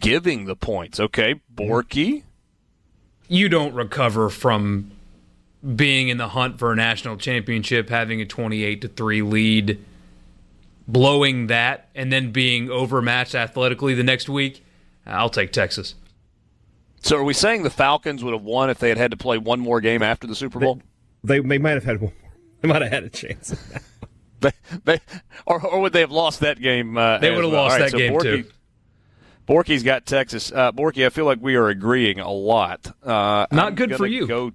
[0.01, 0.99] Giving the points.
[0.99, 1.43] Okay.
[1.55, 2.23] Borky.
[3.29, 4.93] You don't recover from
[5.77, 9.85] being in the hunt for a national championship, having a 28 to 3 lead,
[10.89, 14.65] blowing that, and then being overmatched athletically the next week.
[15.07, 15.95] I'll take Texas.
[17.03, 19.39] So are we saying the Falcons would have won if they had had to play
[19.39, 20.81] one more game after the Super Bowl?
[21.25, 22.13] They they might have had one.
[22.23, 22.33] More.
[22.61, 23.55] They might have had a chance.
[24.41, 24.53] They,
[24.87, 25.01] they,
[25.45, 26.97] or, or would they have lost that game?
[26.97, 27.65] Uh, They would have well?
[27.65, 28.51] lost All right, that so game, Borky, too.
[29.47, 30.51] Borky's got Texas.
[30.51, 32.87] Uh, Borky, I feel like we are agreeing a lot.
[33.05, 34.27] Uh, Not I'm good for you.
[34.27, 34.53] Go,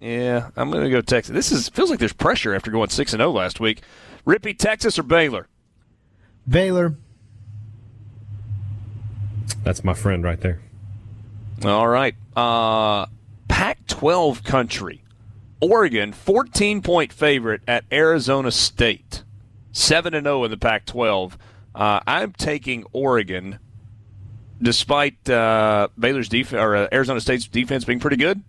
[0.00, 1.32] yeah, I'm going to go Texas.
[1.32, 3.82] This is feels like there's pressure after going six and zero last week.
[4.26, 5.46] Rippy, Texas or Baylor?
[6.48, 6.96] Baylor.
[9.64, 10.60] That's my friend right there.
[11.64, 12.14] All right.
[12.36, 13.06] Uh,
[13.48, 15.02] Pac 12 country.
[15.60, 19.24] Oregon, 14 point favorite at Arizona State.
[19.72, 21.38] 7 and 0 in the Pac 12.
[21.74, 23.58] Uh, I'm taking Oregon
[24.60, 28.42] despite uh, Baylor's defense or uh, Arizona State's defense being pretty good.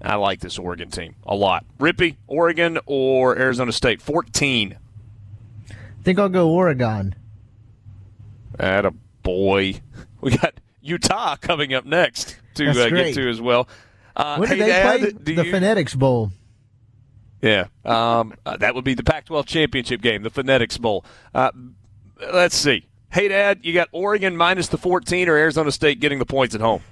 [0.00, 1.64] I like this Oregon team a lot.
[1.78, 4.00] Rippy, Oregon or Arizona State?
[4.00, 4.78] 14.
[5.70, 5.74] I
[6.04, 7.14] think I'll go Oregon.
[8.58, 8.92] At a
[9.22, 9.80] boy.
[10.26, 13.68] We got Utah coming up next to uh, get to as well.
[14.16, 15.10] Uh, When hey, did they Dad, play?
[15.12, 16.32] do The you- Phonetics Bowl.
[17.42, 21.04] Yeah, um, uh, that would be the Pac-12 championship game, the Phonetics Bowl.
[21.32, 21.52] Uh,
[22.32, 22.86] let's see.
[23.12, 26.60] Hey, Dad, you got Oregon minus the 14 or Arizona State getting the points at
[26.60, 26.82] home?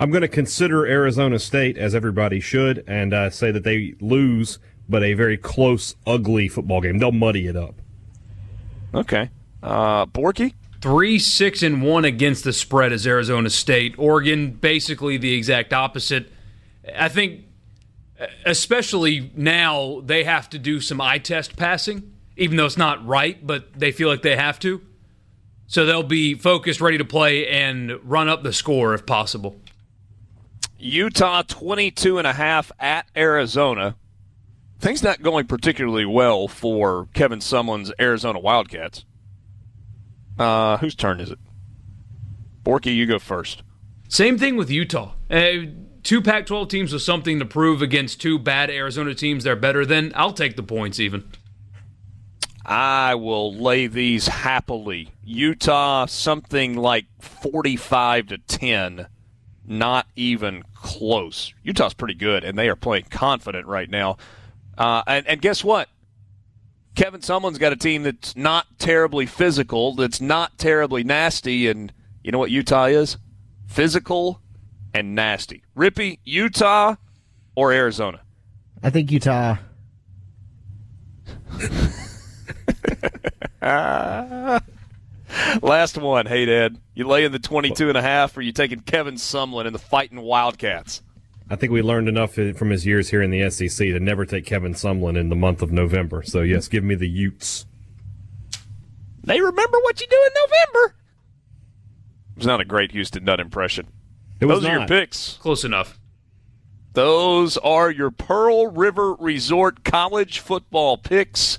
[0.00, 4.58] I'm going to consider Arizona State as everybody should, and uh, say that they lose,
[4.88, 6.98] but a very close, ugly football game.
[6.98, 7.76] They'll muddy it up.
[8.92, 9.30] Okay.
[9.62, 10.54] Uh, Borky?
[10.80, 13.94] Three, six, and one against the spread is Arizona State.
[13.98, 16.32] Oregon, basically the exact opposite.
[16.96, 17.44] I think,
[18.46, 23.46] especially now, they have to do some eye test passing, even though it's not right,
[23.46, 24.80] but they feel like they have to.
[25.66, 29.56] So they'll be focused, ready to play, and run up the score if possible.
[30.78, 33.96] Utah 22 and a half at Arizona.
[34.78, 39.04] Things not going particularly well for Kevin Sumlin's Arizona Wildcats.
[40.40, 41.38] Uh, whose turn is it?
[42.64, 43.62] Borky, you go first.
[44.08, 45.12] Same thing with Utah.
[45.30, 45.66] Uh,
[46.02, 49.84] two Pac 12 teams with something to prove against two bad Arizona teams they're better
[49.84, 50.12] than.
[50.16, 51.30] I'll take the points even.
[52.64, 55.12] I will lay these happily.
[55.22, 59.08] Utah, something like 45 to 10.
[59.66, 61.52] Not even close.
[61.62, 64.16] Utah's pretty good, and they are playing confident right now.
[64.78, 65.90] Uh, and, and guess what?
[66.94, 71.92] Kevin Sumlin's got a team that's not terribly physical, that's not terribly nasty, and
[72.22, 73.16] you know what Utah is?
[73.66, 74.40] Physical
[74.92, 75.62] and nasty.
[75.76, 76.96] Rippy, Utah
[77.54, 78.20] or Arizona?
[78.82, 79.56] I think Utah.
[85.62, 86.26] Last one.
[86.26, 86.78] Hey, Dad.
[86.94, 90.20] You laying the 22 and a half, or you taking Kevin Sumlin and the fighting
[90.20, 91.02] Wildcats?
[91.50, 94.46] I think we learned enough from his years here in the SEC to never take
[94.46, 96.22] Kevin Sumlin in the month of November.
[96.22, 97.66] So, yes, give me the Utes.
[99.24, 100.94] They remember what you do in November.
[102.30, 103.88] It was not a great Houston Nutt impression.
[104.38, 105.38] It was Those are your picks.
[105.38, 106.00] Close enough.
[106.92, 111.58] Those are your Pearl River Resort college football picks.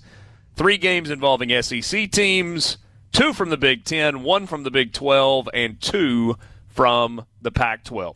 [0.56, 2.78] Three games involving SEC teams,
[3.12, 6.38] two from the Big Ten, one from the Big 12, and two
[6.68, 8.16] from the Pac 12.